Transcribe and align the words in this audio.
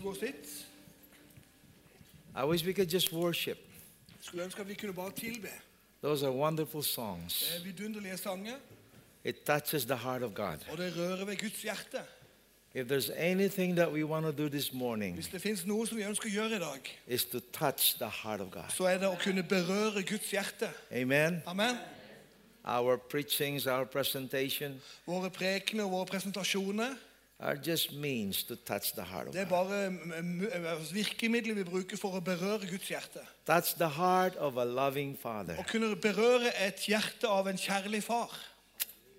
så 0.00 0.06
god 0.06 0.16
sitt. 0.16 0.66
I 2.36 2.44
wish 2.44 2.64
we 2.64 2.72
could 2.72 2.92
just 2.92 3.12
worship. 3.12 3.58
Skulle 4.20 4.44
ønske 4.44 4.60
at 4.60 4.68
vi 4.68 4.74
kunne 4.74 4.92
bare 4.94 5.10
tilbe. 5.10 5.48
Those 6.02 6.26
are 6.26 6.32
wonderful 6.34 6.82
songs. 6.84 7.50
Det 7.52 7.60
er 7.60 7.64
vidunderlige 7.64 8.16
sanger, 8.16 8.54
It 9.24 9.36
touches 9.46 9.84
the 9.84 9.96
heart 9.96 10.22
of 10.22 10.34
God. 10.34 10.56
og 10.70 10.78
det 10.78 10.96
rører 10.96 11.24
ved 11.24 11.36
Guds 11.36 11.62
hjerte. 11.62 12.00
If 12.74 12.86
there's 12.86 13.12
anything 13.16 13.76
that 13.76 13.92
we 13.92 14.04
want 14.06 14.24
to 14.36 14.42
do 14.44 14.48
this 14.48 14.72
morning, 14.72 15.14
Hvis 15.14 15.28
det 15.28 15.42
som 15.86 15.98
vi 15.98 16.02
is 17.08 17.24
to 17.24 17.40
touch 17.52 17.94
the 17.98 18.10
heart 18.22 18.40
of 18.40 18.50
God. 18.50 18.62
så 18.68 18.86
det 18.98 19.08
Guds. 20.32 20.72
Amen. 20.92 21.42
Amen. 21.46 21.76
Our 22.64 22.96
preachings, 22.96 23.66
our 23.66 23.84
presentation 23.84 24.80
are 27.42 27.56
just 27.56 27.92
means 27.92 28.42
to 28.44 28.54
touch 28.56 28.92
the 28.92 29.02
heart 29.02 29.26
of 29.28 29.32
det 29.32 29.40
er 29.40 29.48
God. 29.48 29.68
bare 29.68 29.90
mm, 29.90 30.42
virkemidler 30.92 31.54
vi 31.54 31.64
bruker 31.64 31.96
for 31.96 32.16
å 32.16 32.20
berøre 32.20 32.66
Guds 32.70 32.88
hjerte. 32.88 33.20
Touch 33.46 33.74
the 33.78 33.88
heart 33.88 34.36
of 34.36 34.56
a 34.56 34.64
loving 34.64 35.18
Father. 35.22 35.56
Å 35.58 35.64
kunne 35.70 35.96
berøre 35.96 36.52
et 36.66 36.84
hjerte 36.88 37.28
av 37.28 37.48
en 37.48 37.56
kjærlig 37.58 38.02
far. 38.02 38.34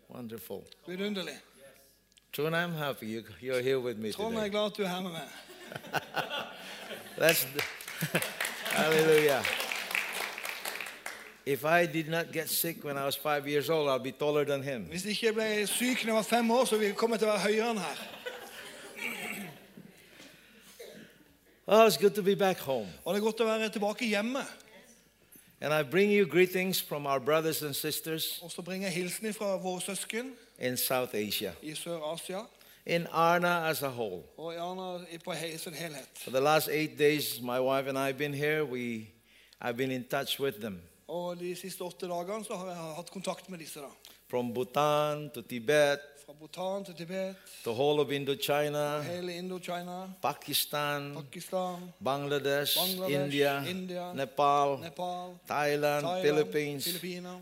Wonderful. 0.09 0.62
Vidunderlig. 0.88 1.38
True, 2.34 2.48
I'm 2.48 2.73
happy 2.73 3.07
you, 3.07 3.23
you're 3.41 3.62
here 3.62 3.79
with 3.79 3.98
me 3.98 4.12
Trond, 4.12 4.35
jeg 4.35 4.41
er 4.41 4.49
today. 4.49 4.51
glad 4.51 4.65
at 4.65 4.77
du 4.77 4.84
er 4.84 4.88
her 4.88 5.01
med 5.01 5.12
meg. 5.12 5.27
That's 7.20 7.45
hallelujah. 8.77 9.43
If 11.51 11.65
I 11.65 11.85
did 11.85 12.07
not 12.09 12.25
get 12.33 12.49
sick 12.49 12.83
when 12.83 12.97
I 12.97 13.05
was 13.05 13.15
five 13.17 13.47
years 13.47 13.69
old, 13.69 13.89
I'll 13.89 14.03
be 14.03 14.11
taller 14.11 14.45
than 14.45 14.63
him. 14.63 14.85
Hvis 14.89 15.05
ikke 15.05 15.25
jeg 15.25 15.33
ble 15.33 15.67
syk 15.67 16.05
jeg 16.05 16.13
var 16.15 16.21
fem 16.21 16.51
år, 16.51 16.65
så 16.65 16.77
til 17.17 17.27
å 17.27 17.31
være 17.31 17.39
høyere 17.47 17.71
enn 17.71 17.77
her. 17.77 17.97
Oh, 21.67 21.85
it's 21.87 21.97
good 21.97 22.15
to 22.15 22.21
be 22.23 22.35
back 22.35 22.57
home. 22.59 22.87
Og 23.05 23.13
det 23.13 23.19
er 23.21 23.23
godt 23.25 23.41
å 23.41 23.45
være 23.45 23.69
tilbake 23.69 24.05
hjemme. 24.05 24.43
And 25.61 25.73
I 25.73 25.84
bring 25.84 26.11
you 26.11 26.26
greetings 26.26 26.81
from 26.81 27.05
our 27.05 27.20
brothers 27.20 27.61
and 27.61 27.73
sisters 27.76 28.39
Og 28.43 28.51
så 28.51 28.61
bringer 28.61 28.87
jeg 28.87 28.95
hilsen 28.95 29.33
fra 29.33 29.57
våre 29.57 29.81
søsken 29.81 30.31
in 30.59 30.77
South 30.77 31.15
Asia, 31.15 31.51
i 31.61 31.76
Sør-Asia. 31.76 32.39
in 32.85 33.07
Arna 33.11 33.70
as 33.70 33.81
a 33.83 33.87
whole. 33.89 34.23
Og 34.37 34.54
gjerne 34.54 35.05
i- 35.11 35.17
på 35.17 35.31
he- 35.33 35.57
sin 35.57 35.73
helhet. 35.73 36.07
For 36.15 36.31
the 36.31 36.39
last 36.39 36.67
eight 36.71 36.98
days, 36.99 37.41
my 37.41 37.59
wife 37.59 37.87
and 37.89 37.98
I 37.98 38.05
have 38.05 38.17
been 38.17 38.33
here. 38.33 38.63
We, 38.65 39.07
I've 39.61 39.77
been 39.77 39.91
in 39.91 40.04
touch 40.04 40.39
with 40.39 40.59
them 40.61 40.81
Og 41.12 41.35
de 41.40 41.51
siste 41.59 41.84
åtte 41.84 42.07
dagene 42.07 42.45
så 42.48 42.55
har 42.55 42.70
jeg 42.71 42.95
hatt 43.01 43.09
kontakt 43.12 43.49
med 43.51 43.59
disse. 43.59 43.79
da. 43.84 43.90
from 44.29 44.54
Bhutan 44.54 45.29
to 45.34 45.41
Tibet, 45.41 45.99
Fra 46.26 46.34
Bhutan 46.40 46.85
til 46.85 46.95
Tibet, 46.95 47.35
the 47.63 47.71
whole 47.73 47.99
of 48.01 48.12
Indochina, 48.12 49.01
hele 49.01 49.34
Indochina, 49.37 50.05
Pakistan, 50.21 51.13
Pakistan, 51.15 51.91
Bangladesh, 52.04 52.77
Bangladesh, 52.77 53.23
India, 53.23 53.65
India, 53.70 54.13
Nepal, 54.13 54.77
Nepal, 54.79 55.35
Thailand, 55.48 56.05
Thailand, 56.05 56.21
Philippines. 56.23 56.84
Filippiner. 56.87 57.39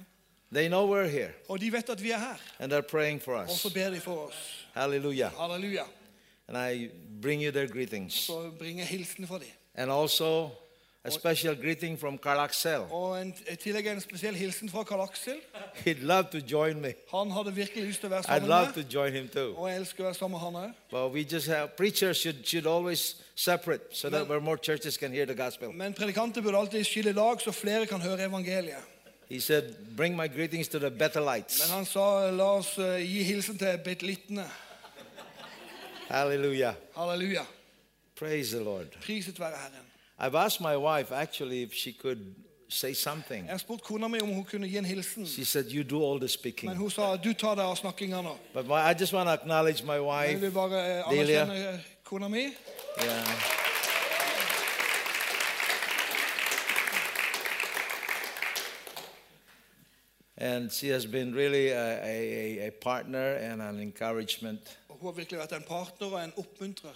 They 0.51 0.67
know 0.67 0.87
we're 0.87 1.07
here 1.07 1.31
Og 1.49 1.59
de 1.61 1.71
vet 1.71 1.89
at 1.89 2.03
vi 2.03 2.11
er 2.11 2.17
her. 2.17 2.37
and 2.59 2.73
they're 2.73 2.89
praying 2.91 3.21
for 3.21 3.35
Og 3.35 3.49
så 3.49 3.67
us. 3.67 3.73
ber 3.73 3.89
de 3.89 3.99
for 3.99 4.25
oss. 4.27 4.65
Hallelujah. 4.73 5.29
Halleluja. 5.37 5.83
And 6.47 6.57
I 6.57 6.89
bring 7.21 7.43
you 7.43 7.51
their 7.51 7.67
greetings. 7.67 8.13
Så 8.13 8.51
bringer 8.59 8.81
jeg 8.83 8.87
hilsen 8.87 9.27
fra 9.27 9.37
dem. 9.37 9.47
And 9.75 9.91
also 9.91 10.49
a 11.03 11.11
special 11.11 11.55
greeting 11.55 11.99
from 11.99 12.17
Carl 12.17 12.39
Axel. 12.39 12.81
Og 12.91 13.21
en, 13.21 13.33
i 13.51 13.55
tillegg 13.55 13.87
en 13.87 14.01
spesiell 14.01 14.35
hilsen 14.35 14.69
fra 14.69 14.83
Karl 14.83 15.01
Aksel. 15.01 15.37
He'd 15.85 16.03
love 16.03 16.27
to 16.31 16.39
join 16.51 16.81
me. 16.81 16.93
Han 17.11 17.31
hadde 17.31 17.55
virkelig 17.55 17.85
lyst 17.87 18.03
til 18.03 18.09
å 18.09 18.13
være 18.17 18.27
I'd 18.27 18.43
sammen 18.43 18.49
love 18.49 18.73
to 18.75 18.83
join 18.93 19.13
him 19.15 19.29
too. 19.31 19.53
Og 19.55 19.69
jeg 19.69 19.79
elsker 19.79 20.03
å 20.03 20.09
være 20.09 20.19
sammen 20.19 20.35
med 20.35 20.43
han 20.43 20.59
òg. 20.63 20.77
But 20.91 21.11
we 21.15 21.23
just 21.23 21.47
have 21.47 21.75
preachers 21.77 22.19
should 22.19 22.43
should 22.43 22.67
always 22.67 23.15
separate 23.35 23.95
so 23.95 24.09
that 24.09 24.27
where 24.27 24.41
more 24.41 24.57
churches 24.57 24.97
can 24.97 25.11
hear 25.11 25.25
the 25.25 25.35
gospel. 25.35 25.71
Men 25.71 25.93
predikanter 25.93 26.43
burde 26.43 26.57
alltid 26.57 26.83
skille 26.83 27.15
lag, 27.15 27.41
så 27.41 27.51
flere 27.55 27.85
kan 27.85 28.01
høre 28.01 28.27
evangeliet. 28.27 28.83
He 29.29 29.39
said, 29.39 29.75
"Bring 29.97 30.15
my 30.15 30.27
greetings 30.27 30.67
to 30.67 30.79
the 30.79 30.91
Bethelites." 30.91 31.61
Men 31.61 31.77
han 31.77 31.85
sa 31.85 32.29
la 32.31 32.55
oss 32.57 32.77
eh, 32.77 32.99
gi 33.05 33.23
hilsen 33.23 33.57
til 33.57 33.77
betelittene. 33.85 34.49
Hallelujah. 36.09 36.73
Halleluja. 36.95 37.45
Praise 38.15 38.57
the 38.57 38.63
Lord. 38.63 38.87
Priset 39.01 39.39
være 39.39 39.55
Herren. 39.55 39.88
I've 40.19 40.35
asked 40.35 40.61
my 40.61 40.75
wife 40.75 41.11
actually 41.15 41.61
if 41.63 41.73
she 41.73 41.91
could 41.91 42.35
say 42.69 42.93
something. 42.93 43.45
Jeg 43.47 43.59
har 43.67 43.77
kona 43.77 44.07
mi 44.07 44.19
om 44.19 44.27
hun 44.27 44.43
kunne 44.43 44.67
gi 44.67 44.77
en 44.77 44.85
hilsen. 44.85 45.25
She 45.27 45.45
said, 45.45 45.65
"You 45.71 45.83
do 45.83 46.03
all 46.05 46.17
the 46.19 46.23
Men 46.23 46.29
speaking." 46.29 46.75
hun 46.75 46.89
sa 46.89 47.15
du 47.15 47.33
tar 47.33 47.55
deg 47.55 47.63
av 47.65 47.75
snakkinga 47.75 48.21
nå. 48.21 48.37
But 48.53 48.67
my, 48.67 48.73
I 48.91 48.93
just 48.99 49.13
want 49.13 49.27
to 49.27 49.33
acknowledge 49.33 49.83
my 49.83 49.93
Jeg 49.93 50.03
wife. 50.03 50.41
vil 50.41 50.51
bare 50.51 50.99
eh, 50.99 51.17
Delia. 51.17 51.41
anerkjenne 51.41 51.73
eh, 51.73 51.79
kona 52.03 52.27
mi. 52.27 52.43
Yeah. 53.03 53.25
And 60.37 60.71
she 60.71 60.87
has 60.89 61.05
been 61.05 61.33
really 61.33 61.69
a, 61.69 62.01
a, 62.03 62.67
a 62.67 62.71
partner 62.71 63.33
and 63.35 63.61
an 63.61 63.79
encouragement. 63.79 64.77
Og 64.89 64.97
Hun 64.99 65.07
har 65.07 65.11
virkelig 65.13 65.39
vært 65.39 65.51
en 65.53 65.63
partner 65.67 66.07
og 66.07 66.23
en 66.23 66.33
oppmuntrer. 66.37 66.95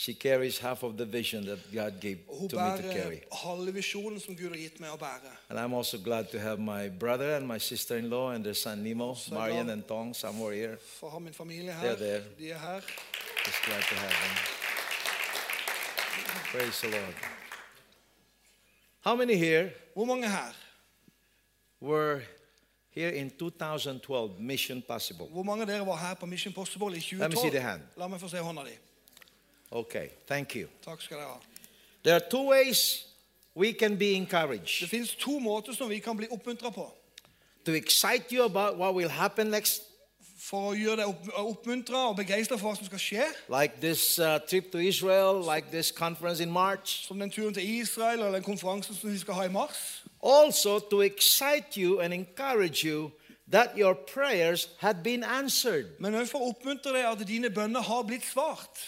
She 0.00 0.14
carries 0.14 0.58
half 0.58 0.82
of 0.82 0.96
the 0.96 1.04
vision 1.04 1.44
that 1.44 1.58
God 1.74 2.00
gave 2.00 2.18
to 2.26 2.56
me 2.56 2.76
to 2.82 2.88
carry. 2.94 3.20
halve 3.32 3.70
visjonen 3.74 4.18
som 4.20 4.34
Gud 4.34 4.48
har 4.48 4.56
gitt 4.56 4.80
meg 4.80 4.90
å 4.90 4.96
bære. 4.96 5.30
And 5.50 5.58
I'm 5.58 5.74
also 5.74 5.98
glad 5.98 6.30
to 6.30 6.38
have 6.38 6.58
my 6.58 6.88
brother 6.88 7.34
and 7.36 7.46
my 7.46 7.58
sister-in-law 7.58 8.30
and 8.30 8.42
their 8.44 8.54
son 8.54 8.82
Nemo, 8.82 9.14
Marian 9.30 9.66
glad- 9.66 9.72
and 9.72 9.86
Tong 9.88 10.14
somewhere 10.14 10.54
here. 10.54 10.78
For 11.00 11.08
å 11.08 11.12
ha 11.12 11.18
min 11.18 11.34
familie 11.34 11.66
They're 11.72 11.90
her. 11.90 11.96
there. 11.96 12.22
De 12.38 12.50
er 12.50 12.58
her. 12.58 12.80
Just 13.44 13.62
glad 13.66 13.82
to 13.82 13.94
have 13.94 14.10
them. 14.10 14.36
Praise 16.52 16.80
the 16.80 16.88
Lord. 16.88 17.14
How 19.00 19.16
many 19.16 19.36
here 19.36 19.70
Hvor 19.94 20.06
mange 20.06 20.28
her? 20.28 20.54
were 21.80 22.22
here 22.90 23.10
in 23.10 23.30
2012 23.30 24.38
Mission 24.40 24.82
Possible? 24.82 25.26
Hvor 25.26 25.42
mange 25.44 25.62
av 25.62 25.68
dere 25.68 25.84
var 25.86 25.96
her 25.96 26.14
på 26.14 26.26
Mission 26.26 26.52
Possible 26.54 26.88
i 26.96 27.00
Let 27.18 27.30
me 27.30 27.36
see 27.36 27.50
the 27.50 27.60
2012? 27.60 27.62
hand. 27.62 27.82
La 27.96 28.08
meg 28.08 28.18
få 28.20 28.28
se 28.28 28.36
hånda 28.38 28.64
di. 28.64 28.78
Okay, 29.72 30.08
thank 30.26 30.54
you. 30.56 30.66
Takk 30.84 31.02
skal 31.02 31.16
dere 31.16 31.26
ha. 31.28 31.38
There 32.02 32.14
are 32.14 32.24
two 32.30 32.48
ways 32.50 33.06
we 33.54 33.72
can 33.72 33.96
be 33.98 34.12
encouraged. 34.14 34.80
Det 34.80 34.88
finnes 34.90 35.14
to 35.14 35.38
måter 35.38 35.72
som 35.72 35.88
vi 35.90 35.98
kan 35.98 36.16
bli 36.16 36.26
oppmuntra 36.30 36.70
på. 36.70 36.92
to 37.64 37.72
excite 37.72 38.32
you 38.32 38.44
about 38.44 38.78
what 38.78 38.94
will 38.94 39.08
happen 39.08 39.50
next, 39.50 39.82
For 40.40 40.70
å 40.70 40.74
gjøre 40.74 40.96
deg 40.96 41.06
opp, 41.06 41.26
oppmuntra 41.36 41.98
og 42.08 42.16
begeistra 42.16 42.56
for 42.58 42.70
hva 42.70 42.76
som 42.76 42.86
skal 42.86 42.98
skje. 42.98 43.24
like 43.48 43.80
this 43.80 44.18
uh, 44.18 44.38
trip 44.48 44.72
to 44.72 44.78
Israel, 44.78 45.42
like 45.54 45.70
this 45.70 45.92
conference 45.92 46.40
in 46.42 46.50
March. 46.50 47.06
Som 47.06 47.18
den 47.20 47.30
turen 47.30 47.54
til 47.54 47.62
Israel 47.80 48.18
eller 48.20 48.32
den 48.32 48.42
konferansen 48.42 48.94
som 48.94 49.12
vi 49.12 49.18
skal 49.18 49.34
ha 49.34 49.42
i 49.44 49.48
mars. 49.52 50.02
Also, 50.22 50.78
to 50.78 51.02
excite 51.02 51.76
you 51.76 52.00
and 52.00 52.14
encourage 52.14 52.82
you 52.88 53.10
that 53.52 53.76
your 53.76 53.94
prayers 53.94 54.68
had 54.78 55.02
been 55.04 55.22
answered. 55.24 55.86
Men 56.00 56.14
òg 56.14 56.26
for 56.26 56.40
å 56.40 56.50
oppmuntre 56.54 56.92
deg 56.96 57.04
at 57.04 57.26
dine 57.28 57.50
bønner 57.50 57.80
har 57.80 58.02
blitt 58.02 58.24
svart. 58.24 58.80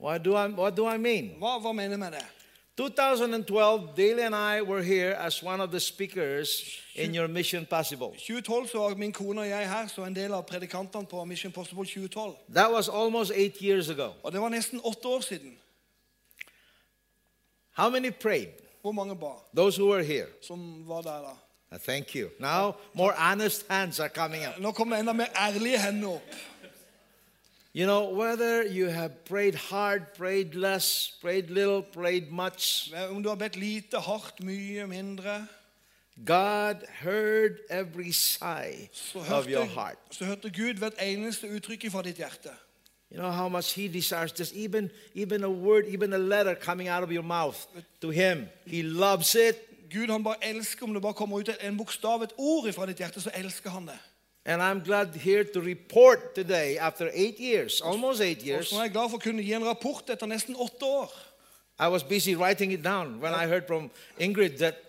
What 0.00 0.24
do 0.24 0.34
I, 0.36 0.46
what 0.48 0.76
do 0.76 0.86
I 0.86 0.96
mean? 0.96 1.30
Mener 1.74 1.96
med 1.96 2.12
det? 2.12 2.24
2012, 2.76 3.96
Daly 3.96 4.22
and 4.22 4.34
I 4.34 4.62
were 4.62 4.82
here 4.82 5.12
as 5.14 5.42
one 5.42 5.60
of 5.60 5.70
the 5.70 5.80
speakers 5.80 6.48
in 6.94 7.14
your 7.14 7.28
Mission 7.28 7.66
Possible. 7.66 8.06
2012 8.06 8.68
så 8.68 8.78
var 8.78 8.94
min 8.94 9.12
kone 9.12 9.40
og 9.40 9.48
jeg 9.48 9.70
her 9.70 9.86
som 9.86 10.04
en 10.04 10.14
del 10.14 10.32
av 10.32 10.42
predikantene 10.46 11.06
på 11.06 11.24
Mission 11.24 11.52
Possible 11.52 11.84
2012. 11.84 12.36
That 12.54 12.72
was 12.72 12.88
almost 12.88 13.32
eight 13.34 13.56
years 13.62 13.90
ago. 13.90 14.12
Og 14.22 14.32
det 14.32 14.40
var 14.40 14.48
nesten 14.48 14.80
åtte 14.84 15.08
år 15.08 15.20
siden. 15.20 15.58
How 17.72 17.90
many 17.90 18.10
prayed? 18.10 18.48
Hvor 18.82 18.92
mange 18.92 19.16
ba 19.16 19.32
Those 19.56 19.80
who 19.82 19.90
were 19.90 20.04
here. 20.04 20.26
som 20.42 20.88
var 20.88 21.02
der 21.02 21.20
da? 21.20 21.76
Thank 21.78 22.14
you. 22.14 22.28
Now, 22.40 22.74
more 22.94 23.12
honest 23.12 23.64
hands 23.68 24.00
are 24.00 24.08
coming 24.08 24.46
up. 24.46 24.58
Nå 24.58 24.72
kommer 24.72 24.96
det 24.96 25.00
enda 25.00 25.12
mer 25.12 25.26
ærlige 25.36 25.78
hender 25.78 26.08
opp. 26.08 26.22
You 27.78 27.86
know, 27.86 28.08
whether 28.10 28.64
you 28.64 28.88
have 28.88 29.24
prayed 29.24 29.54
hard, 29.54 30.12
prayed 30.14 30.56
less, 30.56 31.12
prayed 31.20 31.48
little, 31.48 31.82
prayed 31.82 32.32
much, 32.32 32.92
Om 33.10 33.22
du 33.22 33.28
har 33.28 33.36
bedt 33.36 33.56
lite, 33.56 34.00
hardt, 34.00 34.42
mye, 34.42 34.86
mindre, 34.86 35.46
God 36.24 36.76
heard 37.02 37.58
every 37.70 38.10
sigh 38.10 38.88
så 38.92 39.18
of 39.30 39.46
your 39.46 39.64
heart. 39.64 39.98
så 40.10 40.24
hørte 40.24 40.50
Gud 40.50 40.74
hvert 40.74 40.92
eneste 41.02 41.46
uttrykk 41.46 41.90
fra 41.90 42.02
ditt 42.02 42.16
hjerte. 42.16 42.50
You 43.10 43.20
know 43.20 43.30
how 43.30 43.48
much 43.48 43.74
He 43.74 43.88
desires 43.88 44.32
just 44.40 44.56
even, 44.56 44.90
even 45.14 45.44
a 45.44 45.50
word, 45.50 45.84
even 45.86 46.12
a 46.12 46.18
letter 46.18 46.54
coming 46.54 46.88
out 46.88 47.04
of 47.04 47.10
your 47.10 47.22
mouth 47.22 47.66
to 48.00 48.10
Him. 48.10 48.48
He 48.66 48.82
loves 48.82 49.34
it. 49.34 49.56
Gud 49.90 50.10
han 50.10 50.24
bare 50.24 50.44
elsker 50.44 50.86
om 50.86 50.94
det 50.94 51.02
bare 51.02 51.14
kommer 51.14 51.38
ut 51.38 51.50
en 51.60 51.76
bokstav, 51.76 52.22
et 52.22 52.32
ord 52.38 52.72
fra 52.72 52.86
ditt 52.86 52.96
hjerte, 52.96 53.20
så 53.20 53.30
elsker 53.34 53.70
han 53.70 53.86
det. 53.86 53.98
And 54.48 54.62
I'm 54.62 54.80
glad 54.80 55.14
here 55.14 55.44
to 55.44 55.60
report 55.60 56.34
today, 56.34 56.78
after 56.78 57.10
eight 57.12 57.38
years, 57.38 57.82
almost 57.82 58.22
eight 58.22 58.42
years, 58.42 58.72
er 58.72 58.86
jeg 58.86 58.92
glad 58.94 59.10
for 59.12 59.20
å 59.20 59.20
kunne 59.20 59.42
gi 59.44 59.52
en 59.52 59.66
rapport 59.68 60.08
etter 60.08 60.24
nesten 60.26 60.56
åtte 60.56 60.88
år. 60.88 61.12
I 61.78 61.88
was 61.92 62.02
busy 62.02 62.34
writing 62.34 62.72
it 62.72 62.82
down 62.82 63.20
when 63.20 63.34
I 63.34 63.44
heard 63.46 63.66
from 63.66 63.90
Ingrid 64.18 64.56
that 64.58 64.80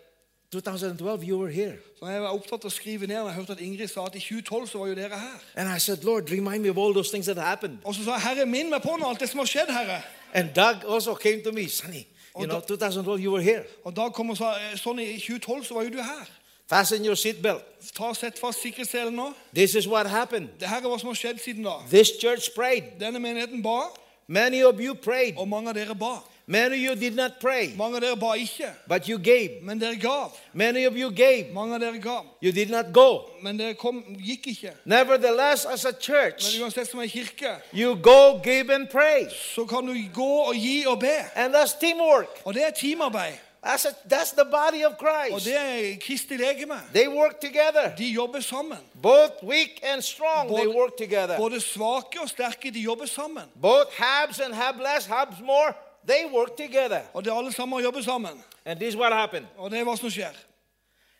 2012 0.51 1.25
you 1.27 1.37
were 1.37 1.51
here. 1.51 1.75
Så 1.99 2.07
jeg 2.07 2.21
var 2.21 2.31
opptatt 2.31 2.63
av 2.63 2.71
å 2.71 2.73
skrive 2.73 3.07
ned, 3.11 3.19
og 3.19 3.27
jeg 3.27 3.35
hørte 3.35 3.57
at 3.57 3.59
Ingrid 3.59 3.91
sa 3.91 4.05
at 4.07 4.15
i 4.15 4.23
2012 4.23 4.71
så 4.71 4.79
var 4.79 4.93
jo 4.93 4.95
dere 4.95 5.19
her. 5.19 5.43
And 5.55 5.67
I 5.67 5.77
said, 5.77 6.07
Lord, 6.07 6.31
remind 6.31 6.63
me 6.63 6.69
of 6.69 6.77
all 6.77 6.93
those 6.93 7.11
things 7.11 7.27
that 7.27 7.37
happened. 7.37 7.83
Og 7.83 7.99
så 7.99 8.07
sa 8.07 8.15
jeg, 8.15 8.29
Herre, 8.29 8.47
minn 8.47 8.71
meg 8.71 8.79
på 8.81 8.95
noe, 8.95 9.11
alt 9.11 9.19
det 9.19 9.27
som 9.27 9.43
har 9.43 9.51
skjedd, 9.51 9.75
Herre. 9.75 9.99
And 10.33 10.55
Doug 10.55 10.87
also 10.87 11.19
came 11.19 11.43
to 11.43 11.51
me, 11.51 11.67
Sonny, 11.67 12.07
you 12.39 12.47
know, 12.47 12.63
2012 12.63 13.19
you 13.19 13.35
were 13.35 13.43
here. 13.43 13.67
Og 13.83 13.91
da 13.91 14.07
kom 14.07 14.31
og 14.31 14.39
sa 14.39 14.55
i 14.55 15.19
2012 15.19 15.67
så 15.67 15.81
var 15.81 15.89
jo 15.89 15.97
du 15.99 16.01
her. 16.01 16.38
Fasten 16.69 17.03
your 17.05 17.15
seatbelt. 17.15 17.61
Ta 17.95 18.13
Sett 18.13 18.39
fast 18.39 18.61
sikkerhetsselen 18.61 19.13
nå. 19.13 19.33
This 19.55 19.75
is 19.75 19.87
what 19.87 20.05
happened. 20.09 20.47
Det 20.59 20.67
her 20.69 20.77
er 20.77 20.81
hva 20.89 20.99
som 20.99 21.07
har 21.09 21.15
skjedd 21.15 21.39
siden 21.43 21.63
da. 21.65 21.77
This 21.89 22.11
church 22.21 22.51
prayed. 22.55 22.83
Denne 22.99 23.19
menigheten 23.19 23.63
ba, 23.63 23.79
Many 24.27 24.63
of 24.63 24.75
you 24.79 24.93
prayed. 24.93 25.33
og 25.37 25.47
mange 25.47 25.69
av 25.69 25.75
dere 25.75 25.95
ba. 25.95 26.17
Many 26.51 26.75
of 26.75 26.81
you 26.83 26.95
did 27.09 27.15
not 27.15 27.31
pray, 27.41 27.69
Mange 27.77 27.95
av 27.95 28.01
dere 28.01 28.15
ba 28.17 28.33
ikke, 28.33 28.69
but 28.87 29.05
you 29.07 29.17
gave. 29.19 29.49
men 29.61 29.79
dere 29.79 29.95
gav. 29.95 30.31
Many 30.53 30.85
of 30.85 30.93
you 30.97 31.11
gave. 31.11 31.45
Mange 31.53 31.75
av 31.75 31.79
dere 31.79 31.99
gav, 31.99 32.25
You 32.41 32.51
did 32.51 32.69
not 32.69 32.85
go. 32.93 33.29
men 33.41 33.57
dere 33.59 33.73
kom, 33.73 34.03
gikk 34.25 34.47
ikke. 34.47 34.71
Nevertheless, 34.85 35.65
as 35.65 35.85
a 35.85 35.91
Men 35.91 36.01
church, 36.01 36.59
uansett 36.61 36.87
som 36.89 36.99
kirke, 37.07 37.55
you 37.73 37.95
go, 37.95 38.39
give, 38.43 38.69
and 38.73 38.87
pray. 38.89 39.27
så 39.55 39.65
kan 39.65 39.85
du 39.87 39.93
gå 40.13 40.39
og 40.47 40.55
gi 40.55 40.85
og 40.87 40.99
be. 40.99 41.17
And 41.35 41.53
that's 41.55 41.79
teamwork. 41.79 42.41
Og 42.45 42.53
det 42.53 42.63
er 42.63 42.71
teamarbeid. 42.71 43.33
That's, 43.63 43.85
a, 43.85 43.93
that's 44.09 44.31
the 44.31 44.45
body 44.45 44.85
of 44.85 44.93
Og 44.93 44.99
Christ. 44.99 45.45
det 45.45 45.55
er 45.55 45.97
Kristi 46.01 46.37
legeme. 46.37 46.81
They 46.93 47.07
work 47.07 47.41
together. 47.41 47.95
De 47.97 48.05
jobber 48.05 48.39
sammen. 48.39 48.77
Both 49.03 49.43
weak 49.43 49.79
and 49.83 50.01
strong, 50.01 50.55
they 50.57 50.67
work 50.67 50.97
together. 50.97 51.37
Både 51.37 51.61
svake 51.61 52.21
og 52.21 52.29
sterke, 52.29 52.71
de 52.71 52.79
jobber 52.79 53.05
sammen. 53.05 53.43
Both 53.61 53.91
Habs 53.97 54.39
and 54.39 54.53
Hab 54.53 54.75
less, 54.75 55.05
Habs 55.05 55.39
more, 55.41 55.73
they 56.07 56.25
work 56.33 56.57
together. 56.57 57.01
Og 57.13 57.27
er 57.27 57.33
alle 57.33 57.51
sammen 57.51 57.83
jobber 57.83 58.01
sammen. 58.01 58.43
And 58.65 58.79
this 58.79 58.93
is 58.93 58.95
what 58.95 59.13
happened. 59.13 59.45
Og 59.57 59.71
det 59.71 59.79
er 59.79 59.83
hva 59.83 59.95
som 59.97 60.09
skjer. 60.09 60.35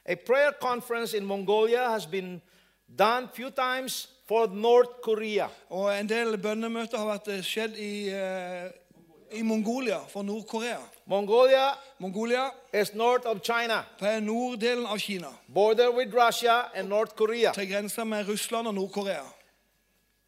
A 0.06 0.15
prayer 0.15 0.51
conference 0.62 1.18
in 1.18 1.25
Mongolia 1.25 1.89
has 1.89 2.06
been 2.06 2.42
done 3.00 3.27
few 3.35 3.50
times 3.50 4.09
for 4.27 4.47
North 4.47 4.89
Korea. 5.03 5.47
Og 5.69 6.00
en 6.00 6.09
del 6.09 6.38
bønnemøter 6.38 6.97
har 6.97 7.06
vært 7.06 7.27
eh, 7.27 7.44
skjedd 7.44 7.77
i, 7.77 8.09
uh, 8.13 8.69
i 9.31 9.42
Mongolia, 9.42 10.00
for 10.09 10.21
Nord-Korea. 10.24 10.77
Mongolia 11.09 11.73
Mongolia 12.00 12.51
is 12.71 12.94
north 12.94 13.25
of 13.25 13.41
China, 13.41 13.83
på 14.00 14.06
norddelen 14.19 14.85
av 14.85 14.97
Kina, 14.97 15.27
border 15.47 15.91
with 15.91 16.13
Russia 16.13 16.69
and 16.75 16.89
North 16.89 17.15
Korea. 17.15 17.51
til 17.53 17.71
grensa 17.71 18.03
med 18.03 18.27
Russland 18.27 18.67
og 18.67 18.73
Nord-Korea. 18.73 19.23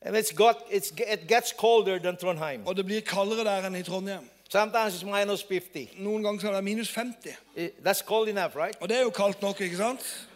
And 0.01 0.18
it's 0.18 0.36
got, 0.36 0.56
it's, 0.72 0.92
it 1.13 1.28
gets 1.28 1.54
colder 1.57 2.00
than 2.00 2.18
Trondheim. 2.18 2.68
Og 2.68 2.78
det 2.78 2.86
blir 2.86 3.01
kaldere 3.01 3.44
der 3.44 3.68
enn 3.68 3.75
i 3.75 3.83
Trondheim. 3.83 4.30
Sometimes 4.50 4.95
it's 4.95 5.06
minus 5.06 5.44
50. 5.44 5.89
Noen 5.98 6.24
ganger 6.24 6.50
er 6.50 6.56
det 6.56 6.63
minus 6.63 6.89
50. 6.92 7.38
It, 7.56 7.74
That's 7.86 8.01
cold 8.01 8.30
enough, 8.30 8.56
right? 8.56 8.75
Og 8.81 8.89
det 8.89 8.98
er 8.98 9.01
jo 9.01 9.10
kaldt 9.10 9.42
nok, 9.42 9.62
ikke 9.62 9.78
sant? 9.78 10.28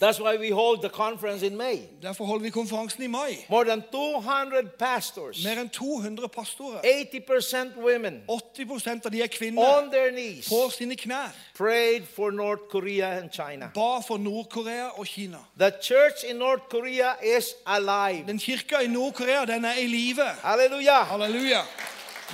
That's 0.00 0.18
why 0.18 0.36
we 0.38 0.50
hold 0.50 0.80
the 0.82 0.88
conference 0.88 1.42
in 1.46 1.56
May. 1.56 1.78
Derfor 2.02 2.24
holder 2.24 2.42
vi 2.42 2.50
konferansen 2.50 3.02
i 3.02 3.06
mai. 3.06 3.44
More 3.50 3.64
than 3.64 3.82
200 3.92 4.68
pastors, 4.78 5.44
Mer 5.44 5.60
enn 5.60 5.68
200 5.68 6.28
pastorer. 6.28 6.80
80% 6.84 7.76
women, 7.76 8.22
80 8.28 9.04
av 9.04 9.10
de 9.12 9.22
er 9.22 9.26
kvinner. 9.26 9.62
on 9.62 9.90
their 9.90 10.10
knees, 10.10 10.48
På 10.48 10.70
sine 10.70 10.96
knær. 10.96 11.34
prayed 11.54 12.02
for 12.16 12.30
North 12.30 12.60
Korea 12.70 13.18
and 13.18 13.30
China. 13.30 13.70
Ba 13.74 14.00
for 14.06 14.18
Nord-Korea 14.18 14.88
og 14.98 15.06
Kina. 15.06 15.38
The 15.58 15.70
church 15.82 16.24
in 16.30 16.36
North 16.36 16.62
Korea 16.70 17.12
is 17.36 17.54
alive. 17.66 18.24
Den 18.26 18.38
kirka 18.38 18.76
i 18.82 18.86
Nord-Korea, 18.86 19.44
den 19.44 19.64
er 19.64 19.74
i 19.78 19.86
live. 19.86 20.24
Halleluja. 20.42 21.02
Halleluja. 21.04 21.60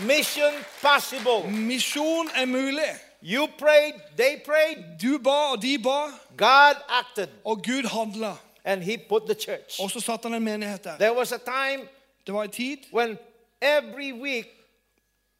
Mission 0.00 0.52
possible. 0.82 1.50
Misjon 1.50 2.28
er 2.36 2.44
mulig. 2.46 2.92
You 3.34 3.46
prayed, 3.58 3.94
they 4.16 4.40
prayed, 4.44 4.98
Du 5.02 5.18
ba, 5.18 5.30
og 5.52 5.62
de 5.62 5.78
ba, 5.78 6.06
God 6.36 6.74
acted, 6.88 7.28
og 7.44 7.56
Gud 7.62 7.88
handla. 7.88 8.36
and 8.64 8.82
He 8.82 8.96
put 9.08 9.22
the 9.26 9.34
church. 9.34 9.80
Og 9.82 9.90
så 9.90 10.00
satte 10.00 10.22
han 10.28 10.34
en 10.34 10.44
menighet 10.44 10.84
der. 10.84 10.96
There 10.98 11.14
was 11.18 11.32
a 11.32 11.38
time 11.38 11.88
Det 12.26 12.34
var 12.34 12.42
en 12.42 12.50
tid 12.50 12.76
when 12.92 13.18
every 13.62 14.12
week 14.12 14.46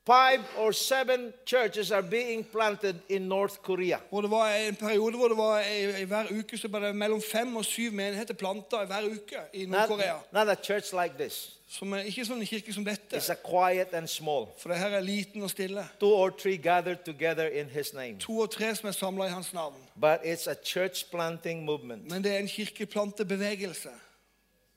five 0.07 0.45
or 0.59 0.73
seven 0.73 1.33
churches 1.47 1.91
are 1.91 2.03
being 2.03 2.45
planted 2.53 2.95
in 3.09 3.23
North 3.23 3.55
Korea. 3.63 3.99
hvor 4.11 4.21
det 4.21 4.31
var 4.31 4.51
en 4.55 4.77
periode 4.77 5.17
hvor 5.17 5.29
det 5.29 5.37
var 5.37 5.61
i, 5.99 6.05
hver 6.05 6.25
uke 6.39 6.59
så 6.59 6.69
var 6.69 6.79
det 6.79 6.97
mellom 6.97 7.23
fem 7.33 7.57
og 7.57 7.65
syv 7.65 7.93
menigheter 7.93 8.35
planta 8.35 8.85
hver 8.85 9.03
uke 9.05 9.37
i 9.55 9.67
Nord-Korea. 9.67 10.15
not 10.33 10.49
a 10.49 10.55
church 10.65 10.93
like 11.03 11.15
this. 11.19 11.56
Som 11.69 11.93
er 11.93 12.07
ikke 12.07 12.23
sånn 12.25 12.39
en 12.41 12.47
kirke 12.47 12.73
som 12.73 12.85
dette. 12.87 13.17
It's 13.19 13.31
a 13.33 13.35
quiet 13.35 13.95
and 13.95 14.07
small. 14.09 14.47
For 14.59 14.71
det 14.71 14.79
her 14.79 14.95
er 14.95 15.03
liten 15.03 15.43
og 15.43 15.51
stille. 15.51 15.83
Two 16.01 16.13
or 16.15 16.31
three 16.31 16.57
gathered 16.57 17.03
together 17.05 17.49
in 17.49 17.67
His 17.67 17.93
name. 17.95 18.19
To 18.23 18.39
og 18.39 18.51
tre 18.51 18.75
som 18.75 18.89
er 18.89 18.95
samla 18.95 19.27
i 19.27 19.35
hans 19.35 19.53
navn. 19.53 19.75
But 20.01 20.23
it's 20.23 20.47
a 20.51 20.55
church 20.55 21.11
planting 21.11 21.65
movement. 21.65 22.11
Men 22.11 22.25
det 22.25 22.35
er 22.35 22.39
en 22.39 22.49
kirkeplantebevegelse. 22.49 23.91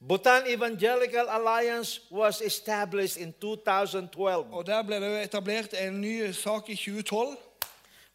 Bhutan 0.07 0.47
Evangelical 0.47 1.27
Alliance 1.29 2.01
was 2.11 2.41
established 2.41 3.17
in 3.17 3.33
2012. 3.41 4.47
Og 4.51 4.65
Der 4.65 4.83
ble 4.83 4.95
det 4.95 5.23
etablert 5.23 5.73
en 5.73 6.01
ny 6.01 6.31
sak 6.31 6.69
i 6.69 6.75
2012. 6.75 7.37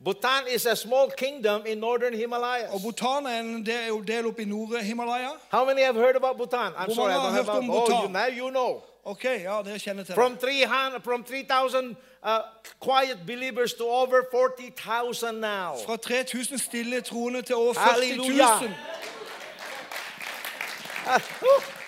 Bhutan 0.04 0.46
is 0.54 0.66
a 0.66 0.76
small 0.76 1.08
kingdom 1.16 1.62
in 1.66 1.78
northern 1.78 2.14
Og 2.70 2.80
Bhutan 2.82 3.26
er 3.26 3.40
en 3.40 3.66
del, 3.66 4.06
del 4.06 4.26
oppe 4.26 4.42
i 4.42 4.44
Nord-Himalaya. 4.44 5.30
How 5.50 5.64
many 5.64 5.82
have 5.82 5.96
heard 5.96 6.16
about 6.16 6.36
Bhutan? 6.36 6.72
I'm 6.76 6.86
Hvor 6.86 6.94
sorry, 6.94 7.12
I 7.12 7.16
don't 7.16 7.32
have 7.32 7.48
about, 7.48 7.64
oh, 7.64 7.88
you, 7.88 8.08
Bhutan? 8.08 8.12
now 8.12 8.26
you 8.26 8.50
know. 8.50 8.82
Ok, 9.04 9.24
ja, 9.24 9.62
dere 9.62 9.78
kjenner 9.78 10.04
til. 10.04 10.14
From 10.14 10.36
300, 10.36 11.02
from 11.04 11.24
3,000 11.24 11.96
uh, 12.22 12.38
quiet 12.80 13.18
believers 13.26 13.74
to 13.74 13.84
over 13.84 14.22
40,000 14.30 15.40
now. 15.40 15.74
Fra 15.86 15.96
3000 15.96 16.58
stille 16.58 17.00
troende 17.00 17.42
til 17.42 17.54
over 17.54 17.72
40 17.72 17.84
Halleluja. 17.84 18.48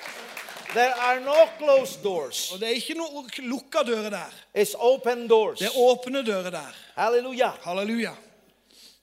000. 0.74 0.82
There 0.82 0.94
are 0.94 1.20
no 1.20 1.46
closed 1.58 2.02
doors. 2.04 2.52
Og 2.52 2.60
det 2.60 2.68
er 2.68 2.72
ikke 2.72 2.94
noen 2.94 3.30
lukka 3.38 3.82
dører 3.86 4.10
der. 4.10 4.30
It's 4.58 4.74
open 4.78 5.28
doors. 5.28 5.58
Det 5.58 5.66
er 5.66 5.78
åpne 5.78 6.26
dører 6.26 6.50
der. 6.50 6.74
Hallelujah. 6.96 7.52
Halleluja. 7.62 8.10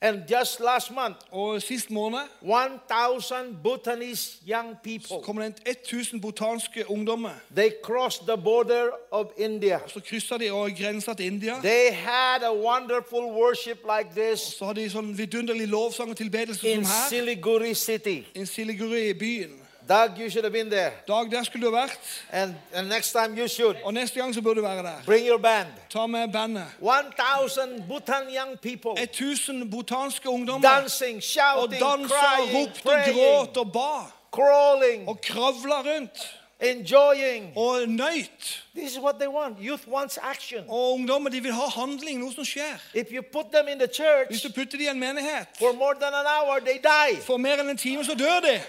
And 0.01 0.21
just 0.27 0.59
last 0.59 0.91
month, 0.91 1.15
Og 1.31 1.61
sist 1.61 1.91
måned 1.91 2.19
1,000 2.41 3.57
Bhutanese 3.63 4.37
young 4.49 4.77
people, 4.83 5.23
kom 5.23 5.37
det 5.37 5.53
1000 5.65 6.21
bhutanske 6.21 6.89
ungdommer. 6.89 7.29
they 7.55 7.69
crossed 7.83 8.27
the 8.27 8.37
border 8.37 8.89
of 9.11 9.25
India. 9.37 9.79
Så 9.87 9.99
kryssa 9.99 10.37
de 10.37 10.51
og 10.51 10.71
grensa 10.77 11.13
til 11.13 11.25
India. 11.25 11.53
They 11.61 11.91
had 11.91 12.43
a 12.43 12.53
wonderful 12.53 13.19
worship 13.21 13.79
like 13.97 14.09
this 14.15 14.39
Så 14.39 14.65
hadde 14.65 14.81
de 14.81 14.89
sånn 14.89 15.17
vidunderlig 15.17 15.67
lovsang 15.67 16.09
og 16.09 16.17
tilbedelse 16.17 16.67
in 16.67 16.85
som 16.85 16.93
her. 16.93 17.09
Siliguri 17.09 17.73
city. 17.73 18.23
In 18.35 18.45
Siliguri 18.45 19.13
byen. 19.13 19.62
Doug, 19.89 20.17
you 20.17 20.29
should 20.29 20.43
have 20.45 20.53
been 20.53 20.69
there. 20.69 20.91
Dag, 21.07 21.31
der 21.31 21.43
skulle 21.43 21.65
du 21.67 21.71
vært. 21.71 21.99
And, 22.31 22.55
and 22.73 22.87
next 22.87 23.11
time 23.11 23.37
you 23.39 23.47
should. 23.47 23.75
Og 23.83 23.93
neste 23.93 24.19
gang 24.19 24.33
så 24.35 24.41
burde 24.41 24.55
du 24.61 24.65
være 24.65 24.83
der. 24.83 24.95
Bring 25.05 25.27
your 25.27 25.37
band. 25.37 25.67
Ta 25.89 26.05
med 26.05 26.27
bandet. 26.33 26.65
1,000 26.81 27.83
Bhutan 27.87 28.23
young 28.29 28.59
people 28.59 29.03
1000 29.03 29.71
botanske 29.71 30.29
ungdommer. 30.29 30.69
dancing, 30.79 31.17
Og 31.17 31.23
shouting, 31.23 31.81
crying, 31.81 32.57
ropte 32.67 32.81
praying, 32.83 33.17
gråt 33.19 33.57
og 33.57 33.71
ba. 33.71 34.11
crawling, 34.31 35.07
Og 35.09 35.21
kravla 35.21 35.75
rundt. 35.95 36.39
enjoying. 36.61 37.53
Og 37.57 37.81
nøyt. 37.87 38.63
This 38.75 38.91
is 38.91 38.99
what 38.99 39.15
they 39.19 39.27
want. 39.27 39.57
Youth 39.61 39.87
wants 39.87 40.17
action. 40.21 40.59
Og 40.69 40.93
ungdommer 40.93 41.29
de 41.29 41.41
vil 41.41 41.51
ha 41.53 41.67
handling, 41.81 42.19
noe 42.19 42.33
som 42.33 42.45
skjer. 42.45 42.79
If 42.93 43.07
you 43.11 43.21
put 43.33 43.45
them 43.53 43.67
in 43.67 43.79
the 43.79 43.87
church 43.87 44.27
Hvis 44.29 44.41
du 44.41 44.49
putter 44.51 44.71
dem 44.77 44.81
i 44.81 44.87
en 44.87 44.99
menighet 44.99 45.47
for 45.59 45.71
more 45.73 45.93
than 46.01 46.13
an 46.13 46.25
hour, 46.25 46.59
they 46.59 46.77
die. 46.83 47.21
for 47.21 47.37
mer 47.37 47.55
enn 47.61 47.69
en 47.69 47.77
time, 47.77 48.03
så 48.05 48.13
dør 48.15 48.39
de. 48.39 48.61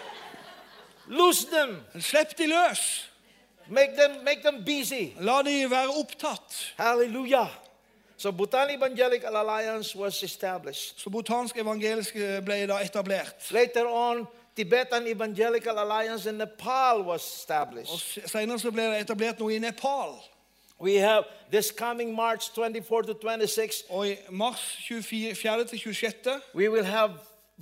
Lose 1.06 1.46
them. 1.46 1.82
Slipp 2.00 2.38
de 2.38 2.46
løs. 2.46 3.10
Make 3.68 3.96
them 3.96 4.24
make 4.24 4.42
them 4.42 4.64
busy. 4.64 5.14
La 5.20 5.42
de 5.42 5.70
være 5.70 5.88
opptatt. 5.88 6.74
Hallelujah. 6.76 7.48
So 8.16 8.30
Bhutan 8.32 8.70
Evangelical 8.70 9.36
Alliance 9.36 9.98
was 9.98 10.22
established. 10.22 11.00
Så 11.00 11.10
botansk 11.10 11.56
evangelisk 11.56 12.16
eh, 12.16 12.44
ble 12.44 12.66
da 12.66 12.78
etablert. 12.78 13.50
Later 13.50 13.86
on, 13.86 14.26
Tibetan 14.56 15.06
Evangelical 15.06 15.78
Alliance 15.78 16.28
in 16.28 16.34
Nepal 16.34 17.02
was 17.02 17.22
Og 17.22 17.38
established. 17.40 18.28
Senere 18.28 18.58
så 18.58 18.70
ble 18.70 18.82
det 18.82 19.00
etablert 19.00 19.38
noe 19.38 19.54
i 19.54 19.58
Nepal. 19.58 20.14
We 20.80 20.94
have 21.00 21.24
this 21.50 21.70
coming 21.70 22.14
March 22.14 22.50
24 22.54 23.02
to 23.02 23.14
26. 23.14 23.84
Og 23.88 24.08
i 24.08 24.16
mars 24.30 24.78
24. 24.88 25.34
4. 25.34 25.64
til 25.64 25.78
26. 25.78 26.40
We 26.54 26.68
will 26.68 26.84
have 26.84 27.10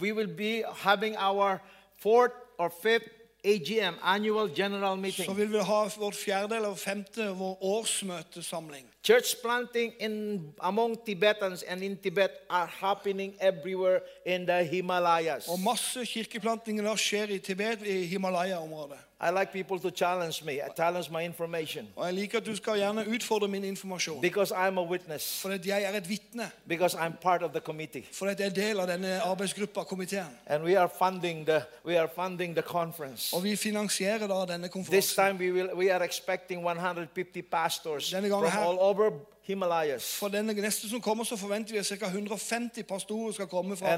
we 0.01 0.13
will 0.13 0.37
be 0.37 0.65
having 0.77 1.17
our 1.19 1.59
fourth 1.99 2.33
or 2.59 2.73
fifth 2.83 3.22
AGM 3.45 3.95
annual 4.03 4.51
general 4.57 4.97
så 4.97 5.01
meeting. 5.01 5.37
vil 5.37 5.53
vi 5.53 5.59
ha 5.59 5.89
vårt 5.97 6.15
fjerde 6.15 6.57
eller 6.57 6.75
femte 6.75 7.29
vår 7.29 7.59
årsmøtesamling. 7.61 8.87
Church 9.07 9.37
planting 9.43 9.93
in 9.99 10.41
among 10.61 11.05
Tibetans 11.07 11.63
and 11.63 11.83
in 11.83 11.97
Tibet 11.97 12.31
are 12.51 12.67
happening 12.67 13.35
everywhere 13.41 14.01
in 14.27 14.47
the 14.47 14.65
Himalayas. 14.65 15.49
Og 15.49 15.61
masse 15.61 16.07
kirkeplantinger 16.07 16.97
skjer 16.97 17.35
i 17.35 17.39
Tibet, 17.39 17.83
i 17.87 18.05
Himalaya-området. 18.07 18.99
I 19.23 19.31
like 19.31 19.53
people 19.53 19.79
to 19.79 19.91
challenge 19.91 20.45
me, 20.45 20.59
challenge 20.77 21.11
my 21.11 21.21
information 21.21 21.89
Og 21.97 22.07
jeg 22.07 22.15
liker 22.15 22.39
at 22.39 22.47
du 22.47 22.57
skal 22.57 22.75
gjerne 22.75 23.05
utfordre 23.15 23.49
min 23.49 23.65
informasjon. 23.65 24.21
because 24.21 24.53
I'm 24.53 24.79
a 24.79 24.83
witness, 24.83 25.41
Fordi 25.43 25.69
jeg 25.69 25.83
er 25.83 25.97
et 25.97 26.09
vitne. 26.09 26.51
because 26.69 26.95
I'm 26.99 27.13
part 27.23 27.43
of 27.43 27.51
the 27.51 27.61
committee. 27.61 28.05
Fordi 28.13 28.43
jeg 28.43 28.47
er 28.47 28.55
del 28.55 28.81
av 28.81 28.87
denne 28.87 29.21
arbeidsgruppa, 29.23 29.83
komiteen. 29.85 30.27
And 30.47 30.65
we 30.65 30.79
are 30.79 30.89
funding 30.99 31.47
the 31.47 31.63
we 31.87 31.99
are 31.99 32.09
funding 32.15 32.55
the 32.57 32.63
conference. 32.63 33.33
Og 33.37 33.45
vi 33.45 33.57
finansierer 33.57 34.27
da 34.27 34.53
denne 34.53 34.69
This 34.91 35.15
time 35.15 35.39
we 35.39 35.53
will 35.53 35.69
we 35.75 35.93
are 35.95 36.05
expecting 36.05 36.63
150 36.65 37.43
pastors 37.43 38.11
from 38.15 38.25
all 38.59 38.79
over 38.81 39.11
Himalayas. 39.43 40.19
For 40.19 40.29
den 40.29 40.47
neste 40.47 40.89
som 40.89 41.01
kommer, 41.01 41.25
så 41.25 41.37
forventer 41.37 41.73
vi 41.73 41.79
at 41.79 41.87
ca. 41.87 42.07
150 42.07 42.83
pastorer 42.83 43.33
skal 43.33 43.47
komme 43.47 43.77
fra 43.77 43.97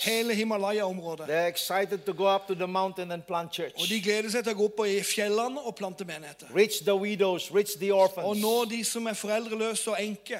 hele 0.00 0.34
Himalaya-området. 0.34 1.24
They're 1.28 1.48
excited 1.48 1.98
to 1.98 2.12
go 2.12 2.34
up 2.34 2.46
to 2.46 2.54
the 2.54 2.66
mountain 2.66 3.12
and 3.12 3.22
plant 3.22 3.60
Og 3.60 3.88
de 3.88 4.00
gleder 4.02 4.30
seg 4.30 4.44
til 4.44 4.54
å 4.54 4.56
gå 4.56 4.64
opp 4.64 4.86
i 4.86 5.02
fjellene 5.02 5.60
og 5.60 5.74
plante 5.74 6.04
menigheter. 6.04 6.46
Reach 6.56 6.84
the 6.84 6.94
widows, 6.94 7.50
reach 7.54 7.78
the 7.78 7.92
Og 7.92 8.36
nå 8.36 8.64
de 8.70 8.84
som 8.84 9.06
er 9.06 9.12
foreldreløse 9.12 9.90
og 9.90 9.96
enke. 10.02 10.38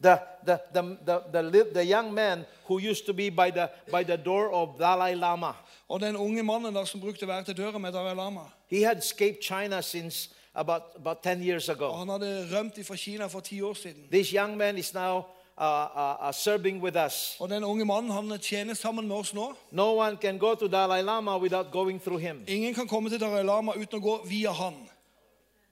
The, 0.00 0.18
the, 0.46 0.58
the, 0.74 0.82
the, 1.06 1.20
the, 1.32 1.42
li- 1.42 1.72
the 1.74 1.84
young 1.84 2.14
man 2.14 2.44
who 2.68 2.78
used 2.90 3.06
to 3.06 3.12
be 3.12 3.30
by 3.30 3.50
the, 3.50 3.68
by 3.90 4.04
the 4.04 4.16
door 4.16 4.52
of 4.52 4.78
Dalai 4.78 5.14
Lama. 5.14 5.52
Og 5.88 6.00
den 6.00 6.16
unge 6.16 6.42
mannen 6.42 6.74
der 6.74 6.84
som 6.84 7.00
brukte 7.00 7.26
å 7.26 7.28
være 7.28 7.44
til 7.44 7.56
døra 7.56 7.78
med 7.78 7.92
Dalai 7.92 8.14
Lama. 8.14 8.46
He 8.70 8.84
had 8.84 8.98
escaped 8.98 9.42
China 9.42 9.82
since 9.82 10.28
about, 10.60 10.82
about 10.96 11.18
10 11.22 11.42
years 11.42 11.68
Og 11.68 11.76
ago. 11.76 11.92
han 11.92 12.08
hadde 12.08 12.48
rømt 12.58 12.86
fra 12.86 12.96
Kina 12.96 13.26
for 13.26 13.40
ti 13.40 13.60
år 13.62 13.74
siden. 13.74 14.02
This 14.12 14.28
young 14.34 14.56
man 14.56 14.78
is 14.78 14.94
now 14.94 15.16
uh, 15.60 15.64
uh, 15.96 16.26
uh, 16.28 16.32
serving 16.32 16.82
with 16.82 16.96
us. 17.06 17.36
Og 17.40 17.48
den 17.48 17.64
unge 17.64 17.84
mannen 17.84 18.10
han 18.10 18.38
tjener 18.38 18.74
sammen 18.74 19.08
med 19.08 19.16
oss 19.16 19.34
nå. 19.34 19.54
No 19.70 19.98
one 19.98 20.16
can 20.16 20.38
go 20.38 20.54
to 20.54 20.66
Dalai 20.68 21.02
Lama 21.02 21.38
without 21.38 21.70
going 21.72 22.02
through 22.02 22.20
him. 22.22 22.44
Ingen 22.48 22.74
kan 22.74 22.88
komme 22.88 23.10
til 23.10 23.20
Dalai 23.20 23.42
Lama 23.42 23.72
uten 23.72 23.98
å 23.98 24.00
gå 24.02 24.20
via 24.28 24.50
han. 24.52 24.74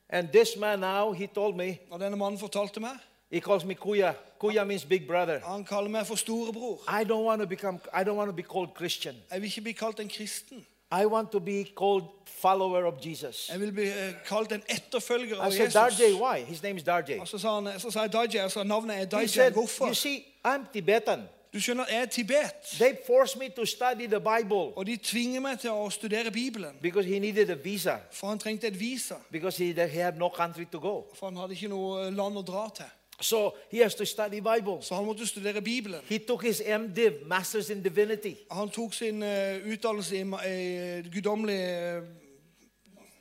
And 0.09 0.29
this 0.29 0.57
man 0.57 0.79
now, 0.81 1.13
he 1.13 1.27
told 1.27 1.57
me, 1.57 1.79
Og 1.91 2.01
denne 2.01 2.17
mannen 2.17 2.39
fortalte 2.39 2.81
meg, 2.81 2.97
he 3.31 3.41
calls 3.41 3.65
me 3.65 3.75
Kuya. 3.75 4.13
Kuya 4.41 4.65
means 4.65 4.85
big 4.85 5.07
brother. 5.07 5.41
han 5.45 5.65
kaller 5.65 5.89
meg 5.91 6.07
for 6.07 6.15
storebror. 6.17 6.79
I 6.89 7.05
don't 7.05 7.25
want 7.25 7.41
to 7.41 7.47
become, 7.47 7.81
I 7.93 8.05
don't 8.05 8.17
want 8.17 8.29
to 8.29 8.37
be 8.37 8.43
called 8.43 8.69
Christian. 8.75 9.15
Jeg 9.31 9.41
vil 9.41 9.47
ikke 9.49 9.61
bli 9.61 9.73
kalt 9.73 10.01
en 10.01 10.09
kristen. 10.09 10.67
I 10.93 11.07
want 11.07 11.31
to 11.33 11.41
be 11.41 11.65
called 11.77 12.05
follower 12.27 12.85
of 12.85 12.95
Jesus. 13.07 13.49
Jeg 13.53 13.61
vil 13.61 13.73
bli 13.73 13.85
eh, 13.85 14.15
kalt 14.27 14.53
en 14.53 14.63
etterfølger 14.69 15.41
av 15.41 15.53
said, 15.53 15.71
Darjay, 15.71 16.13
why? 16.15 16.45
His 16.45 16.63
name 16.63 16.77
is 16.77 16.83
Darjay. 16.85 17.19
Og 17.19 17.29
så 17.29 17.39
sa, 17.39 17.61
han, 17.61 17.81
så 17.81 17.91
sa 17.91 18.01
jeg 18.01 18.13
Dajay, 18.13 18.43
altså 18.43 18.63
navnet 18.65 19.13
er 19.13 19.27
said, 19.27 19.53
Hvorfor? 19.53 19.87
you 19.87 19.95
see, 19.95 20.25
I'm 20.47 20.73
Tibetan. 20.73 21.29
Du 21.57 21.61
skjønner, 21.61 21.85
jeg 21.91 22.03
er 22.03 22.07
Tibet. 22.07 22.53
They 22.79 22.93
forced 23.07 23.39
me 23.41 23.49
to 23.49 23.65
study 23.65 24.07
the 24.07 24.21
Bible 24.21 24.77
Og 24.77 24.87
de 24.87 24.97
tvinger 24.97 25.41
meg 25.41 25.59
til 25.59 25.71
å 25.71 25.89
studere 25.91 26.31
Bibelen. 26.31 26.77
because 26.83 27.09
he 27.09 27.19
needed 27.19 27.51
a 27.51 27.55
visa, 27.55 27.97
For 28.13 28.27
han 28.27 28.39
trengte 28.39 28.67
et 28.67 28.81
visa. 28.81 29.15
because 29.33 29.57
he, 29.57 29.73
he 29.73 29.99
had 30.01 30.19
no 30.19 30.29
country 30.29 30.67
to 30.73 30.81
go. 30.81 31.07
For 31.15 31.27
han 31.27 31.37
hadde 31.37 31.53
ikke 31.53 31.69
noe 31.69 32.11
land 32.11 32.37
å 32.37 32.43
dra 32.43 32.69
til. 32.77 32.85
So 33.21 33.55
he 33.71 33.79
has 33.83 33.95
to 33.95 34.05
study 34.05 34.41
Bible. 34.41 34.77
Så 34.83 34.95
han 34.95 35.05
måtte 35.05 35.27
studere 35.27 35.63
Bibelen. 35.63 36.01
He 36.09 36.19
took 36.19 36.43
his 36.43 36.63
MDiv, 36.81 37.13
Masters 37.27 37.71
in 37.71 37.83
Divinity. 37.83 38.35
Han 38.51 38.71
tok 38.71 38.95
sin 38.95 39.23
eh, 39.23 39.57
utdannelse 39.73 40.17
i, 40.17 40.21
i 40.21 41.03
guddommelig 41.15 41.61
eh, 41.61 42.03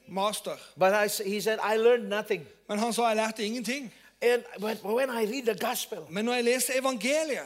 master. 0.07 0.51
But 0.79 0.93
I, 0.93 1.29
he 1.29 1.41
said, 1.41 1.59
I 1.73 1.77
learned 1.77 2.09
nothing. 2.09 2.47
Men 2.69 2.79
han 2.79 2.93
sa 2.93 3.07
jeg 3.07 3.15
lærte 3.15 3.45
ingenting. 3.45 3.93
And 4.21 4.43
when, 4.59 4.77
when 4.83 5.09
I 5.09 5.25
read 5.25 5.43
the 5.55 5.67
gospel, 5.67 5.97
Men 6.09 6.25
når 6.25 6.33
jeg 6.33 6.43
leser 6.43 6.73
evangeliet, 6.79 7.45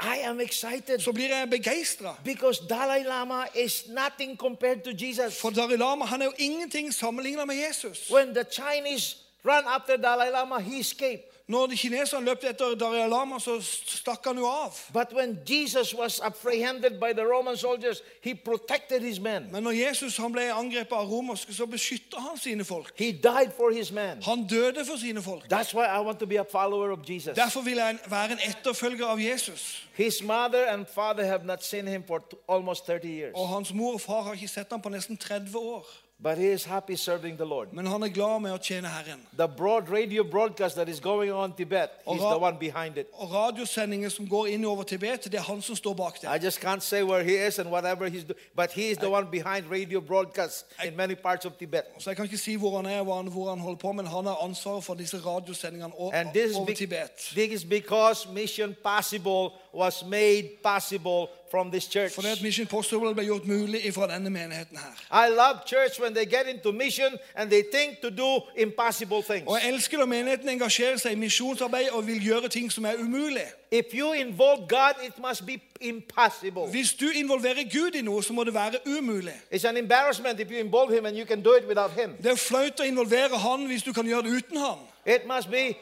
I 0.00 0.18
am 0.24 0.40
excited 0.40 0.98
så 0.98 1.12
blir 1.12 1.28
jeg 1.28 1.50
begeistra. 1.50 2.14
because 2.24 2.60
Dalai 2.68 3.02
Lama 3.02 3.44
is 3.54 3.84
nothing 3.88 4.36
compared 4.38 4.80
to 4.84 4.90
Jesus. 5.06 5.40
For 5.40 5.50
Dalai 5.50 5.76
Lama 5.76 6.04
han 6.04 6.22
er 6.22 6.24
jo 6.24 6.32
ingenting 6.38 6.94
sammenligna 6.94 7.44
med 7.44 7.54
Jesus. 7.68 8.10
When 8.12 8.34
the 8.34 8.44
Chinese 8.44 9.16
run 9.44 9.64
after 9.66 9.96
Dalai 9.96 10.30
Lama, 10.30 10.60
he 10.60 10.80
escaped. 10.80 11.35
Når 11.48 11.76
kineserne 11.78 12.26
løpte 12.26 12.48
etter 12.50 12.74
Dalai 12.74 13.08
Lama, 13.08 13.38
så 13.38 13.60
stakk 13.62 14.24
han 14.26 14.38
jo 14.38 14.48
av. 14.50 14.74
But 14.92 15.12
when 15.14 15.38
Jesus 15.46 15.94
was 15.94 16.20
apprehended 16.20 16.98
by 16.98 17.12
the 17.12 17.22
Roman 17.22 17.56
soldiers, 17.56 18.02
he 18.20 18.34
protected 18.34 19.00
his 19.00 19.20
men. 19.20 19.46
Men 19.52 19.62
når 19.62 19.70
Jesus 19.70 20.16
han 20.16 20.32
ble 20.32 20.48
angrepet 20.50 20.92
av 20.92 21.06
romerske, 21.06 21.54
så 21.54 21.66
beskytta 21.70 22.18
han 22.20 22.38
sine 22.38 22.64
folk. 22.64 22.90
He 22.98 23.12
died 23.12 23.54
for 23.56 23.70
his 23.70 23.92
men. 23.92 24.22
Han 24.22 24.46
døde 24.50 24.84
for 24.84 24.98
sine 24.98 25.22
folk. 25.22 25.46
That's 25.52 25.74
why 25.74 25.86
I 25.86 26.00
want 26.02 26.18
to 26.18 26.26
be 26.26 26.40
a 26.40 26.44
follower 26.50 26.90
of 26.90 26.98
Jesus. 27.08 27.36
Derfor 27.36 27.60
vil 27.60 27.76
jeg 27.76 27.98
være 28.10 28.32
en 28.32 28.42
etterfølger 28.48 29.06
av 29.06 29.20
Jesus. 29.20 29.86
His 29.94 30.22
mother 30.22 30.66
and 30.66 30.86
father 30.94 31.24
have 31.24 31.44
not 31.44 31.64
seen 31.64 31.86
him 31.86 32.02
for 32.06 32.22
almost 32.48 32.86
30 32.86 33.08
years. 33.08 33.32
Og 33.34 33.48
hans 33.48 33.74
mor 33.74 33.92
og 33.92 34.00
far 34.00 34.22
har 34.22 34.32
ikke 34.32 34.48
sett 34.48 34.66
ham 34.70 34.82
på 34.82 34.88
nesten 34.88 35.16
30 35.16 35.58
år. 35.58 35.86
But 36.22 36.38
he 36.38 36.46
is 36.46 36.64
happy 36.64 36.96
serving 36.96 37.36
the 37.36 37.44
Lord. 37.44 37.68
Men 37.72 37.86
han 37.86 38.02
er 38.02 38.08
glad 38.08 38.40
med 38.40 38.52
å 38.52 38.56
tjene 38.56 38.88
Herren. 38.88 39.20
The 39.36 39.46
broad 39.48 39.90
radio 39.90 40.24
broadcast 40.24 40.76
that 40.76 40.88
is 40.88 40.98
going 41.00 41.30
on 41.32 41.50
in 41.50 41.56
Tibet, 41.56 41.90
he's 42.08 42.18
the 42.20 42.38
one 42.38 42.56
behind 42.58 42.96
it. 42.96 43.06
Og 43.12 43.32
radiosendinger 43.34 44.08
som 44.08 44.28
går 44.28 44.46
inn 44.46 44.64
over 44.64 44.82
Tibet, 44.82 45.24
det 45.24 45.34
er 45.34 45.42
han 45.42 45.60
som 45.62 45.76
står 45.76 45.94
bak 45.94 46.20
det. 46.22 46.28
I 46.40 46.44
just 46.44 46.58
can't 46.64 46.80
say 46.80 47.02
where 47.02 47.22
he 47.22 47.46
is 47.46 47.58
and 47.58 47.68
whatever 47.68 48.08
he's 48.08 48.24
doing, 48.24 48.40
but 48.56 48.72
he 48.72 48.88
is 48.90 48.96
the 48.98 49.10
one 49.10 49.26
behind 49.30 49.70
radio 49.70 50.00
broadcasts 50.00 50.64
in 50.86 50.96
many 50.96 51.14
parts 51.14 51.44
of 51.46 51.52
Tibet. 51.58 51.82
Så 51.98 52.10
jeg 52.10 52.16
kan 52.16 52.24
ikke 52.24 52.38
si 52.38 52.54
hvor 52.54 52.76
han 52.76 52.86
er, 52.86 53.02
hvor 53.02 53.16
han, 53.16 53.26
hvor 53.26 53.48
han 53.50 53.58
holder 53.60 53.78
på, 53.78 53.92
men 53.92 54.06
han 54.06 54.26
har 54.26 54.36
ansvaret 54.44 54.84
for 54.84 54.94
disse 54.94 55.18
radiosendingene 55.18 55.92
o- 55.98 56.10
And 56.14 56.28
this 56.32 56.50
is, 56.50 56.56
over 56.56 56.66
be- 56.66 56.74
Tibet. 56.74 57.10
this 57.34 57.52
is 57.62 57.64
because 57.64 58.28
Mission 58.32 58.74
Possible 58.84 59.48
was 59.74 60.04
made 60.04 60.48
possible 60.62 61.26
from 61.50 61.70
this 61.70 61.84
church. 61.84 62.12
For 62.12 62.22
det 62.22 62.28
at 62.28 62.42
Mission 62.42 62.66
Possible 62.66 63.14
ble 63.14 63.24
gjort 63.24 63.46
mulig 63.46 63.94
fra 63.94 64.06
denne 64.14 64.30
menigheten 64.30 64.78
her. 64.78 65.26
I 65.26 65.30
love 65.30 65.58
church 65.66 66.00
when 66.00 66.14
they 66.14 66.24
get 66.24 66.46
into 66.54 66.72
mission 66.72 67.18
and 67.36 67.50
they 67.50 67.62
think 67.74 68.00
to 68.02 68.10
do 68.10 68.42
impossible 68.56 69.22
things. 69.22 69.46
Og 69.46 69.58
jeg 69.62 69.72
elsker 69.72 69.98
når 69.98 70.06
menigheten 70.06 70.48
engasjerer 70.48 70.96
seg 70.96 71.12
i 71.12 71.14
misjonsarbeid 71.14 71.88
og 71.90 72.06
vil 72.06 72.24
gjøre 72.24 72.48
ting 72.48 72.72
som 72.72 72.84
er 72.84 72.94
umulig. 72.98 73.46
If 73.70 73.84
you 73.94 74.12
involve 74.12 74.68
God, 74.68 74.94
it 75.06 75.18
must 75.28 75.46
be 75.46 75.60
impossible. 75.80 76.62
Hvis 76.70 76.92
du 76.92 77.10
involverer 77.14 77.64
Gud 77.78 77.94
i 77.94 78.02
noe, 78.02 78.22
så 78.22 78.32
må 78.32 78.44
det 78.44 78.54
være 78.54 78.78
umulig. 78.86 79.34
It's 79.54 79.68
an 79.68 79.76
embarrassment 79.76 80.40
if 80.40 80.50
you 80.50 80.58
involve 80.58 80.94
Him 80.94 81.06
and 81.06 81.16
you 81.16 81.26
can 81.26 81.42
do 81.42 81.54
it 81.54 81.64
without 81.68 81.90
Him. 81.90 82.14
Det 82.22 82.30
er 82.30 82.34
flaut 82.34 82.80
å 82.80 82.82
involvere 82.82 83.38
han 83.38 83.66
hvis 83.66 83.82
du 83.82 83.92
kan 83.92 84.06
gjøre 84.06 84.22
det 84.22 84.36
uten 84.38 84.56
han. 84.56 84.78
It 85.06 85.26
must 85.26 85.50
be 85.50 85.74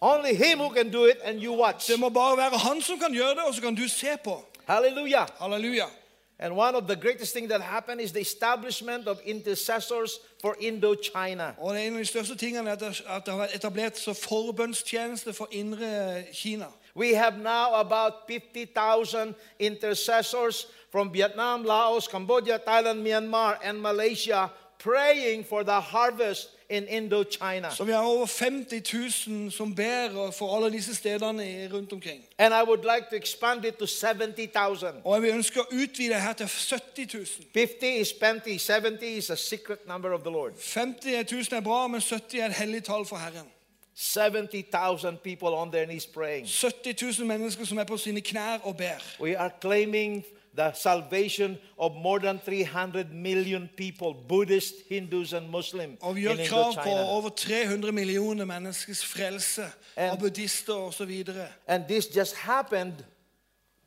only 0.00 0.34
Him 0.34 0.58
who 0.58 0.70
can 0.74 0.90
do 0.90 1.04
it 1.04 1.18
and 1.24 1.42
you 1.42 1.62
watch. 1.62 1.86
Det 1.86 1.98
må 2.00 2.08
bare 2.08 2.36
være 2.36 2.58
han 2.58 2.82
som 2.82 2.98
kan 2.98 3.14
gjøre 3.14 3.30
det, 3.30 3.44
og 3.46 3.54
så 3.54 3.60
kan 3.62 3.74
du 3.74 3.88
se 3.88 4.16
på. 4.24 4.44
Hallelujah. 4.72 5.26
Hallelujah. 5.38 5.90
And 6.38 6.56
one 6.56 6.74
of 6.74 6.86
the 6.86 6.96
greatest 6.96 7.34
things 7.34 7.50
that 7.50 7.60
happened 7.60 8.00
is 8.00 8.10
the 8.10 8.20
establishment 8.20 9.06
of 9.06 9.20
intercessors 9.20 10.18
for 10.40 10.56
Indochina. 10.62 11.54
Og 11.58 11.80
En 11.80 11.92
av 11.92 11.98
de 11.98 12.04
største 12.04 12.36
tingene 12.36 12.70
er 12.70 12.72
at 12.72 12.80
det 12.80 13.02
at 13.06 13.26
det 13.26 13.34
har 13.34 13.40
vært 13.40 13.54
etablert 13.54 13.98
så 13.98 14.14
forbønnstjeneste 14.14 15.32
for 15.32 15.48
indre 15.50 16.22
Kina. 16.32 16.66
We 16.94 17.14
have 17.14 17.38
now 17.38 17.74
about 17.74 18.12
50,000 18.28 19.34
intercessors 19.58 20.66
from 20.90 21.14
Vietnam, 21.14 21.64
Laos, 21.64 22.08
Cambodia, 22.08 22.58
Thailand, 22.58 23.02
Myanmar, 23.02 23.58
and 23.62 23.78
Malaysia 23.82 24.50
praying 24.78 25.44
for 25.44 25.62
the 25.62 25.80
harvest 25.80 26.48
in 26.72 26.88
Indochina. 26.88 27.70
Så 27.70 27.84
vi 27.84 27.92
har 27.92 28.02
over 28.02 28.26
50 28.26 29.28
000 29.28 29.50
som 29.50 29.74
ber 29.74 30.30
for 30.30 30.56
alle 30.56 30.72
disse 30.72 30.94
stedene 30.94 31.70
rundt 31.72 31.92
omkring. 31.92 32.24
And 32.38 32.54
I 32.54 32.62
would 32.66 32.84
like 32.94 33.06
to 33.10 33.16
expand 33.16 33.64
it 33.64 33.74
to 33.74 33.86
70,000. 33.86 34.88
Og 35.04 35.22
vi 35.22 35.28
ønsker 35.28 35.60
å 35.60 35.66
utvide 35.72 36.20
her 36.20 36.32
til 36.32 36.48
70 36.48 37.14
000. 37.14 37.26
50 37.54 38.00
is 38.00 38.12
plenty, 38.12 38.58
70 38.58 39.06
is 39.06 39.30
a 39.30 39.36
secret 39.36 39.88
number 39.88 40.12
of 40.12 40.20
the 40.20 40.30
Lord. 40.30 40.52
50 40.58 41.22
000 41.32 41.44
er 41.52 41.60
bra, 41.60 41.86
men 41.86 42.00
70 42.00 42.38
er 42.38 42.46
et 42.46 42.52
hellig 42.52 42.84
tall 42.84 43.06
for 43.06 43.16
Herren. 43.16 43.48
70,000 43.94 45.16
people 45.16 45.48
on 45.48 45.72
their 45.72 45.84
knees 45.86 46.06
praying. 46.06 46.48
70 46.48 47.18
000 47.18 47.26
mennesker 47.28 47.64
som 47.64 47.78
er 47.78 47.84
på 47.84 47.96
sine 47.96 48.20
knær 48.20 48.58
og 48.62 48.76
ber. 48.76 49.02
We 49.20 49.38
are 49.38 49.50
claiming 49.60 50.24
the 50.58 50.70
salvation 50.74 51.56
of 51.78 51.92
more 52.02 52.18
than 52.18 52.38
300 52.38 53.12
million 53.12 53.68
people, 53.76 54.14
Buddhist, 54.28 54.74
Hindus, 54.88 55.32
and 55.32 55.48
Muslims 55.48 55.98
Og 56.02 56.16
vi 56.16 56.20
gjør 56.20 56.36
krav 56.46 56.74
på 56.74 56.90
over 56.90 57.28
300 57.28 57.92
millioner 57.92 58.44
menneskers 58.44 59.04
frelse 59.06 59.62
And- 59.96 60.10
av 60.10 60.18
buddhister 60.18 60.74
osv. 60.74 61.24
And 61.66 61.84
this 61.88 62.16
just 62.16 62.34
happened 62.36 62.92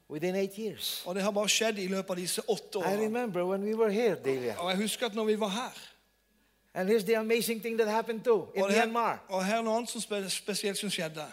within 0.10 0.36
eight 0.36 0.54
years. 0.58 1.04
Og 1.06 1.16
det 1.16 1.24
har 1.24 1.32
bare 1.32 1.50
skjedd 1.50 1.78
i 1.78 1.88
løpet 1.88 2.10
av 2.10 2.16
disse 2.16 2.42
åtte 2.50 2.80
I 2.80 3.06
remember 3.06 3.44
when 3.46 3.64
we 3.64 3.76
were 3.78 3.92
here, 3.92 4.16
Delia. 4.26 4.56
Og 4.60 4.70
jeg 4.70 4.78
husker 4.78 5.06
at 5.06 5.16
når 5.16 5.24
vi 5.26 5.40
var 5.40 5.50
her 5.50 5.72
And 6.74 6.90
here's 6.90 7.04
the 7.06 7.18
amazing 7.18 7.62
thing 7.62 7.78
that 7.80 7.88
happened 7.92 8.22
too 8.24 8.48
in 8.56 8.64
Og 8.64 8.72
her, 8.72 8.86
Myanmar. 8.86 9.26
og 9.30 9.46
her 9.46 9.58
er 9.58 9.62
noe 9.62 9.76
annet 9.78 9.90
som 9.90 10.02
spe- 10.02 10.30
spesielt 10.30 10.78
som 10.78 10.90
skjedde. 10.90 11.24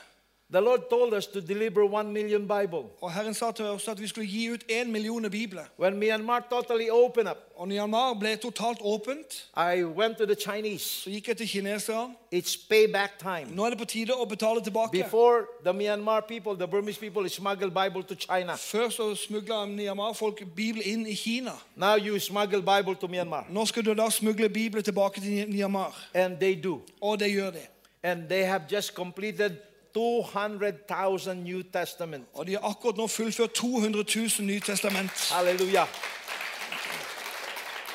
The 0.53 0.61
Lord 0.61 0.81
told 0.91 1.15
us 1.15 1.27
to 1.27 1.41
deliver 1.41 1.85
one 1.85 2.13
million 2.13 2.43
Bible. 2.43 2.85
Og 3.01 3.13
Herren 3.13 3.35
sa 3.35 3.51
til 3.51 3.65
oss 3.65 3.89
at 3.89 4.01
vi 4.01 4.07
skulle 4.07 4.27
gi 4.27 4.51
ut 4.51 4.65
én 4.71 4.85
million 4.85 5.31
bibler. 5.31 5.63
When 5.79 5.97
Myanmar 5.97 6.47
totally 6.51 6.89
opened 6.91 7.29
up, 7.29 7.37
Og 7.57 7.69
Myanmar 7.69 8.15
ble 8.15 8.37
totalt 8.37 8.79
åpent, 8.81 9.49
I 9.57 9.85
went 9.85 10.17
to 10.19 10.27
the 10.27 10.35
Chinese. 10.35 10.85
så 10.85 11.11
gikk 11.11 11.29
jeg 11.29 11.37
til 11.37 11.49
kineserne. 11.49 12.15
It's 12.35 12.67
payback 12.71 13.19
time. 13.19 13.57
Nå 13.57 13.65
er 13.65 13.71
det 13.71 13.79
på 13.79 13.85
tide 13.85 14.13
å 14.13 14.25
betale 14.25 14.61
tilbake. 14.61 14.93
Before 14.93 15.47
the 15.65 15.73
Myanmar 15.73 16.21
people, 16.29 16.57
the 16.57 16.67
Burmese 16.69 17.01
people, 17.01 17.29
smuggled 17.29 17.71
Bible 17.71 18.03
to 18.03 18.15
China. 18.15 18.57
Før 18.57 18.89
så 18.89 19.15
smugla 19.15 19.65
Myanmar-folk 19.67 20.43
Bibel 20.57 20.83
inn 20.85 21.07
i 21.07 21.15
Kina. 21.15 21.53
Now 21.77 21.97
you 21.97 22.19
smuggle 22.19 22.63
Bible 22.63 22.95
to 22.95 23.07
Myanmar. 23.07 23.47
Nå 23.51 23.67
skal 23.67 23.85
du 23.85 23.95
da 23.95 24.11
smugle 24.11 24.49
Bibelen 24.49 24.85
tilbake 24.85 25.21
til 25.21 25.49
Myanmar. 25.49 26.09
And 26.15 26.37
they 26.37 26.65
do. 26.65 26.81
Og 27.01 27.21
det 27.21 27.33
gjør 27.33 27.51
de. 27.51 27.61
And 28.03 28.29
they 28.29 28.43
have 28.43 28.63
just 28.73 28.95
completed 28.95 29.51
200,000 29.95 31.45
New 31.45 31.63
Testament. 31.63 32.29
Og 32.35 32.47
de 32.47 32.53
har 32.53 32.69
akkurat 32.71 32.97
nå 32.97 33.07
fullført 33.07 33.53
200 33.53 34.05
000 34.17 34.47
Nytestament. 34.47 35.11
Hallelujah. 35.33 35.87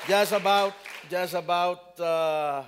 Just 0.09 0.31
about, 0.31 0.73
just 1.11 1.33
about, 1.33 1.79
uh, 1.99 2.63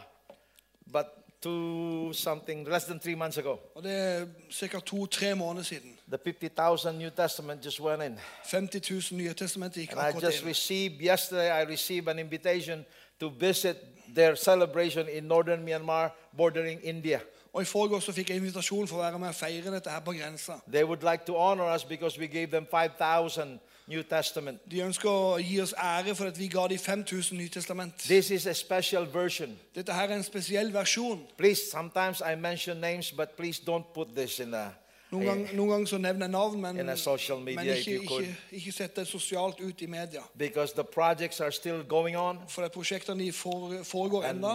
but 0.92 1.06
two 1.42 2.12
something, 2.14 2.68
less 2.70 2.86
than 2.86 3.00
three 3.00 3.16
months 3.16 3.38
ago. 3.38 3.60
Og 3.76 3.84
det 3.84 3.92
er 3.92 4.26
ca. 4.52 4.80
to-tre 4.80 5.36
måneder 5.36 5.64
siden. 5.64 5.98
The 6.12 6.18
50,000 6.18 6.98
New 6.98 7.10
Testament 7.10 7.64
just 7.66 7.80
went 7.82 8.04
in. 8.04 8.20
50 8.46 8.94
000 9.12 9.22
nye 9.22 9.34
testamenter 9.34 9.82
gikk 9.82 9.92
And 9.92 10.02
I 10.02 10.04
akkurat 10.04 10.24
just 10.24 10.42
inn. 10.42 10.50
received, 10.50 11.02
yesterday, 11.02 11.62
I 11.62 11.66
received 11.66 12.08
an 12.08 12.20
invitation 12.20 12.86
to 13.20 13.30
visit 13.40 13.78
their 14.16 14.36
celebration 14.36 15.08
in 15.08 15.28
northern 15.28 15.66
Myanmar, 15.66 16.12
bordering 16.38 16.80
India. 16.82 17.20
Og 17.54 17.62
I 17.62 17.66
så 17.66 18.12
fikk 18.12 18.30
jeg 18.30 18.38
invitasjon 18.38 18.88
for 18.88 19.00
å 19.00 19.04
være 19.04 19.20
med 19.20 19.30
og 19.30 19.36
feire 19.36 19.72
dette 19.72 19.90
her 19.90 20.00
på 20.00 20.14
grensa. 20.14 20.60
They 20.72 20.84
would 20.84 21.04
like 21.04 21.26
to 21.26 21.38
honor 21.38 21.76
us 21.76 21.84
because 21.84 22.20
we 22.20 22.28
gave 22.28 22.52
them 22.52 22.68
5,000 22.72 23.60
New 23.90 24.04
Testament. 24.04 24.62
De 24.72 24.84
ønsker 24.86 25.10
å 25.10 25.38
gi 25.42 25.58
oss 25.64 25.74
ære 25.74 26.14
for 26.16 26.30
at 26.30 26.38
vi 26.38 26.48
ga 26.48 26.68
dem 26.70 26.78
5000 26.78 27.38
Nytestament. 27.38 28.06
This 28.06 28.30
is 28.30 28.46
a 28.46 28.54
special 28.54 29.08
version. 29.14 29.58
Dette 29.76 29.94
her 29.94 30.12
er 30.12 30.20
en 30.20 30.24
spesiell 30.24 30.70
versjon. 30.74 31.24
Please, 31.38 31.72
sometimes 31.72 32.22
I 32.22 32.36
mention 32.36 32.82
names, 32.82 33.12
but 33.12 33.36
please 33.38 33.62
don't 33.66 33.94
put 33.94 34.14
this 34.16 34.40
in 34.40 34.54
a. 34.54 34.70
Noen 35.10 35.26
ganger 35.26 35.72
gang 35.72 35.88
så 35.90 35.98
nevner 35.98 36.28
jeg 36.28 36.32
navn, 36.32 36.62
men, 36.62 36.80
In 36.80 36.90
a 36.90 36.96
social 36.96 37.40
media, 37.40 37.64
men 37.64 37.70
if 37.70 37.78
ikke, 37.78 37.92
you 37.92 38.08
could. 38.08 38.22
ikke, 38.22 38.36
ikke 38.52 38.72
sett 38.72 38.96
det 38.96 39.08
sosialt 39.08 39.60
ut 39.60 39.82
i 39.82 39.86
media. 39.86 40.22
Because 40.38 40.74
the 40.74 40.84
projects 40.84 41.42
are 41.42 41.52
still 41.52 41.84
going 41.84 42.18
on. 42.18 42.38
For 42.48 42.68
prosjektene 42.68 43.34
foregår 43.34 44.24
And 44.24 44.46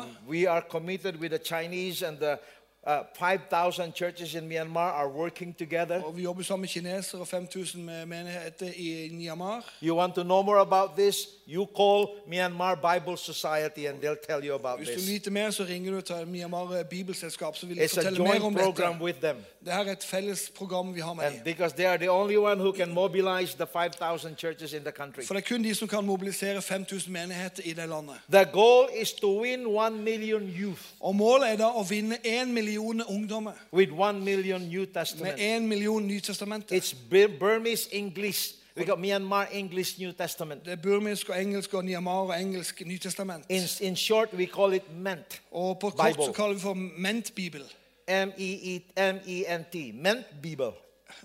enda. 2.86 2.90
we 2.90 2.90
are 2.90 2.90
committed 2.90 2.90
with 2.90 2.90
the 2.90 2.90
Chinese 2.90 2.90
and 2.90 2.90
the 2.90 2.90
uh, 2.90 3.04
5,000 3.14 3.94
churches 3.94 4.34
in 4.34 4.48
Myanmar 4.48 4.92
are 4.92 5.08
working 5.08 5.54
together. 5.54 6.02
Og 6.02 6.16
vi 6.16 6.22
jobber 6.22 6.42
sammen 6.42 6.60
med 6.60 6.68
kinesere 6.68 7.20
og 7.20 7.28
5000 7.28 7.82
menigheter 8.06 8.66
i 8.76 9.10
Myanmar. 9.12 9.64
You 9.82 9.96
want 9.96 10.14
to 10.14 10.22
know 10.22 10.42
more 10.42 10.60
about 10.60 10.90
this? 10.96 11.28
You 11.48 11.66
call 11.76 12.08
Myanmar 12.26 12.74
Bible 12.74 13.16
Society 13.16 13.86
and 13.86 14.00
they'll 14.00 14.26
tell 14.28 14.44
you 14.44 14.54
about 14.54 14.78
Hvis 14.78 14.88
du 14.88 14.94
this. 14.94 15.08
lytter 15.10 15.30
mer, 15.30 15.50
så 15.50 15.64
ringer 15.64 15.92
du 15.92 16.00
til 16.00 16.26
Myanmar 16.26 16.82
Bibelselskap, 16.90 17.56
så 17.56 17.66
vil 17.66 17.76
de 17.76 17.84
It's 17.84 17.98
a 17.98 18.02
fortelle 18.02 18.22
mer 18.22 18.44
om 18.44 18.52
joint 18.52 18.58
program 18.58 18.92
dette. 18.92 19.04
with 19.04 19.18
them. 19.20 19.36
Er 19.66 19.80
et 19.80 20.04
felles 20.04 20.52
program 20.56 20.94
vi 20.94 21.00
har 21.00 21.14
med 21.14 21.24
And 21.24 21.34
dem. 21.34 21.44
because 21.44 21.74
they 21.76 21.86
are 21.86 21.98
the 21.98 22.10
only 22.10 22.36
one 22.36 22.60
who 22.60 22.72
can 22.72 22.94
mobilize 22.94 23.54
the 23.54 23.66
5,000 23.66 24.36
churches 24.36 24.72
in 24.72 24.80
the 24.82 24.92
country. 24.92 25.24
For 25.26 25.34
det 25.34 25.44
er 25.44 25.54
kun 25.54 25.64
de 25.64 25.74
som 25.74 25.88
kan 25.88 26.04
mobilisere 26.04 26.62
5000 26.62 27.12
menigheter 27.12 27.62
i 27.64 27.72
det 27.72 27.88
landet. 27.88 28.14
The 28.30 28.44
goal 28.44 28.88
is 28.96 29.12
to 29.12 29.42
win 29.42 29.66
1 29.66 29.92
million 29.92 30.42
youth 30.60 30.82
Og 31.00 31.14
målet 31.14 31.52
er 31.52 31.56
da 31.56 31.68
å 31.68 31.82
vinne 31.88 32.18
million 32.46 32.73
ungdommer 33.08 33.52
with 33.72 33.92
one 33.92 34.20
million 34.24 34.60
New 34.62 34.80
med 34.80 34.86
Testament. 34.86 35.38
én 35.38 35.66
million 35.66 36.02
Nytestamenter. 36.02 36.76
It's 36.76 36.94
Burmese 37.38 37.88
English. 37.92 38.54
We 38.76 38.84
got 38.84 38.98
Myanmar 38.98 39.48
English 39.52 40.00
New 40.00 40.12
Testament. 40.12 40.64
Det 40.64 40.72
er 40.72 40.76
og 41.30 41.42
engelsk 41.42 41.74
og 41.74 41.84
Myanmar 41.84 42.12
og 42.12 42.40
engelsk 42.40 42.82
Nytestament. 42.86 43.44
In, 43.48 43.62
in 43.80 43.96
short, 43.96 44.28
we 44.32 44.46
call 44.46 44.74
it 44.74 44.82
MENT. 44.96 45.42
Og 45.50 45.78
på 45.78 45.90
kort 45.90 46.06
Bible. 46.06 46.24
så 46.24 46.32
kaller 46.32 46.54
vi 46.54 46.60
for 46.60 46.74
Ment-bibel. 46.74 47.62
M 48.08 48.30
E 48.38 48.74
E 48.76 48.80
M 49.12 49.16
E 49.26 49.58
N 49.58 49.64
T. 49.72 49.76
MENT-bibel. 49.94 50.70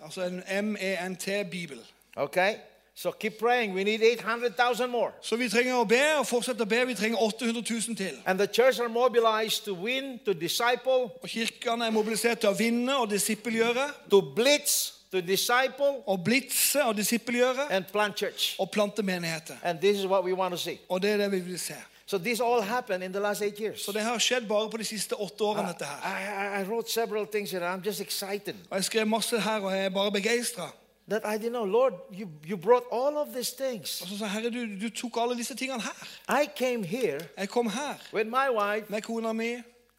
Altså 0.04 0.24
en 0.24 0.66
M-E-N-T-bibel. 0.66 1.80
Okay? 2.16 2.56
So 3.02 3.12
keep 3.12 3.40
praying. 3.40 3.74
We 3.76 3.84
need 3.84 4.02
800,000 4.04 4.90
more. 4.90 5.12
Så 5.22 5.36
vi 5.36 5.50
trenger 5.50 5.74
å 5.76 5.84
be 5.88 6.02
og 6.20 6.26
fortsette 6.28 6.62
å 6.62 6.66
be. 6.68 6.82
Vi 6.86 6.94
trenger 7.00 7.18
800 7.18 7.64
000 7.88 7.96
til. 7.98 8.18
And 8.26 8.40
the 8.40 8.48
church 8.48 8.80
are 8.80 8.90
mobilized 8.90 9.64
to 9.66 9.74
win, 9.74 10.20
to 10.26 10.34
disciple, 10.34 11.08
Og 11.24 11.30
kirkene 11.30 11.86
er 11.86 11.92
mobilisert 11.92 12.40
til 12.40 12.50
å 12.50 12.54
vinne 12.58 12.98
og 13.00 13.10
disippelgjøre. 13.10 13.86
to 14.12 14.22
blitz, 14.36 14.94
to 15.12 15.22
disciple, 15.22 16.04
Og 16.08 16.24
blitse 16.26 16.84
og 16.84 16.96
disippelgjøre. 16.98 17.72
and 17.72 17.86
plant 17.92 18.18
church. 18.20 18.56
Og 18.60 18.72
plante 18.72 19.04
menigheter. 19.04 19.54
And 19.64 19.80
this 19.80 19.98
is 19.98 20.06
what 20.06 20.24
we 20.24 20.34
want 20.34 20.52
to 20.52 20.58
see. 20.58 20.80
Og 20.90 21.02
det 21.02 21.12
er 21.12 21.18
det 21.18 21.32
vi 21.32 21.40
vil 21.40 21.60
se. 21.60 21.74
So 22.06 22.18
this 22.18 22.40
all 22.42 22.62
happened 22.62 23.04
in 23.04 23.12
the 23.14 23.20
last 23.22 23.42
eight 23.42 23.60
years. 23.60 23.86
Så 23.86 23.92
det 23.92 24.02
har 24.02 24.18
skjedd 24.18 24.48
bare 24.48 24.70
på 24.70 24.78
de 24.78 24.84
siste 24.84 25.16
åtte 25.16 25.42
årene, 25.44 25.68
dette 25.68 25.86
I, 25.86 26.08
her. 26.08 26.60
I, 26.60 26.62
I 26.62 26.66
wrote 26.66 26.92
several 26.92 27.26
things 27.28 27.52
here. 27.52 27.74
I'm 27.74 27.86
just 27.86 28.02
excited 28.02 28.56
Og 28.70 28.76
jeg 28.78 28.84
skrev 28.84 29.08
masse 29.08 29.40
her, 29.40 29.60
og 29.60 29.72
jeg 29.72 29.86
er 29.86 29.90
bare 29.90 30.12
begeistra. 30.12 30.70
That 31.10 31.26
I 31.26 31.38
didn't 31.38 31.54
know, 31.54 31.64
Lord, 31.66 31.94
you, 32.12 32.30
you 32.46 32.58
brought 32.58 32.84
all 32.92 33.18
of 33.18 33.34
these 33.34 33.52
things. 33.52 34.02
Og 34.02 34.08
så 34.08 34.18
sa 34.18 34.26
Herre, 34.26 34.50
du, 34.50 34.66
du 34.82 34.90
tok 34.90 35.18
alle 35.18 35.38
disse 35.38 35.56
tingene 35.56 35.82
her. 35.82 36.08
I 36.42 36.46
came 36.56 36.84
here 36.84 37.20
Jeg 37.38 37.50
kom 37.50 37.70
her 37.70 37.96
with 38.14 38.28
my 38.30 38.50
wife 38.50 38.90
med 38.90 39.02
kona 39.02 39.34
mi 39.34 39.56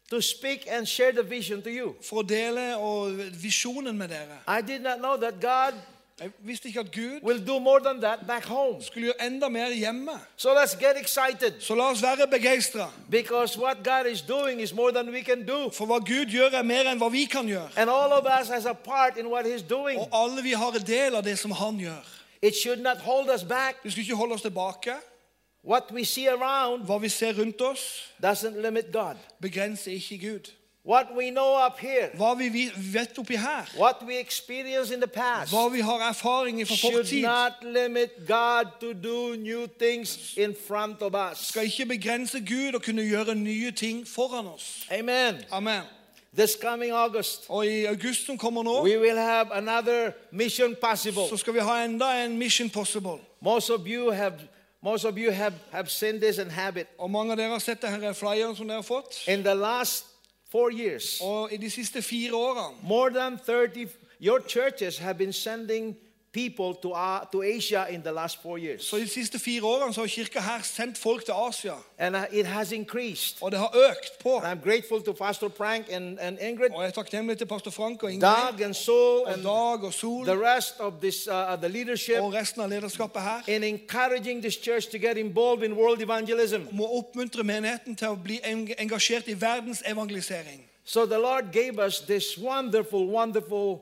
to 0.09 0.21
speak 0.21 0.67
and 0.67 0.85
share 0.85 1.11
the 1.11 1.23
vision 1.23 1.61
to 1.61 1.69
you. 1.69 1.95
for 2.01 2.23
å 2.23 2.27
dele 2.27 2.77
og 2.77 3.17
visjonen 3.43 3.97
med 3.97 4.09
dere. 4.09 4.39
I 4.47 4.61
did 4.61 4.81
not 4.81 4.97
know 4.99 5.17
that 5.17 5.39
God 5.41 5.73
Jeg 6.21 6.31
visste 6.39 6.67
ikke 6.67 6.79
at 6.79 6.91
Gud 6.91 7.19
will 7.23 7.47
do 7.47 7.59
more 7.59 7.79
than 7.83 8.01
that 8.01 8.19
back 8.27 8.45
home. 8.45 8.83
skulle 8.83 9.05
gjøre 9.05 9.27
enda 9.27 9.49
mer 9.49 9.69
hjemme. 9.69 10.11
So 10.37 10.53
let's 10.53 10.79
get 10.79 10.97
excited 11.01 11.61
Så 11.61 11.75
la 11.75 11.83
oss 11.89 12.01
være 12.01 12.27
begeistra. 12.27 12.91
because 13.09 13.59
what 13.59 13.77
God 13.83 14.11
is 14.11 14.21
doing 14.21 14.61
is 14.61 14.73
more 14.73 14.91
than 14.91 15.09
we 15.11 15.21
can 15.21 15.47
do. 15.47 15.69
For 15.73 15.85
hva 15.85 15.97
Gud 15.99 16.25
gjør, 16.25 16.49
er 16.49 16.63
mer 16.63 16.91
enn 16.91 16.97
hva 16.97 17.09
vi 17.09 17.25
kan 17.25 17.47
gjøre. 17.47 17.69
And 17.77 17.89
all 17.89 18.11
of 18.11 18.25
us 18.41 18.47
has 18.47 18.65
a 18.65 18.73
part 18.73 19.17
in 19.17 19.25
what 19.27 19.45
He's 19.45 19.63
doing. 19.69 19.99
Og 19.99 20.09
alle 20.13 20.43
vi 20.43 20.51
har 20.51 20.71
en 20.71 20.87
del 20.87 21.15
av 21.15 21.23
det 21.23 21.39
som 21.39 21.51
han 21.51 21.77
gjør. 21.79 22.05
It 22.41 22.53
should 22.63 22.81
not 22.81 22.97
hold 22.97 23.29
us 23.35 23.43
back. 23.43 23.83
Det 23.83 23.91
skulle 23.91 24.03
ikke 24.03 24.15
holde 24.15 24.33
oss 24.33 24.41
tilbake. 24.41 24.93
What 25.63 25.83
we 25.91 26.05
see 26.05 26.27
around 26.27 26.83
Hva 26.85 26.97
vi 26.97 27.09
ser 27.09 27.33
rundt 27.39 27.61
oss, 27.61 28.11
doesn't 28.25 28.61
limit 28.61 28.85
God. 28.93 29.15
begrenser 29.41 29.91
ikke 29.91 30.17
Gud. 30.17 30.51
What 30.83 31.05
we 31.15 31.29
know 31.29 31.65
up 31.65 31.79
here, 31.79 32.09
Hva 32.13 32.33
vi 32.37 32.49
vi 32.49 32.71
vet 32.93 33.17
oppi 33.17 33.35
her, 33.35 33.65
what 33.77 34.01
we 34.07 34.17
experience 34.19 34.91
in 34.93 34.99
the 34.99 35.07
past, 35.07 35.51
hva 35.53 35.69
vi 35.69 35.79
har 35.79 36.09
erfaring 36.09 36.67
fra 36.67 36.75
should 36.75 36.95
fortid, 37.05 37.21
not 37.21 37.51
limit 37.63 38.09
God 38.27 38.65
to 38.79 38.93
do 38.93 39.35
new 39.35 39.67
things 39.79 40.33
in 40.37 40.55
front 40.67 41.01
of 41.01 41.13
us. 41.15 41.37
skal 41.47 41.63
ikke 41.63 41.85
begrense 41.85 42.39
Gud 42.39 42.73
å 42.75 42.79
kunne 42.79 43.03
gjøre 43.03 43.35
nye 43.35 43.71
ting 43.71 44.07
foran 44.07 44.47
oss. 44.47 44.87
Amen. 44.91 45.35
Amen. 45.51 45.81
This 46.35 46.55
coming 46.61 46.91
August, 46.91 47.45
Og 47.49 47.65
i 47.67 47.85
august 47.85 48.25
som 48.25 48.37
kommer 48.37 48.63
nå, 48.63 48.83
we 48.83 48.97
will 48.97 49.17
have 49.17 49.47
another 49.51 50.11
mission 50.31 50.75
possible. 50.81 51.27
så 51.29 51.37
skal 51.37 51.53
vi 51.53 51.59
ha 51.59 51.83
enda 51.85 52.25
en 52.25 52.37
Mission 52.37 52.69
Possible. 52.69 53.19
Most 53.41 53.69
of 53.69 53.81
you 53.87 54.11
have 54.11 54.33
most 54.83 55.05
of 55.05 55.17
you 55.17 55.31
have, 55.31 55.53
have 55.71 55.89
seen 55.91 56.19
this 56.21 56.39
and 56.39 56.51
have 56.51 56.79
it. 56.79 56.87
Og 56.97 57.11
mange 57.11 57.31
av 57.31 57.37
dere 57.37 57.49
har 57.49 57.59
sett 57.59 57.81
denne 57.81 58.13
flyeren 58.13 58.55
som 58.55 58.67
dere 58.67 58.75
har 58.81 58.81
fått. 58.87 59.27
In 59.27 59.43
the 59.43 59.53
last 59.53 60.05
four 60.51 60.71
years, 60.71 61.21
Og 61.21 61.53
i 61.53 61.57
de 61.57 61.69
siste 61.69 62.01
fire 62.01 62.35
årene 62.35 62.77
more 62.83 63.09
than 63.09 63.37
30 63.37 63.87
your 64.19 64.39
churches 64.47 64.97
have 64.97 65.17
been 65.17 65.33
sending 65.33 65.97
people 66.33 66.73
to, 66.81 66.91
uh, 66.93 67.19
to 67.31 67.41
Asia 67.43 67.85
in 67.89 68.01
the 68.01 68.11
last 68.11 68.41
four 68.41 68.57
years. 68.59 68.85
Så 68.85 68.95
i 68.97 69.01
de 69.01 69.07
siste 69.07 69.39
fire 69.39 69.63
årene 69.63 69.93
så 69.93 70.01
har 70.01 70.07
kirka 70.07 70.39
her 70.39 70.61
sendt 70.63 70.97
folk 70.97 71.25
til 71.25 71.33
Asia. 71.47 71.73
And 71.97 72.15
uh, 72.15 72.21
it 72.31 72.45
has 72.45 72.71
increased. 72.71 73.37
Og 73.41 73.51
det 73.51 73.59
har 73.59 73.71
økt 73.89 74.19
på. 74.23 74.37
And 74.37 74.45
I'm 74.59 74.63
grateful 74.69 75.01
to 75.03 75.13
Pastor 75.13 75.49
Frank 75.57 75.85
and, 75.91 76.19
and 76.19 76.37
Ingrid, 76.41 76.69
Og 76.71 76.81
jeg 76.81 76.87
er 76.87 76.91
takknemlig 76.91 77.37
til 77.37 77.45
pastor 77.45 77.71
Frank 77.71 78.03
og 78.03 78.11
Ingrid 78.11 78.29
Doug 78.51 78.61
and 78.61 78.73
Saul, 78.73 79.19
og 79.25 79.33
and 79.33 79.43
Dag 79.43 79.83
og 79.83 79.93
Sol 79.93 80.25
the 80.25 80.55
rest 80.55 80.79
of 80.79 80.93
this 81.01 81.27
uh, 81.27 81.57
the 81.61 81.69
leadership 81.69 82.19
og 82.19 82.33
resten 82.33 82.61
av 82.61 82.69
lederskapet 82.69 83.21
her. 83.21 83.41
in 83.55 83.63
encouraging 83.63 84.41
this 84.41 84.55
church 84.63 84.87
to 84.91 84.97
get 84.97 85.17
involved 85.17 85.63
in 85.65 85.73
world 85.73 86.01
evangelism. 86.01 86.61
Må 86.71 86.85
oppmuntre 86.97 87.43
menigheten 87.43 87.95
til 87.95 88.07
å 88.07 88.15
bli 88.23 88.39
eng- 88.43 88.73
engasjert 88.79 89.27
i 89.27 89.41
verdens 89.41 89.83
evangelisering. 89.85 90.61
So 90.85 91.05
the 91.05 91.17
Lord 91.17 91.43
gave 91.53 91.79
us 91.87 91.99
this 91.99 92.37
wonderful, 92.37 93.05
wonderful 93.07 93.81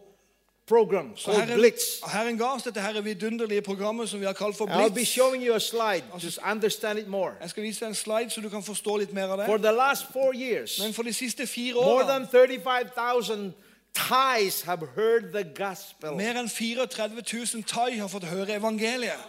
program 0.69 1.10
called 1.25 1.38
Herren, 1.39 1.58
Blitz. 1.60 1.84
Herren 2.13 2.38
ga 2.38 2.45
oss 2.55 2.63
dette 2.63 2.82
her 2.82 3.01
vidunderlige 3.01 3.62
programmet 3.62 4.10
som 4.10 4.19
vi 4.19 4.25
har 4.25 4.34
kalt 4.34 4.58
for 4.58 4.65
I'll 4.67 4.88
be 4.89 4.93
Blitz. 4.93 5.10
showing 5.12 5.43
you 5.45 5.55
a 5.55 5.60
slide 5.60 6.03
just 6.23 6.39
understand 6.51 6.99
it 6.99 7.08
more. 7.08 7.32
Jeg 7.41 7.49
skal 7.49 7.63
vise 7.63 7.79
deg 7.79 7.88
en 7.89 7.95
slide 7.95 8.29
så 8.29 8.41
du 8.41 8.49
kan 8.49 8.63
forstå 8.63 8.97
litt 8.97 9.13
mer 9.13 9.23
av 9.34 9.45
For 9.45 9.58
det. 9.58 9.63
the 9.63 9.71
last 9.71 10.05
four 10.13 10.34
years, 10.34 10.79
Men 10.84 10.93
for 10.93 11.03
de 11.03 11.13
siste 11.13 11.47
fire 11.47 11.73
more 11.73 11.86
årene 11.86 12.08
than 12.10 12.27
35,000 12.27 13.53
Thais 13.95 14.62
have 14.62 14.88
heard 14.95 15.23
the 15.34 15.43
gospel. 15.65 16.15
mer 16.15 16.39
enn 16.39 16.49
34 16.49 17.08
000 17.53 17.63
thai 17.63 17.97
har 17.97 18.08
fått 18.08 18.23
høre 18.23 18.55
evangeliet. 18.55 19.19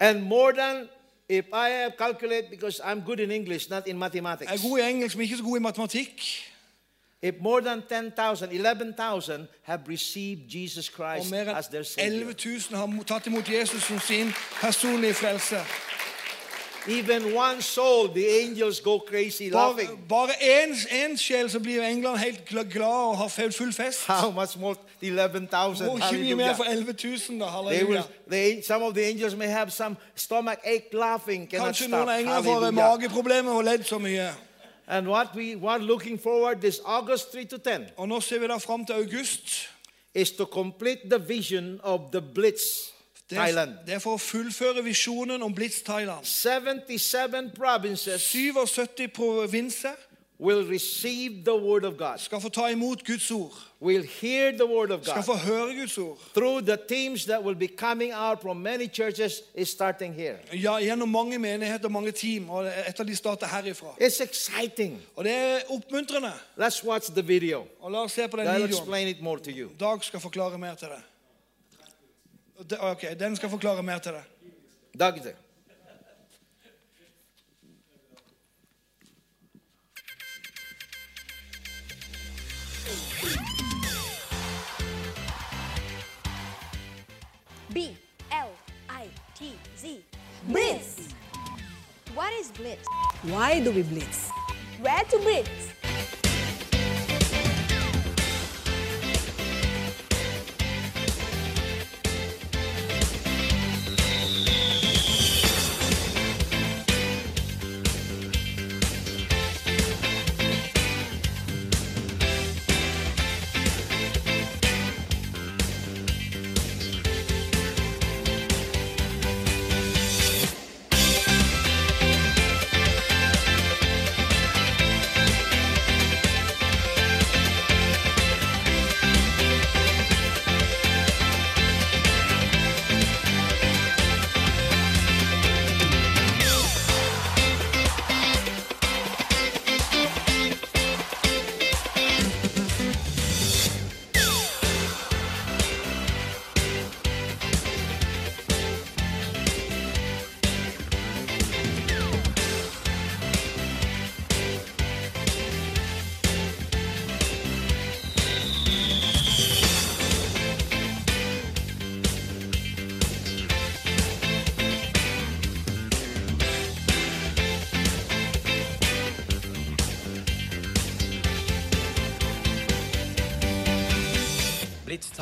And 0.00 0.22
more 0.22 0.52
than, 0.52 0.88
if 1.28 1.44
I 1.52 1.68
have 1.70 1.92
calculated, 1.98 2.50
because 2.50 2.80
I'm 2.84 3.00
good 3.06 3.20
in 3.20 3.30
English, 3.30 3.70
not 3.70 3.86
in 3.86 3.98
Jeg 4.00 4.54
er 4.64 4.68
god 4.68 4.78
i 4.78 4.82
engelsk, 4.90 5.16
men 5.16 5.22
ikke 5.24 5.36
så 5.36 5.42
god 5.42 5.56
i 5.56 5.60
matematikk. 5.60 6.22
If 7.22 7.34
more 7.40 7.60
than 7.60 7.82
10,000, 7.88 8.52
11,000 8.52 9.48
have 9.62 9.80
received 9.88 10.48
Jesus 10.48 10.88
Christ 10.88 11.32
as 11.32 11.68
their 11.68 11.82
Savior. 11.82 12.12
11 12.12 12.34
000 12.70 12.78
har 12.78 13.04
tatt 13.04 13.26
imot 13.26 13.48
Jesus 13.48 13.82
som 13.82 13.98
sin 13.98 14.32
personlige 14.60 15.14
frelse. 15.14 15.56
Even 16.88 17.34
one 17.34 17.62
soul, 17.62 18.08
the 18.08 18.26
angels 18.42 18.80
go 18.80 18.98
crazy 18.98 19.50
laughing. 19.50 20.04
bare 20.08 20.32
én, 20.40 21.16
sjel, 21.16 21.50
så 21.50 21.60
blir 21.60 21.82
England 21.82 22.18
helt 22.18 22.48
glad 22.48 22.82
og 22.82 23.16
har 23.16 23.28
full- 23.28 23.72
fest. 23.72 24.06
How 24.06 24.30
much 24.30 24.56
more? 24.56 24.74
11,000. 25.02 25.86
Hvor 25.86 26.12
mye 26.12 26.34
mer 26.34 26.54
for 26.54 26.64
11,000, 26.64 27.38
da. 27.38 27.46
Halleluja. 27.46 28.62
some 28.66 28.82
of 28.82 28.94
the 28.94 29.08
angels 29.08 29.34
may 29.34 29.46
have 29.46 29.70
some 29.70 29.96
stomach 30.14 30.58
ache 30.64 30.88
laughing. 30.92 31.50
Cannot 31.50 31.66
Kanskje 31.66 31.88
noen 31.88 32.06
noen 32.06 32.18
engler 32.18 32.42
får 32.42 32.70
mageproblemer 32.70 33.52
og 33.52 33.64
ledd 33.64 33.84
så 33.84 33.98
mye. 33.98 34.47
And 34.90 35.06
what 35.08 35.34
we 35.34 35.54
want 35.56 35.82
looking 35.82 36.18
forward 36.22 36.60
this 36.60 36.80
August 36.84 37.32
3 37.32 37.44
to 37.44 37.58
10 37.58 37.86
Og 37.96 38.08
nå 38.08 38.20
ser 38.20 38.38
vi 38.38 38.46
da 38.48 38.56
fram 38.56 38.86
til 38.86 38.92
august. 38.92 39.68
is 40.14 40.30
to 40.30 40.44
complete 40.46 41.00
the 41.10 41.18
vision 41.28 41.80
of 41.82 42.00
the 42.12 42.20
Blitz 42.20 42.62
Det 43.30 43.38
er, 43.38 43.42
Thailand. 43.42 43.72
det 43.86 43.94
er 43.94 43.98
for 43.98 44.14
å 44.14 44.16
fullføre 44.18 44.84
visjonen 44.84 45.42
om 45.42 45.54
Blitz 45.54 45.82
Thailand. 45.82 46.24
77 46.24 47.50
provinces, 47.56 48.22
77 48.22 49.08
provinser, 49.08 49.92
will 50.40 50.62
receive 50.70 51.44
the 51.44 51.54
word 51.56 51.84
of 51.84 51.96
God, 51.98 52.18
skal 52.18 52.40
få 52.40 52.48
ta 52.48 52.66
imot 52.68 53.04
Guds 53.04 53.30
ord, 53.30 53.52
will 53.80 54.02
hear 54.20 54.52
the 54.52 54.66
word 54.66 54.90
of 54.90 55.02
skal 55.04 55.14
God 55.14 55.24
få 55.24 55.36
høre 55.36 55.74
Guds 55.80 55.98
ord. 55.98 56.18
through 56.34 56.60
the 56.66 56.76
teams 56.88 57.24
that 57.24 57.42
will 57.44 57.54
be 57.56 57.66
coming 57.66 58.12
out 58.14 58.42
from 58.42 58.56
many 58.56 58.86
churches 58.88 59.42
is 59.54 59.68
starting 59.68 60.14
here. 60.14 60.36
Ja, 60.52 60.78
gjennom 60.78 61.08
mange 61.08 61.38
menigheter, 61.38 61.88
mange 61.88 62.12
team, 62.12 62.50
og 62.50 62.66
et 62.66 63.00
av 63.00 63.06
de 63.06 63.16
starter 63.16 63.46
herifra. 63.46 63.94
It's 64.00 64.20
exciting. 64.22 65.02
Og 65.16 65.24
det 65.24 65.32
er 65.32 65.58
oppmuntrende. 65.68 66.32
Let's 66.60 66.84
watch 66.86 67.10
the 67.10 67.22
video. 67.26 67.64
Og 67.80 67.90
la 67.92 67.98
oss 67.98 68.12
se 68.12 68.28
på 68.28 68.36
den 68.36 68.46
I'll 68.46 68.50
videoen. 68.52 68.70
explain 68.70 69.08
it 69.08 69.22
more 69.22 69.38
to 69.40 69.50
you. 69.50 69.68
Dag 69.80 70.04
skal 70.04 70.20
forklare 70.20 70.58
mer 70.58 70.74
til 70.74 70.88
deg. 70.88 71.02
Det- 72.70 72.78
Ok, 72.80 73.02
den 73.20 73.36
skal 73.36 73.48
forklare 73.50 73.82
mer 73.82 73.98
til 73.98 74.12
deg. 74.12 74.22
Dag, 75.00 75.16
is 75.16 75.26
B 87.78 87.96
L 88.32 88.50
I 88.90 89.06
T 89.36 89.52
Z. 89.78 90.02
Blitz. 90.48 91.14
What 92.12 92.32
is 92.32 92.50
blitz? 92.50 92.84
Why 93.22 93.60
do 93.60 93.70
we 93.70 93.82
blitz? 93.82 94.30
Where 94.80 95.04
to 95.04 95.18
blitz? 95.18 95.77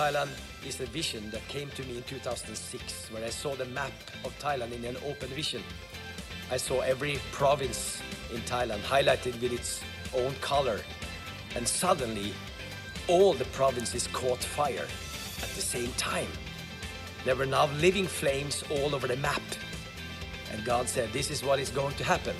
Thailand 0.07 0.31
is 0.65 0.81
a 0.81 0.87
vision 0.87 1.29
that 1.33 1.43
came 1.49 1.69
to 1.71 1.83
me 1.83 1.97
in 1.97 2.03
2006 2.05 3.11
when 3.11 3.25
I 3.25 3.29
saw 3.29 3.57
the 3.57 3.65
map 3.65 3.91
of 4.25 4.39
Thailand 4.39 4.71
in 4.71 4.85
an 4.85 4.97
open 5.05 5.29
vision. 5.31 5.65
I 6.49 6.59
saw 6.59 6.79
every 6.83 7.19
province 7.33 8.01
in 8.33 8.41
Thailand 8.43 8.83
highlighted 8.83 9.41
with 9.43 9.53
its 9.53 9.83
own 10.15 10.33
color, 10.41 10.79
and 11.57 11.67
suddenly 11.67 12.35
all 13.09 13.35
the 13.35 13.47
provinces 13.47 14.07
caught 14.13 14.39
fire 14.39 14.87
at 15.43 15.51
the 15.57 15.61
same 15.61 15.91
time. 15.95 16.31
There 17.25 17.35
were 17.35 17.45
now 17.45 17.67
living 17.81 18.07
flames 18.07 18.63
all 18.71 18.95
over 18.95 19.09
the 19.09 19.17
map. 19.17 19.43
And 20.53 20.65
God 20.65 20.89
said, 20.89 21.13
This 21.13 21.33
is 21.33 21.43
what 21.43 21.59
is 21.59 21.71
going 21.71 21.97
to 21.97 22.05
happen 22.05 22.37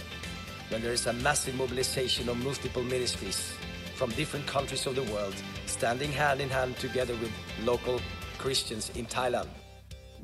when 0.69 0.83
there 0.83 0.93
is 0.93 1.07
a 1.07 1.13
massive 1.15 1.57
mobilization 1.57 2.29
of 2.29 2.37
multiple 2.45 2.85
ministries 2.85 3.53
from 3.97 4.11
different 4.11 4.47
countries 4.47 4.87
of 4.87 4.95
the 4.95 5.03
world 5.13 5.35
standing 5.77 6.11
hand 6.11 6.41
in 6.41 6.49
hand 6.49 6.75
together 6.79 7.15
with 7.17 7.31
local 7.63 8.01
Christians 8.39 8.91
in 8.95 9.05
Thailand. 9.05 9.49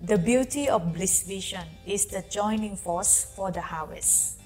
The 0.05 0.17
beauty 0.17 0.69
of 0.69 0.95
Bliss 0.95 1.25
Vision 1.25 1.67
is 1.87 2.07
the 2.07 2.25
joining 2.31 2.75
force 2.75 3.27
for 3.37 3.53
the 3.53 3.61
harvest. 3.61 4.41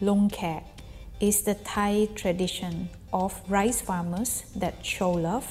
Long 0.00 0.28
Kek 0.28 0.64
is 1.20 1.42
the 1.42 1.54
Thai 1.54 2.08
tradition 2.16 2.88
of 3.12 3.30
rice 3.48 3.80
farmers 3.80 4.42
that 4.56 4.84
show 4.84 5.12
love, 5.12 5.46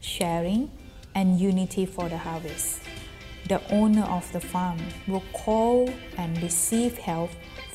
sharing, 0.00 0.70
and 1.16 1.40
unity 1.40 1.84
for 1.84 2.08
the 2.08 2.18
harvest. 2.18 2.80
The 3.48 3.60
owner 3.74 4.04
of 4.04 4.30
the 4.32 4.40
farm 4.40 4.78
will 5.08 5.24
call 5.32 5.90
and 6.16 6.40
receive 6.40 6.96
help 6.98 7.30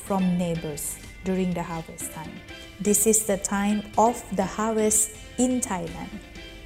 from 0.06 0.38
neighbors 0.38 0.96
during 1.24 1.52
the 1.52 1.62
harvest 1.62 2.12
time. 2.12 2.32
This 2.80 3.06
is 3.06 3.26
the 3.26 3.36
time 3.36 3.82
of 3.98 4.16
the 4.34 4.46
harvest 4.46 5.10
in 5.36 5.60
Thailand. 5.60 6.08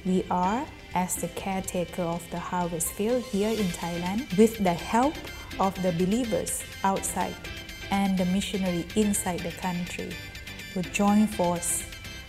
We 0.03 0.25
are, 0.31 0.65
as 0.95 1.15
the 1.17 1.27
caretaker 1.29 2.01
of 2.01 2.27
the 2.31 2.39
harvest 2.39 2.93
field 2.93 3.23
here 3.23 3.51
in 3.51 3.67
Thailand, 3.67 4.35
with 4.35 4.57
the 4.57 4.73
help 4.73 5.13
of 5.59 5.79
the 5.83 5.91
believers 5.91 6.63
outside 6.83 7.35
and 7.91 8.17
the 8.17 8.25
missionary 8.25 8.85
inside 8.95 9.41
the 9.41 9.51
country, 9.51 10.11
will 10.75 10.89
join 10.91 11.27
force, 11.27 11.83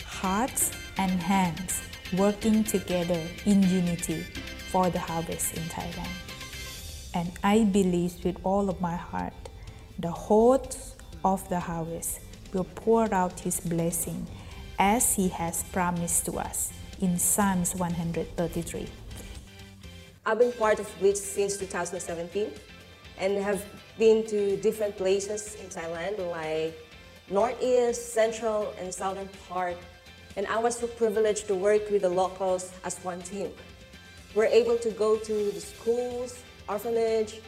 hearts 0.05 0.73
and 0.99 1.13
hands, 1.13 1.81
working 2.19 2.63
together 2.63 3.21
in 3.47 3.63
unity 3.63 4.27
for 4.71 4.91
the 4.91 4.99
harvest 4.99 5.55
in 5.57 5.63
Thailand. 5.63 6.13
And 7.15 7.33
I 7.43 7.65
believe 7.65 8.23
with 8.23 8.37
all 8.45 8.69
of 8.69 8.83
my 8.83 8.97
heart, 8.97 9.33
the 9.99 10.11
host 10.11 10.97
of 11.25 11.49
the 11.49 11.61
harvest 11.61 12.21
will 12.53 12.65
pour 12.75 13.13
out 13.15 13.41
his 13.41 13.61
blessing 13.61 14.27
as 14.79 15.15
he 15.15 15.29
has 15.29 15.63
promised 15.73 16.27
to 16.27 16.33
us 16.39 16.73
in 17.03 17.19
Psalms 17.19 17.75
133. 17.75 18.87
I've 20.25 20.39
been 20.39 20.53
part 20.53 20.79
of 20.79 20.89
Blitz 21.01 21.21
since 21.21 21.57
2017 21.57 22.53
and 23.19 23.37
have 23.43 23.65
been 23.99 24.25
to 24.29 24.57
different 24.59 24.97
places 24.97 25.57
in 25.57 25.67
Thailand 25.67 26.31
like 26.31 26.79
Northeast, 27.29 28.15
Central, 28.15 28.73
and 28.79 28.95
Southern 28.95 29.29
part. 29.49 29.77
And 30.37 30.47
I 30.47 30.59
was 30.59 30.79
so 30.79 30.87
privileged 30.87 31.49
to 31.49 31.57
work 31.57 31.91
with 31.91 32.03
the 32.03 32.09
locals 32.09 32.73
as 32.85 32.97
one 32.99 33.21
team. 33.21 33.51
We're 34.37 34.47
able 34.47 34.79
to 34.79 34.91
go 34.93 35.17
to 35.17 35.51
the 35.51 35.61
schools, 35.61 36.41
orphanage, 36.69 37.41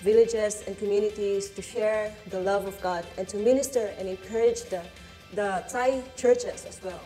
villages, 0.00 0.62
and 0.68 0.78
communities 0.78 1.50
to 1.50 1.62
share 1.62 2.14
the 2.28 2.40
love 2.40 2.66
of 2.66 2.80
God 2.80 3.04
and 3.18 3.26
to 3.28 3.36
minister 3.38 3.92
and 3.98 4.08
encourage 4.08 4.62
the, 4.70 4.82
the 5.34 5.64
Thai 5.68 6.02
churches 6.16 6.64
as 6.64 6.80
well. 6.84 7.00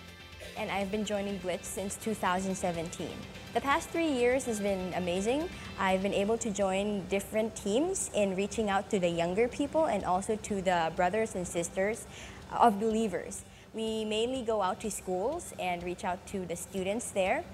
And 0.57 0.71
I've 0.71 0.91
been 0.91 1.05
joining 1.05 1.39
Blitz 1.39 1.67
since 1.67 1.97
2017. 1.97 3.09
The 3.55 3.61
past 3.61 3.89
three 3.91 4.09
years 4.09 4.45
has 4.45 4.61
been 4.61 4.93
amazing. 4.95 5.49
I've 5.79 6.03
been 6.03 6.15
able 6.15 6.39
to 6.39 6.51
join 6.51 7.05
different 7.09 7.55
teams 7.57 8.11
in 8.15 8.37
reaching 8.37 8.71
out 8.71 8.91
to 8.91 8.99
the 8.99 9.09
younger 9.09 9.49
people 9.49 9.87
and 9.87 10.05
also 10.05 10.37
to 10.37 10.63
the 10.63 10.93
brothers 10.97 11.35
and 11.35 11.47
sisters 11.47 12.07
of 12.53 12.79
believers. 12.79 13.45
We 13.75 14.05
mainly 14.05 14.43
go 14.43 14.63
out 14.63 14.81
to 14.81 14.91
schools 14.91 15.53
and 15.59 15.83
reach 15.83 16.05
out 16.05 16.25
to 16.29 16.47
the 16.47 16.55
students 16.55 17.11
there 17.11 17.45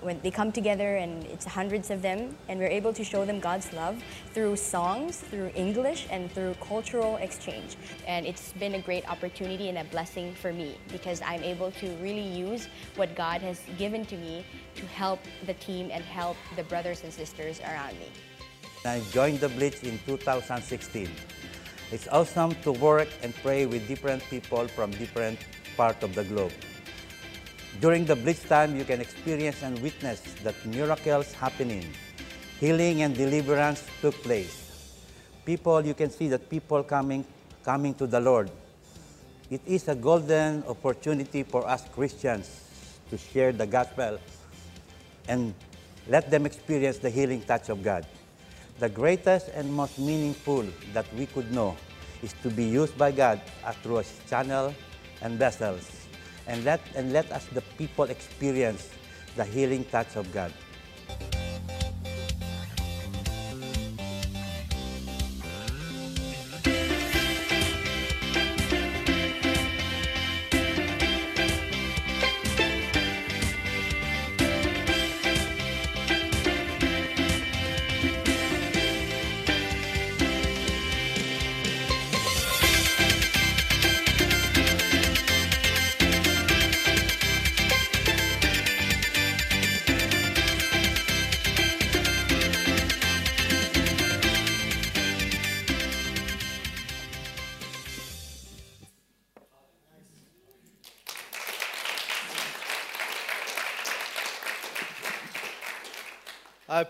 when 0.00 0.20
they 0.20 0.30
come 0.30 0.52
together 0.52 0.96
and 0.96 1.24
it's 1.24 1.44
hundreds 1.44 1.90
of 1.90 2.02
them 2.02 2.36
and 2.48 2.58
we're 2.58 2.68
able 2.68 2.92
to 2.92 3.04
show 3.04 3.24
them 3.24 3.40
God's 3.40 3.72
love 3.72 4.02
through 4.32 4.56
songs, 4.56 5.18
through 5.18 5.50
English 5.54 6.06
and 6.10 6.30
through 6.32 6.54
cultural 6.60 7.16
exchange. 7.16 7.76
And 8.06 8.26
it's 8.26 8.52
been 8.54 8.74
a 8.74 8.80
great 8.80 9.08
opportunity 9.08 9.68
and 9.68 9.78
a 9.78 9.84
blessing 9.84 10.34
for 10.34 10.52
me 10.52 10.76
because 10.92 11.22
I'm 11.22 11.42
able 11.42 11.70
to 11.72 11.88
really 11.96 12.26
use 12.26 12.68
what 12.96 13.14
God 13.14 13.40
has 13.42 13.60
given 13.78 14.04
to 14.06 14.16
me 14.16 14.44
to 14.76 14.86
help 14.86 15.20
the 15.46 15.54
team 15.54 15.90
and 15.92 16.04
help 16.04 16.36
the 16.56 16.64
brothers 16.64 17.02
and 17.04 17.12
sisters 17.12 17.60
around 17.60 17.98
me. 17.98 18.08
I 18.84 19.00
joined 19.10 19.40
the 19.40 19.48
Blitz 19.48 19.82
in 19.82 19.98
2016. 20.06 21.10
It's 21.90 22.08
awesome 22.08 22.54
to 22.62 22.72
work 22.72 23.08
and 23.22 23.34
pray 23.42 23.66
with 23.66 23.86
different 23.88 24.22
people 24.24 24.68
from 24.68 24.90
different 24.92 25.38
parts 25.76 26.02
of 26.02 26.14
the 26.14 26.24
globe. 26.24 26.52
During 27.80 28.06
the 28.06 28.16
Blitz 28.16 28.42
time, 28.42 28.76
you 28.76 28.84
can 28.84 29.00
experience 29.00 29.62
and 29.62 29.78
witness 29.80 30.20
that 30.42 30.54
miracles 30.64 31.32
happening. 31.32 31.84
Healing 32.58 33.02
and 33.02 33.14
deliverance 33.14 33.84
took 34.00 34.14
place. 34.22 34.62
People, 35.44 35.84
you 35.84 35.92
can 35.92 36.10
see 36.10 36.28
that 36.28 36.48
people 36.48 36.82
coming, 36.82 37.24
coming 37.62 37.92
to 37.94 38.06
the 38.06 38.18
Lord. 38.18 38.50
It 39.50 39.60
is 39.66 39.88
a 39.88 39.94
golden 39.94 40.64
opportunity 40.66 41.42
for 41.42 41.66
us 41.68 41.84
Christians 41.94 42.48
to 43.10 43.18
share 43.18 43.52
the 43.52 43.66
gospel 43.66 44.18
and 45.28 45.54
let 46.08 46.30
them 46.30 46.46
experience 46.46 46.98
the 46.98 47.10
healing 47.10 47.42
touch 47.42 47.68
of 47.68 47.82
God. 47.82 48.06
The 48.78 48.88
greatest 48.88 49.48
and 49.54 49.72
most 49.72 49.98
meaningful 49.98 50.64
that 50.92 51.12
we 51.14 51.26
could 51.26 51.52
know 51.52 51.76
is 52.22 52.34
to 52.42 52.50
be 52.50 52.64
used 52.64 52.96
by 52.96 53.12
God 53.12 53.40
through 53.82 53.98
His 53.98 54.12
channel 54.28 54.74
and 55.22 55.38
vessels, 55.38 55.95
and 56.46 56.64
let 56.64 56.80
and 56.94 57.12
let 57.12 57.30
us 57.32 57.46
the 57.52 57.62
people 57.78 58.04
experience 58.04 58.88
the 59.36 59.44
healing 59.44 59.84
touch 59.84 60.16
of 60.16 60.30
God. 60.32 60.52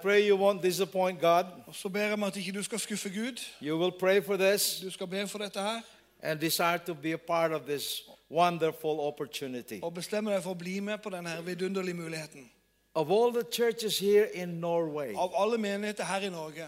Pray 0.07 0.27
you 0.27 0.37
won't 0.37 0.63
disappoint 0.63 1.21
God. 1.21 1.45
Så 1.73 1.89
ber 1.89 2.01
jeg 2.01 2.13
om 2.13 2.23
at 2.23 2.37
ikke 2.37 2.53
du 2.53 2.63
skal 2.63 2.79
skuffe 2.79 3.09
Gud. 3.09 3.41
You 3.63 3.79
will 3.79 3.93
pray 4.01 4.23
for 4.23 4.37
this 4.37 4.81
Du 4.83 4.91
skal 4.91 5.07
be 5.07 5.29
for 5.29 5.39
dette 5.39 5.61
her. 5.61 5.81
and 6.23 6.41
desire 6.41 6.79
to 6.79 6.95
be 6.95 7.13
a 7.13 7.19
part 7.19 7.53
of 7.53 7.63
this 7.63 8.03
wonderful 8.31 9.01
opportunity. 9.01 9.81
Og 9.83 9.95
bestemme 9.95 10.33
deg 10.33 10.43
for 10.43 10.51
å 10.51 10.59
bli 10.59 10.81
med 10.81 10.99
på 10.99 11.11
denne 11.11 11.37
vidunderlige 11.45 11.95
muligheten. 11.95 12.51
Of 12.95 13.11
all 13.11 13.33
the 13.33 13.45
churches 13.53 13.99
here 13.99 14.25
in 14.35 14.49
Norway, 14.49 15.15
Av 15.15 15.33
alle 15.37 15.59
menigheter 15.59 16.05
her 16.05 16.21
i 16.21 16.29
Norge 16.31 16.67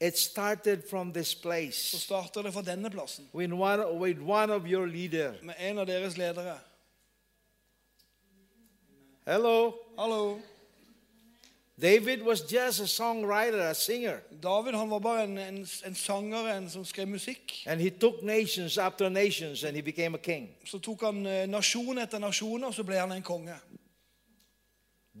it 0.00 0.18
started 0.18 0.82
from 0.90 1.12
this 1.12 1.28
så 1.28 1.40
place 1.42 1.98
starter 2.00 2.42
det 2.42 2.52
fra 2.52 2.62
denne 2.62 2.90
plassen. 2.90 3.28
with 3.32 3.52
one, 3.52 3.98
with 4.00 4.18
one 4.20 4.50
of 4.54 4.66
your 4.66 4.86
leaders. 4.86 5.36
Med 5.42 5.54
en 5.58 5.78
av 5.78 5.86
deres 5.86 6.16
ledere. 6.16 6.58
Hello. 9.26 9.74
Hallo. 9.98 10.40
David 11.82 12.22
was 12.22 12.40
just 12.52 12.80
a 12.80 12.86
songwriter, 12.86 13.70
a 13.70 13.74
singer. 13.74 14.18
David 14.42 14.72
han 14.74 14.90
var 14.90 14.98
bare 14.98 15.24
en, 15.24 15.38
en, 15.38 15.68
en 15.86 15.94
sanger 15.94 16.56
en 16.56 16.70
som 16.70 16.84
skrev 16.84 17.06
musikk. 17.08 17.62
And 17.66 17.80
he 17.80 17.90
took 17.90 18.22
nations 18.22 18.78
after 18.78 19.08
nations 19.08 19.64
and 19.64 19.74
he 19.76 19.82
became 19.82 20.14
a 20.14 20.18
king. 20.18 20.48
Så 20.64 20.78
tok 20.78 21.00
han 21.02 21.26
eh, 21.26 21.46
nasjon 21.48 21.98
etter 21.98 22.18
nasjon, 22.18 22.64
og 22.64 22.74
så 22.74 22.82
ble 22.82 22.98
han 22.98 23.12
en 23.12 23.22
konge. 23.22 23.54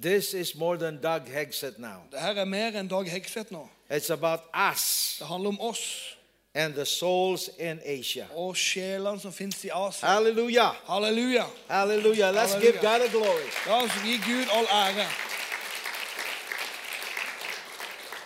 This 0.02 0.34
is 0.34 0.54
more 0.54 0.76
than 0.76 0.98
Doug 1.02 1.20
Hegseth 1.28 1.78
now. 1.80 2.02
Det 2.12 2.20
her 2.20 2.34
er 2.34 2.44
mer 2.44 2.76
enn 2.78 2.88
Dag 2.88 3.08
Hegseth 3.10 3.52
nå. 3.52 3.68
It's 3.90 4.10
about 4.12 4.40
us 4.54 5.16
Det 5.18 5.26
handler 5.26 5.48
om 5.48 5.60
oss 5.60 6.16
and 6.54 6.74
the 6.74 6.84
souls 6.84 7.50
in 7.58 7.80
Asia. 7.84 8.26
og 8.34 8.56
sjelene 8.56 9.20
som 9.20 9.32
fins 9.32 9.64
i 9.64 9.68
Asia. 9.68 10.08
Hallelujah. 10.08 10.74
Halleluja. 10.86 11.44
Hallelujah. 11.68 12.32
Let's 12.34 12.54
Halleluja. 12.54 12.60
give 12.60 12.80
God 12.80 13.00
a 13.00 13.08
glory. 13.10 13.48
La 13.66 13.82
oss 13.82 13.92
gi 14.04 14.16
Gud 14.16 14.46
all 14.52 14.66
ære. 14.66 15.06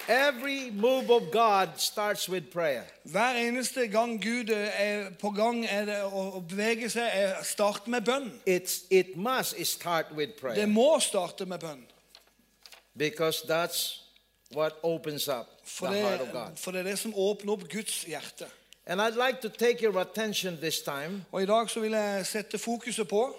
Every 0.09 0.71
move 0.71 1.11
of 1.11 1.23
God 1.33 1.69
starts 1.77 2.29
with 2.29 2.47
prayer. 2.53 2.83
Hver 3.05 3.35
eneste 3.49 3.89
gang 3.89 4.23
Gud 4.23 4.49
er 4.55 5.11
på 5.21 5.31
gang 5.31 5.65
er 5.71 5.85
det 5.85 6.03
å 6.05 6.41
bevege 6.49 6.91
seg, 6.93 7.09
er 7.15 7.43
start 7.43 7.89
med 7.89 8.05
bønn. 8.05 8.31
It's, 8.47 8.83
it 8.91 9.17
must 9.17 9.57
start 9.67 10.07
with 10.13 10.33
Det 10.33 10.41
prayer 10.41 10.67
må 10.67 10.99
starte 11.01 11.47
med 11.47 11.59
bønn. 11.61 11.85
because 12.97 13.43
that's 13.49 14.01
what 14.55 14.73
opens 14.83 15.29
up 15.29 15.47
For 15.65 15.87
the 15.87 15.95
det, 15.95 16.03
heart 16.03 16.21
of 16.21 16.29
God. 16.33 16.57
for 16.57 16.71
det 16.71 16.79
er 16.81 16.83
det 16.91 16.99
som 16.99 17.15
åpner 17.17 17.53
opp 17.53 17.69
Guds 17.73 18.03
hjerte. 18.05 18.47
And 18.87 19.01
I'd 19.03 19.17
like 19.27 19.41
to 19.41 19.49
take 19.49 19.83
your 19.83 19.99
attention 20.01 20.57
this 20.61 20.81
time 20.83 21.25
Og 21.33 21.43
I 21.43 21.47
dag 21.47 21.71
så 21.71 21.81
vil 21.81 21.93
jeg 21.93 22.27
sette 22.27 22.59
fokuset 22.59 23.09
på, 23.09 23.37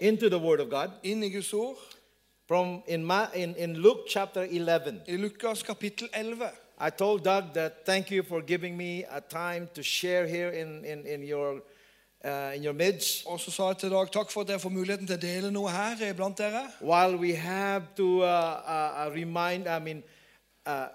into 0.00 0.28
the 0.28 0.38
Word 0.38 0.60
of 0.60 0.68
God 0.70 0.90
inn 1.02 1.22
i 1.22 1.30
Guds 1.30 1.52
ord, 1.52 1.78
from 2.52 2.82
in, 2.86 3.02
Ma, 3.02 3.28
in, 3.32 3.54
in 3.54 3.80
Luke 3.80 4.04
chapter 4.06 4.44
11. 4.44 5.04
i 5.08 5.16
Lukas 5.16 5.62
kapittel 5.62 6.06
11. 6.12 6.50
I 6.78 6.90
told 6.90 7.24
Doug 7.24 7.54
that 7.54 7.86
thank 7.86 8.10
you 8.10 8.22
for 8.22 8.42
giving 8.42 8.76
me 8.76 9.06
a 9.10 9.22
time 9.22 9.70
to 9.72 9.82
share 9.82 10.26
here 10.26 10.50
in, 10.50 10.84
in, 10.84 11.06
in, 11.06 11.22
your, 11.22 11.62
uh, 12.22 12.52
in 12.54 12.62
your 12.62 12.74
midst. 12.74 13.26
Og 13.26 13.40
så 13.40 13.50
sa 13.50 13.68
jeg 13.68 13.78
til 13.78 13.90
Dag 13.90 14.12
takk 14.12 14.30
for 14.30 14.44
at 14.44 14.50
jeg 14.50 14.60
får 14.60 14.70
muligheten 14.70 15.06
til 15.06 15.16
å 15.16 15.22
dele 15.22 15.50
noe 15.50 15.72
her 15.72 15.96
eh, 16.04 16.12
blant 16.12 16.36
dere. 16.36 16.66
While 16.80 17.16
we 17.16 17.32
have 17.32 17.88
to 17.96 18.20
uh, 18.20 18.28
uh, 18.28 19.06
uh, 19.06 19.10
remind, 19.14 19.64
I 19.64 19.78
mean, 19.78 20.02
uh, 20.66 20.92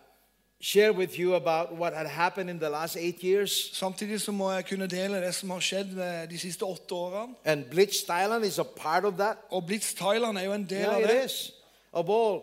share 0.62 0.92
with 0.94 1.20
you 1.20 1.36
about 1.36 1.72
what 1.80 1.94
had 1.94 2.08
happened 2.08 2.50
in 2.50 2.60
the 2.60 2.70
last 2.70 2.96
eight 2.98 3.24
years. 3.24 3.70
Samtidig 3.74 4.22
så 4.22 4.32
må 4.32 4.52
jeg 4.52 4.66
kunne 4.66 4.88
dele 4.88 5.18
det 5.26 5.36
som 5.36 5.50
har 5.50 5.60
skjedd 5.60 6.28
de 6.30 6.38
siste 6.40 6.66
åtte 6.66 6.96
årene. 6.96 7.34
And 7.46 7.64
Blitz 7.66 8.04
Thailand 8.04 8.46
is 8.46 8.60
a 8.60 8.64
part 8.64 9.06
of 9.06 9.14
that. 9.14 9.38
Og 9.50 9.66
Blitz 9.66 9.94
Thailand 9.94 10.38
er 10.38 10.42
jo 10.44 10.54
en 10.54 10.66
del 10.70 10.78
Yeah, 10.80 10.96
av 10.96 11.02
it 11.02 11.10
det. 11.10 11.26
is. 11.26 11.52
Of 11.94 12.10
all. 12.10 12.42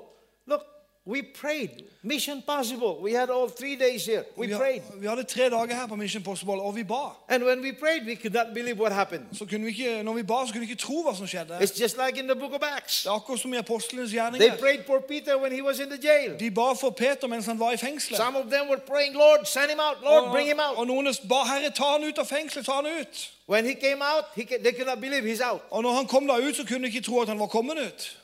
We 1.06 1.22
prayed. 1.40 1.70
Mission 2.02 2.42
possible. 2.46 2.98
We 3.02 3.12
had 3.12 3.28
all 3.30 3.48
three 3.48 3.76
days 3.76 4.06
here. 4.06 4.24
We 4.38 4.46
Vi, 4.46 4.54
prayed. 4.54 4.82
vi 5.00 5.06
hadde 5.06 5.24
tre 5.24 5.50
dager 5.50 5.74
her 5.74 5.86
på 5.86 5.96
Mission 5.96 6.22
Possible, 6.22 6.54
og 6.54 6.76
vi 6.76 6.82
ba. 6.82 7.12
And 7.28 7.44
when 7.44 7.60
we 7.60 7.72
prayed, 7.72 8.06
we 8.06 8.14
could 8.16 8.32
not 8.34 8.54
believe 8.54 8.78
what 8.80 8.92
happened. 8.92 9.24
Så 9.32 9.46
kunne 9.46 9.64
vi 9.64 9.68
ikke, 9.70 10.02
når 10.02 10.12
vi 10.12 10.22
ba, 10.22 10.34
så 10.46 10.52
kunne 10.52 10.66
vi 10.66 10.70
ikke 10.72 10.82
tro 10.82 11.02
hva 11.02 11.16
som 11.16 11.26
skjedde. 11.26 11.58
It's 11.60 11.80
just 11.82 11.96
like 12.06 12.18
in 12.20 12.26
the 12.28 12.34
book 12.34 12.52
of 12.52 12.60
Acts. 12.76 13.02
Det 13.02 13.08
er 13.10 13.14
akkurat 13.14 13.40
som 13.40 13.54
i 13.54 13.56
apostlenes 13.56 14.10
They 14.10 14.18
gjerninger. 14.18 14.56
prayed 14.58 14.84
for 14.86 14.98
Peter 15.08 15.38
when 15.38 15.52
he 15.52 15.62
was 15.62 15.78
in 15.80 15.88
the 15.90 15.98
jail. 16.08 16.38
De 16.40 16.50
ba 16.50 16.72
for 16.74 16.90
Peter 16.90 17.26
mens 17.28 17.46
han 17.46 17.58
var 17.60 17.72
i 17.72 17.76
fengselet. 17.76 18.16
Some 18.20 18.36
of 18.38 18.44
them 18.50 18.68
were 18.68 18.80
praying, 18.86 19.14
Lord, 19.16 19.44
send 19.44 19.70
him 19.70 19.80
out. 19.80 19.96
Lord, 20.04 20.22
Og, 20.24 20.32
bring 20.32 20.48
him 20.48 20.58
og 20.76 20.86
noen 20.86 21.06
ba 21.28 21.34
Herre, 21.44 21.70
ta 21.70 21.84
han 21.84 22.04
ut 22.08 22.18
av 22.18 22.24
fengselet, 22.26 22.64
ta 22.66 22.72
han 22.72 22.86
ut. 23.00 23.30
When 23.46 23.64
he 23.64 23.74
came 23.74 24.00
out, 24.02 24.24
he, 24.36 24.42
they 24.64 24.72
could 24.72 24.86
not 24.86 25.00
believe 25.00 25.24
he's 25.32 25.44
out. 25.50 25.60
Og 25.70 25.82
når 25.82 25.92
han 25.92 26.06
kom 26.06 26.26
da 26.26 26.36
ut, 26.48 26.56
så 26.56 26.64
kunne 26.64 26.82
de 26.88 26.92
ikke 26.94 27.00
tro 27.06 27.20
at 27.20 27.28
han 27.28 27.38
var 27.38 27.46
kommet 27.46 27.76
ut. 27.86 28.16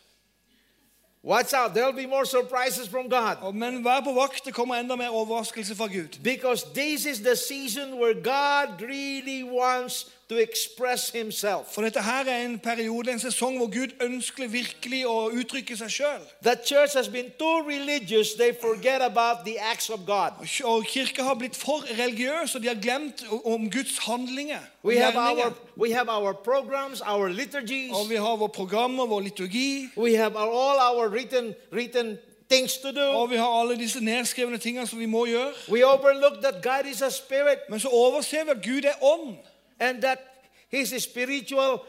Watch 1.23 1.53
out. 1.53 1.75
There'll 1.75 1.93
be 1.93 2.07
more 2.07 2.25
surprises 2.25 2.89
from 2.89 3.11
God. 3.11 3.55
Men 3.55 3.85
vær 3.85 4.01
på 4.01 4.13
vakt, 4.13 4.45
det 4.45 4.55
kommer 4.55 4.75
enda 4.75 4.97
mer 4.97 5.09
overraskelse 5.09 5.77
fra 5.77 5.87
Gud. 5.87 6.19
Because 6.23 6.65
this 6.75 7.05
is 7.07 7.19
the 7.21 7.37
season 7.37 7.99
where 7.99 8.15
God 8.15 8.83
really 8.83 9.43
wants 9.43 10.07
to 10.31 10.37
express 10.39 11.11
himself. 11.11 11.75
For 11.75 11.83
dette 11.83 12.03
her 12.03 12.25
er 12.29 12.45
en 12.45 12.59
periode, 12.59 13.11
en 13.13 13.19
sesong 13.19 13.57
hvor 13.59 13.67
Gud 13.67 13.97
ønsker 14.01 14.47
virkelig 14.47 15.01
å 15.11 15.17
uttrykke 15.35 15.75
seg 15.77 15.91
sjøl. 15.91 16.23
The 16.47 16.55
church 16.67 16.95
has 16.95 17.09
been 17.09 17.33
too 17.39 17.57
religious, 17.67 18.35
they 18.39 18.53
forget 18.63 19.03
about 19.03 19.43
the 19.45 19.57
acts 19.73 19.91
of 19.91 20.07
God. 20.07 20.39
Og 20.65 20.85
kirka 20.87 21.23
har 21.23 21.35
blitt 21.35 21.57
for 21.57 21.83
religiøs, 21.99 22.55
og 22.55 22.63
de 22.63 22.69
har 22.69 22.79
glemt 22.83 23.25
om 23.45 23.71
Guds 23.71 23.99
handlinger. 24.07 24.63
We 24.85 24.97
have 25.03 25.17
our 25.19 25.53
we 25.77 25.93
have 25.93 26.09
our 26.09 26.33
programs, 26.33 27.01
our 27.01 27.29
liturgies, 27.29 27.91
Og 27.93 28.11
vi 28.11 28.17
har 28.17 28.37
våre 28.37 28.49
programmer, 28.49 29.07
vår 29.07 29.21
liturgi, 29.21 29.89
we 29.97 30.17
have 30.17 30.37
our, 30.37 30.53
all 30.53 30.79
our 30.79 31.09
written 31.09 31.55
written 31.73 32.19
things 32.51 32.77
to 32.79 32.93
do. 32.93 33.01
og 33.19 33.31
vi 33.31 33.37
har 33.37 33.61
alle 33.61 33.79
disse 33.79 34.01
nedskrevne 34.05 34.59
tingene 34.59 34.87
som 34.87 34.99
vi 34.99 35.07
må 35.07 35.27
gjøre. 35.27 35.53
We 35.69 35.85
overlook 35.87 36.43
that 36.43 36.63
God 36.63 36.91
is 36.91 37.03
a 37.03 37.11
spirit 37.11 37.59
Men 37.69 37.81
så 37.81 37.89
overser 37.89 38.45
vi 38.45 38.51
at 38.51 38.63
Gud 38.65 38.85
er 38.85 39.05
ånd. 39.05 39.37
And 39.81 40.03
that 40.03 40.19
his 40.69 41.03
spiritual 41.03 41.81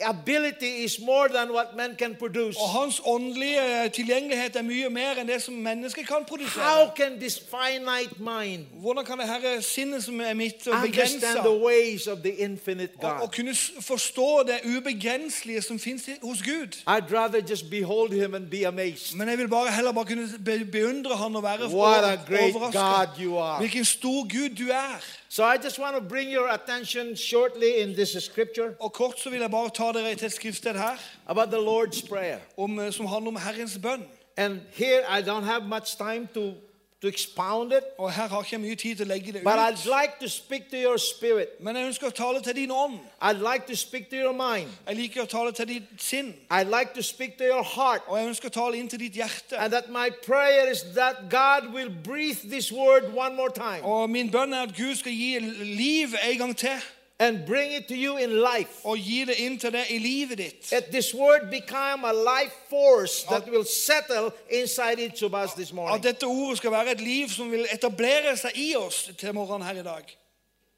ability 0.00 0.84
is 0.84 1.00
more 1.00 1.28
than 1.28 1.52
what 1.52 1.76
man 1.76 1.96
can 1.98 2.14
produce. 2.14 2.56
Og 2.60 2.68
hans 2.68 3.00
åndelige 3.04 3.88
tilgjengelighet 3.88 4.56
er 4.56 4.62
mye 4.62 4.90
mer 4.90 5.20
enn 5.20 5.28
det 5.28 5.38
som 5.42 5.54
mennesket 5.54 6.06
kan 6.06 6.16
How 6.16 6.24
produsere. 6.28 6.90
can 6.96 7.18
this 7.20 7.38
finite 7.38 8.14
mind 8.18 8.66
Hvordan 8.80 9.04
kan 9.04 9.18
det 9.18 9.28
herre 9.28 9.62
sinnet 9.62 10.04
som 10.04 10.20
er 10.20 10.34
mitt, 10.34 10.66
understand 10.66 11.38
the 11.38 11.64
ways 11.64 12.06
of 12.06 12.18
the 12.18 12.30
infinite 12.30 12.92
og, 13.02 13.12
og 13.22 13.32
kunne 13.32 13.54
forstå 13.80 14.42
det 14.46 14.76
ubegrenselige 14.76 15.62
som 15.62 15.78
fins 15.78 16.10
hos 16.22 16.42
Gud? 16.42 16.76
I'd 16.88 17.16
rather 17.16 17.40
just 17.50 17.70
behold 17.70 18.12
him 18.12 18.34
and 18.34 18.46
be 18.50 18.66
amazed. 18.66 19.16
Men 19.16 19.28
jeg 19.28 19.38
vil 19.38 19.48
bare 19.48 19.72
heller 19.72 19.92
bare 19.92 20.04
kunne 20.04 20.28
be, 20.44 20.64
beundre 20.64 21.16
han 21.16 21.36
og 21.36 21.42
være 21.42 21.68
What 21.68 22.04
a 22.04 22.16
great 22.28 22.54
overraska. 22.54 22.78
God 22.78 23.24
you 23.24 23.38
are. 23.38 23.58
Hvilken 23.58 23.84
stor 23.84 24.22
Gud 24.22 24.48
du 24.56 24.68
er. 24.70 25.15
So 25.28 25.44
I 25.44 25.56
just 25.56 25.78
want 25.78 25.96
to 25.96 26.08
bring 26.08 26.30
your 26.30 26.48
attention 26.48 27.16
shortly 27.16 27.82
in 27.82 27.94
this 27.94 28.24
scripture 28.24 28.74
Og 28.80 28.92
kort 28.92 29.20
så 29.20 29.30
vil 29.30 29.40
jeg 29.40 29.50
bare 29.50 29.70
ta 29.70 29.92
dere 29.98 30.14
til 30.14 30.26
et 30.26 30.32
skriftsted 30.32 30.72
her 30.74 30.96
about 31.26 31.48
the 31.48 31.58
Lord's 31.58 32.08
Prayer. 32.08 32.38
om, 32.56 32.78
eh, 32.78 32.92
som 32.92 33.06
handler 33.06 33.28
om 33.28 33.36
Herrens 33.36 33.78
bønn. 33.82 34.04
And 34.36 34.60
here 34.72 35.02
I 35.18 35.22
don't 35.22 35.44
have 35.44 35.64
much 35.64 35.96
time 35.96 36.28
to, 36.34 36.52
to 37.06 37.08
expound 37.08 37.72
it, 37.72 37.84
Og 37.98 38.12
her 38.12 38.28
har 38.28 38.42
ikke 38.42 38.58
mye 38.58 38.74
tid 38.74 38.96
til 38.96 39.06
å 39.06 39.08
legge 39.08 39.32
det 39.32 39.42
but 39.44 39.52
ut. 39.52 39.58
I'd 39.58 39.84
like 40.00 40.12
to 40.20 40.28
speak 40.28 40.70
to 40.70 40.76
your 40.76 40.96
spirit. 40.96 41.48
Men 41.60 41.76
jeg 41.76 41.86
ønsker 41.86 42.06
å 42.06 42.10
tale 42.10 42.42
til 42.42 42.54
din 42.56 42.70
ånd. 42.70 42.98
I'd 43.22 43.42
like 43.52 43.66
to 43.66 43.76
speak 43.76 44.10
to 44.10 44.16
your 44.16 44.32
mind. 44.32 44.68
Jeg 44.88 44.96
liker 44.96 45.22
å 45.22 45.26
tale 45.26 45.52
til 45.52 45.68
ditt 45.68 45.82
sinn. 45.98 46.34
I'd 46.50 46.70
like 46.78 46.94
to 46.94 47.02
speak 47.02 47.38
to 47.38 47.44
your 47.44 47.62
heart. 47.62 48.02
Og 48.08 48.18
jeg 48.18 48.28
ønsker 48.28 48.48
å 48.48 48.54
tale 48.58 48.76
inn 48.76 48.88
til 48.88 48.98
ditt 48.98 49.16
hjerte. 49.16 49.58
And 49.58 49.72
that 49.72 49.88
my 49.90 50.10
prayer 50.26 50.70
is 50.70 50.84
that 50.94 51.30
God 51.30 51.72
will 51.72 51.90
breathe 52.04 52.50
this 52.50 52.72
word 52.72 53.14
one 53.14 53.36
more 53.36 53.50
time 53.50 53.84
Og 53.84 54.10
min 54.10 54.30
bønn 54.30 54.52
er 54.52 54.62
at 54.62 54.76
Gud 54.76 54.94
skal 54.94 55.12
gi 55.12 55.38
liv 55.38 56.14
en 56.22 56.38
gang 56.38 56.56
til. 56.56 56.82
And 57.18 57.46
bring 57.46 57.72
it 57.72 57.88
to 57.88 57.96
you 57.96 58.18
in 58.18 58.40
life. 58.40 58.82
Gi 58.84 59.24
det 59.24 59.90
i 59.90 59.98
livet 59.98 60.38
ditt. 60.38 60.70
That 60.70 60.92
this 60.92 61.14
word 61.14 61.50
become 61.50 62.04
a 62.04 62.12
life 62.12 62.52
force 62.68 63.24
that 63.24 63.50
will 63.50 63.64
settle 63.64 64.32
inside 64.50 64.98
each 64.98 65.22
of 65.22 65.34
us 65.34 65.54
this 65.54 65.72
morning. 65.72 65.94
ordet 65.94 67.00
liv 67.00 67.28
som 67.28 67.52
i 68.54 68.74
oss. 68.76 69.10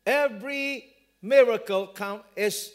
Every 0.07 0.85
miracle 1.21 1.87
come, 1.89 2.21
is, 2.37 2.71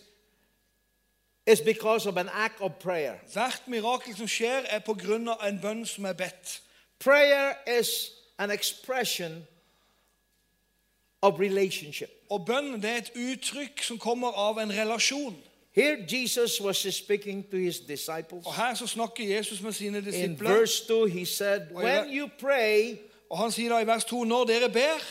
is 1.48 1.62
because 1.62 2.06
of 2.06 2.18
an 2.18 2.30
act 2.34 2.62
of 2.62 2.80
prayer. 2.80 3.20
Hvert 3.34 3.68
mirakel 3.68 4.16
som 4.16 4.28
skjer, 4.28 4.66
er 4.70 4.80
på 4.80 4.94
grunn 4.94 5.28
av 5.28 5.40
en 5.48 5.60
bønn 5.60 5.86
som 5.86 6.06
er 6.06 6.14
bedt. 6.14 6.62
Prayer 7.00 7.56
is 7.80 8.12
an 8.38 8.52
expression 8.52 9.48
of 11.22 11.40
relationship. 11.40 12.23
Og 12.34 12.46
bønn 12.48 12.80
det 12.82 12.90
er 12.90 12.98
et 13.04 13.12
uttrykk 13.16 13.84
som 13.86 13.98
kommer 14.02 14.34
av 14.40 14.58
en 14.62 14.72
relasjon. 14.74 15.36
Here 15.76 15.98
Jesus 16.10 16.60
was 16.62 16.78
speaking 16.96 17.44
to 17.52 17.58
his 17.58 17.80
disciples. 17.80 18.46
Og 18.46 18.54
her 18.56 18.74
så 18.74 18.88
snakker 18.88 19.36
Jesus 19.36 19.62
med 19.62 19.72
sine 19.72 19.98
In 19.98 20.04
disipler. 20.04 20.50
verse 20.50 20.88
2, 20.88 21.06
he 21.06 21.26
said, 21.26 21.62
When 21.74 22.10
you 22.14 22.30
pray, 22.40 22.96
Og 23.30 23.38
han 23.38 23.52
sier 23.52 23.70
da 23.74 23.80
i 23.82 23.88
vers 23.88 24.06
2 24.06 24.24
når 24.30 24.44
dere 24.46 24.70
ber, 24.70 25.02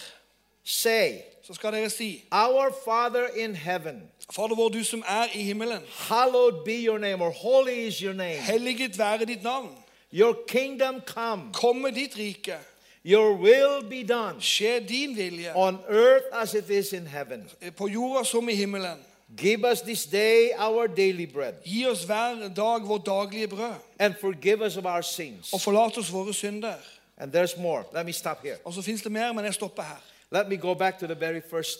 say, 0.65 1.19
så 1.43 1.55
skal 1.55 1.73
dere 1.73 1.91
si 1.91 2.25
Our 2.33 2.71
Father 2.85 3.27
in 3.37 3.55
heaven, 3.55 4.03
Fader 4.31 4.55
vår, 4.55 4.69
du 4.69 4.85
som 4.85 5.03
er 5.09 5.27
i 5.35 5.43
himmelen. 5.43 5.81
hallowed 6.09 6.65
be 6.65 6.77
your 6.87 6.99
name, 6.99 7.23
or 7.25 7.31
holy 7.31 7.87
is 7.87 7.99
your 7.99 8.13
name. 8.15 8.37
Helliget 8.39 8.99
være 8.99 9.25
ditt 9.25 9.43
navn. 9.43 9.69
Your 10.15 10.37
kingdom 10.49 11.01
come, 11.07 11.43
Kom 11.53 11.77
med 11.77 11.93
ditt 11.93 12.19
rike. 12.19 12.57
Your 13.05 13.35
will 13.37 13.83
be 13.91 14.03
done 14.15 14.41
Skje 14.41 14.87
din 14.89 15.17
vilje. 15.17 15.53
on 15.57 15.79
earth 15.89 16.25
as 16.33 16.55
it 16.55 16.71
is 16.71 16.93
in 16.93 17.07
heaven. 17.07 17.51
På 17.77 17.89
jorda 17.89 18.25
som 18.25 18.49
i 18.49 18.55
himmelen. 18.55 18.99
Give 19.39 19.65
us 19.73 19.81
this 19.81 20.07
day 20.07 20.51
our 20.59 20.87
daily 20.87 21.27
bread, 21.33 21.55
Gi 21.65 21.87
oss 21.87 22.05
hver 22.05 22.49
dag 22.57 22.83
vårt 22.89 23.07
daglige 23.07 23.49
brød. 23.49 23.75
and 23.99 24.15
forgive 24.21 24.61
us 24.67 24.77
of 24.77 24.85
our 24.85 25.03
sins. 25.03 25.53
Og 25.53 25.61
forlat 25.61 25.99
oss 25.99 26.13
våre 26.13 26.35
synder. 26.35 26.75
And 27.17 27.33
there's 27.37 27.61
more. 27.61 27.85
Let 27.95 28.07
me 28.07 28.13
stop 28.13 28.43
here. 28.43 28.57
Og 28.65 28.75
så 28.75 28.83
det 28.83 29.13
mer, 29.13 29.33
men 29.33 29.45
jeg 29.45 29.55
stopper 29.55 29.83
her. 29.83 30.03
Let 30.31 30.49
me 30.49 30.57
go 30.57 30.75
back 30.75 30.99
to 30.99 31.07
the 31.07 31.21
very 31.21 31.41
first 31.51 31.79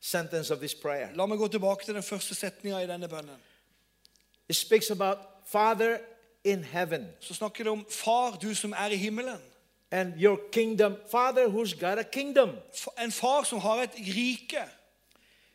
sentence 0.00 0.52
of 0.52 0.58
this 0.58 0.74
prayer. 0.74 1.08
La 1.14 1.26
meg 1.26 1.38
gå 1.38 1.48
tilbake 1.48 1.84
til 1.84 1.94
den 1.94 2.02
første 2.02 2.34
setninga 2.34 2.78
i 2.78 2.86
denne 2.86 3.08
bønnen. 3.08 3.36
It 4.48 4.56
speaks 4.56 4.90
about 4.90 5.18
Father 5.46 5.96
in 6.44 6.64
heaven 6.64 7.06
Så 7.20 7.34
snakker 7.34 7.64
det 7.64 7.70
om 7.72 7.86
Far, 7.90 8.38
du 8.42 8.54
som 8.54 8.72
er 8.72 8.86
i 8.86 8.96
himmelen. 8.96 9.38
And 9.92 10.14
your 10.16 10.38
kingdom. 10.52 10.96
Father 11.10 11.48
who's 11.48 11.74
got 11.74 11.98
a 11.98 12.02
kingdom. 12.02 12.50
En 12.98 13.12
far 13.12 13.44
som 13.44 13.58
har 13.58 13.82
et 13.82 13.90
rike. 13.98 14.64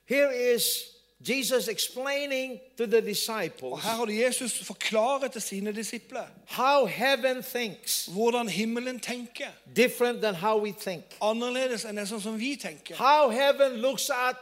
Here 0.05 0.53
is 0.55 0.63
Jesus 1.19 1.67
explaining 1.67 2.59
to 2.77 2.85
the 2.85 2.97
Og 2.97 3.03
disciples 3.03 3.83
her 3.83 3.89
har 3.89 4.11
Jesus 4.11 4.63
forklaret 4.63 5.31
til 5.31 5.41
sine 5.41 5.71
disipler 5.71 6.25
how 6.45 6.85
heaven 6.85 7.43
thinks, 7.43 8.05
hvordan 8.05 8.49
himmelen 8.49 8.99
tenker. 8.99 9.47
different 9.75 10.21
than 10.21 10.35
how 10.35 10.63
we 10.63 10.71
think. 10.71 11.03
Annerledes 11.21 11.85
enn 11.85 11.97
det 11.97 12.07
sånn 12.07 12.21
som 12.21 12.39
vi 12.39 12.55
tenker. 12.55 12.95
How 12.95 13.29
heaven 13.29 13.81
looks 13.81 14.09
at 14.09 14.35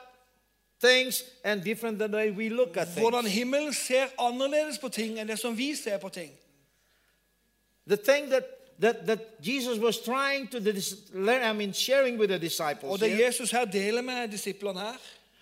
things 0.83 1.23
and 1.43 1.63
different 1.63 1.99
than 1.99 2.11
the 2.11 2.17
way 2.17 2.31
we 2.31 2.49
look 2.49 2.77
at 2.77 2.87
Hvordan 2.87 3.23
things. 3.23 3.35
himmelen 3.35 3.73
ser 3.73 4.07
annerledes 4.19 4.77
på 4.77 4.89
ting 4.89 5.19
enn 5.19 5.27
det 5.27 5.39
som 5.39 5.57
vi 5.57 5.75
ser 5.75 5.97
på 5.97 6.09
ting. 6.09 6.31
The 7.87 7.97
thing 7.97 8.29
that 8.29 8.43
that, 8.79 9.07
that 9.07 9.41
Jesus 9.41 9.79
was 9.79 9.97
trying 9.97 10.47
to 10.47 10.59
the, 10.59 10.73
learn, 11.13 11.43
I 11.43 11.53
mean, 11.53 11.73
sharing 11.73 12.17
with 12.17 12.29
the 12.29 12.39
disciples 12.39 12.91
Og 12.91 12.99
det 12.99 13.09
here, 13.09 13.25
Jesus 13.25 13.51
her 13.51 13.65
deler 13.65 14.01
med 14.01 14.27
disiplene 14.27 14.79
her, 14.79 14.97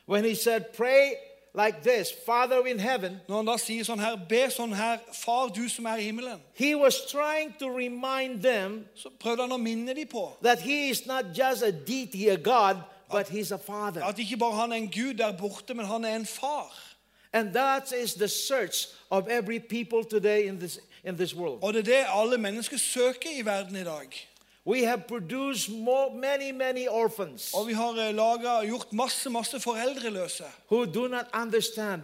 when 0.06 0.24
he 0.26 0.36
said, 0.36 0.62
"Pray 0.78 1.14
like 1.56 1.78
this, 1.84 2.14
Father 2.26 2.66
in 2.66 2.80
heaven." 2.80 3.22
når 3.28 3.36
han 3.36 3.46
da 3.46 3.58
sier 3.58 3.84
sånn 3.84 4.00
her 4.00 4.16
Be 4.30 4.50
sånn 4.50 4.74
her, 4.76 4.98
Far, 5.14 5.48
du 5.48 5.70
som 5.70 5.86
er 5.86 5.96
i 5.96 6.04
himmelen, 6.04 6.42
He 6.54 6.76
was 6.76 6.96
trying 7.12 7.54
to 7.60 7.70
remind 7.70 8.42
them 8.42 8.86
så 8.96 9.10
prøvde 9.20 9.42
han 9.42 9.52
å 9.52 9.58
minne 9.58 9.94
dem 9.96 10.08
på 10.08 10.38
that 10.42 10.60
he 10.60 10.90
is 10.90 11.06
not 11.06 11.26
just 11.38 11.64
a 11.64 11.72
deity, 11.72 12.30
a 12.30 12.38
God, 12.38 12.78
but 13.12 13.30
he's 13.30 13.52
a 13.52 13.58
father. 13.58 14.04
at 14.04 14.20
ikke 14.20 14.38
bare 14.38 14.52
han 14.52 14.72
er 14.72 14.76
en 14.76 14.92
gud 14.92 15.14
der 15.14 15.32
borte, 15.32 15.74
men 15.74 15.86
han 15.86 16.06
er 16.06 16.16
en 16.16 16.26
far. 16.26 16.74
And 17.34 17.54
that 17.54 17.92
is 17.92 18.14
the 18.14 18.28
search 18.28 18.88
of 19.10 19.28
every 19.28 19.60
people 19.60 20.04
today 20.04 20.48
in 20.48 20.60
this, 20.60 20.80
in 21.04 21.16
this 21.16 21.36
world. 21.36 21.64
Og 21.64 21.74
det 21.74 21.80
er 21.80 21.84
det 21.84 22.06
alle 22.08 22.38
mennesker 22.38 22.78
søker 22.78 23.30
i 23.40 23.46
verden 23.46 23.76
i 23.76 23.84
dag. 23.84 24.30
We 24.66 24.86
have 24.86 25.02
produced 25.08 25.70
more, 25.70 26.16
many, 26.16 26.52
many 26.52 26.88
orphans 26.88 27.54
Og 27.54 27.68
vi 27.68 27.74
har 27.74 27.90
eh, 27.90 28.16
laget, 28.16 28.68
gjort 28.68 28.94
masse, 28.94 29.30
masse 29.30 29.60
foreldreløse 29.60 30.44
who 30.72 30.86
do 30.86 31.08
not 31.08 31.26
understand 31.34 32.02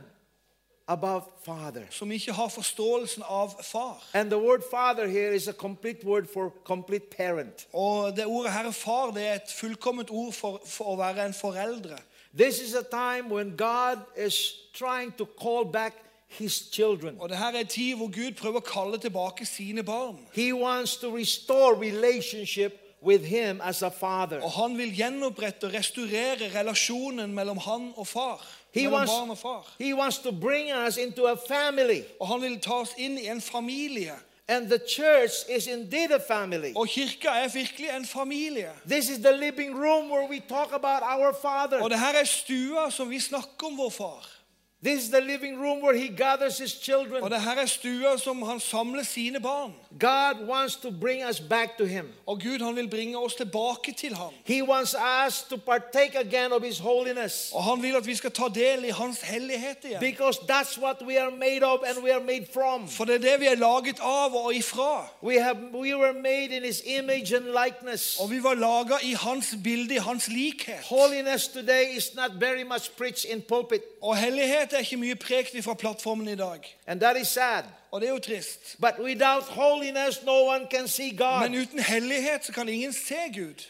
about 0.88 1.24
father. 1.46 1.84
som 1.90 2.12
ikke 2.12 2.32
har 2.32 2.48
forståelsen 2.48 3.24
av 3.26 3.64
far. 3.64 4.04
And 4.14 4.30
the 4.30 4.40
word 4.40 4.62
father 4.72 5.08
here 5.08 5.36
is 5.36 5.48
a 5.48 5.54
complete 5.54 6.06
word 6.06 6.26
for 6.34 6.54
complete 6.66 7.06
parent. 7.18 7.68
Og 7.74 8.16
det 8.16 8.26
ordet 8.26 8.52
her 8.52 8.72
far 8.72 9.12
det 9.12 9.28
er 9.28 9.34
et 9.34 9.54
fullkomment 9.60 10.10
ord 10.12 10.34
for, 10.34 10.62
for 10.66 10.86
å 10.86 10.96
være 10.96 11.26
en 11.26 11.34
foreldre. 11.34 11.98
This 12.38 12.60
is 12.60 12.74
a 12.74 12.84
time 12.84 13.34
when 13.34 13.58
God 13.58 13.98
is 14.18 14.54
trying 14.74 15.12
to 15.18 15.26
call 15.26 15.66
back 15.72 15.94
his 16.30 16.70
children. 16.72 17.18
Og 17.20 17.30
det 17.30 17.38
her 17.38 17.46
er 17.46 17.60
en 17.60 17.68
tid 17.68 17.96
hvor 17.96 18.08
Gud 18.08 18.32
prøver 18.32 18.60
å 18.60 18.66
kalle 18.66 18.98
tilbake 18.98 19.46
sine 19.46 19.84
barn. 19.84 20.20
He 20.34 20.54
wants 20.54 20.98
to 20.98 21.16
restore 21.16 21.76
relationship 21.76 22.74
with 23.04 23.26
him 23.26 23.62
as 23.64 23.82
a 23.82 23.90
father. 23.90 24.42
Og 24.42 24.52
han 24.52 24.78
vil 24.78 24.96
gjenopprette 24.96 25.64
og 25.64 25.74
restaurere 25.74 26.52
relasjonen 26.60 27.34
mellom 27.34 27.58
han 27.58 27.92
og 27.96 28.08
far. 28.08 28.46
He 28.72 28.82
mellom 28.82 28.94
wants, 28.94 29.12
barn 29.12 29.30
og 29.30 29.38
far. 29.38 29.76
he 29.80 29.94
wants 29.94 30.18
to 30.18 30.32
bring 30.32 30.72
us 30.88 30.98
into 30.98 31.26
a 31.26 31.36
family. 31.48 32.02
Og 32.20 32.28
han 32.28 32.42
vil 32.42 32.60
ta 32.60 32.82
oss 32.84 32.94
inn 32.98 33.18
i 33.18 33.28
en 33.28 33.42
familie. 33.42 34.14
And 34.48 34.68
the 34.68 34.80
church 34.80 35.46
is 35.50 35.68
indeed 35.68 36.12
a 36.12 36.20
family. 36.28 36.74
Og 36.76 36.88
kirka 36.88 37.30
er 37.30 37.48
virkelig 37.54 37.90
en 37.96 38.06
familie. 38.06 38.70
This 38.88 39.10
is 39.10 39.18
the 39.18 39.32
living 39.32 39.76
room 39.76 40.10
where 40.10 40.28
we 40.30 40.40
talk 40.40 40.74
about 40.74 41.02
our 41.04 41.34
Father. 41.42 41.82
Og 41.82 41.90
det 41.90 42.00
her 42.00 42.14
er 42.22 42.26
stua 42.26 42.90
som 42.92 43.10
vi 43.10 43.20
snakker 43.20 43.68
om 43.68 43.78
vår 43.78 43.90
far. 43.90 44.39
This 44.82 45.04
is 45.04 45.10
the 45.10 45.20
living 45.20 45.60
room 45.60 45.82
where 45.82 45.94
He 45.94 46.08
gathers 46.08 46.58
His 46.58 46.74
Og 46.74 46.82
children. 46.84 47.32
det 47.32 47.42
her 47.42 47.56
er 47.56 47.66
stua 47.66 48.18
som 48.18 48.42
han 48.42 48.60
samler 48.60 49.04
sine 49.04 49.40
barn. 49.40 49.74
God 50.00 50.48
wants 50.48 50.76
to 50.76 50.92
bring 51.02 51.24
us 51.30 51.40
back 51.40 51.78
to 51.78 51.86
Him. 51.86 52.06
Og 52.28 52.40
Gud 52.40 52.64
han 52.66 52.76
vil 52.76 52.90
bringe 52.90 53.18
oss 53.18 53.36
tilbake 53.36 53.94
til 53.98 54.16
ham. 54.16 54.34
He 54.46 54.64
wants 54.64 54.96
us 55.28 55.46
to 55.50 55.58
partake 55.58 56.18
again 56.20 56.52
of 56.54 56.64
His 56.64 56.80
holiness. 56.80 57.52
Og 57.54 57.64
han 57.64 57.82
vil 57.82 57.96
at 57.96 58.08
vi 58.08 58.16
skal 58.16 58.32
ta 58.32 58.44
del 58.56 58.86
i 58.86 58.90
hans 58.90 59.22
hellighet 59.22 59.78
igjen. 59.84 60.00
Because 60.00 60.40
that's 60.52 60.82
what 60.82 60.96
we 61.08 61.20
are 61.22 61.32
made 61.32 61.64
of 61.64 61.80
and 61.88 62.04
we 62.04 62.14
are 62.14 62.24
made 62.24 62.46
from. 62.54 62.88
For 62.88 63.06
det 63.06 63.16
er 63.16 63.32
det 63.32 63.40
vi 63.40 63.46
er 63.46 63.56
laget 63.56 64.00
av 64.02 64.36
og 64.36 64.56
ifra. 64.56 65.08
We, 65.24 65.42
have, 65.42 65.58
we 65.74 65.98
were 65.98 66.14
made 66.14 66.56
in 66.58 66.64
His 66.64 66.82
image 66.86 67.36
and 67.36 67.46
likeness. 67.66 68.20
Og 68.20 68.32
vi 68.32 68.44
var 68.44 68.54
laget 68.54 69.04
i 69.04 69.14
hans 69.14 69.56
bilde, 69.64 69.96
i 69.96 69.98
hans 69.98 70.28
likhet. 70.28 70.80
Holiness 70.90 71.48
today 71.48 71.98
is 71.98 72.16
not 72.16 72.32
very 72.40 72.64
much 72.64 72.92
preached 72.98 73.32
in 73.34 73.42
pulpit. 73.42 73.82
Og 74.02 74.18
hellighet 74.18 74.69
er 74.74 74.80
ikke 74.80 74.98
mye 74.98 75.16
prekt 75.16 75.64
fra 75.64 75.74
plattformen 75.74 76.28
i 76.28 76.36
dag. 76.36 76.78
And 76.88 77.02
that 77.02 77.22
is 77.22 77.28
sad. 77.28 77.64
Og 77.92 78.02
det 78.02 78.10
er 78.10 78.14
jo 78.14 78.20
trist. 78.20 78.76
But 78.80 78.94
without 79.00 79.44
holiness, 79.44 80.24
no 80.24 80.46
one 80.48 80.68
can 80.72 80.88
see 80.88 81.10
God. 81.18 81.50
Men 81.50 81.62
uten 81.62 81.80
hellighet 81.80 82.46
så 82.46 82.52
kan 82.54 82.70
ingen 82.70 82.94
se 82.94 83.16
Gud. 83.34 83.66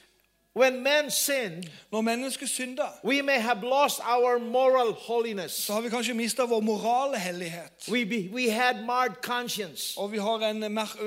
When 0.56 0.84
men 0.84 1.12
sin, 1.12 1.64
Når 1.92 2.02
mennesker 2.02 2.48
synder, 2.48 3.00
we 3.04 3.22
may 3.22 3.40
have 3.40 3.62
lost 3.62 4.00
our 4.00 4.40
moral 4.40 4.94
holiness. 4.94 5.52
så 5.54 5.74
har 5.74 5.82
vi 5.82 5.90
kanskje 5.90 6.14
mista 6.14 6.44
vår 6.44 6.60
morale 6.60 7.20
hellighet. 7.20 7.72
We, 7.88 8.06
be, 8.06 8.30
we 8.34 8.52
had 8.52 8.86
marred 8.86 9.16
conscience. 9.22 9.94
Og 9.98 10.12
vi 10.12 10.18
har 10.18 10.38
en, 10.38 10.64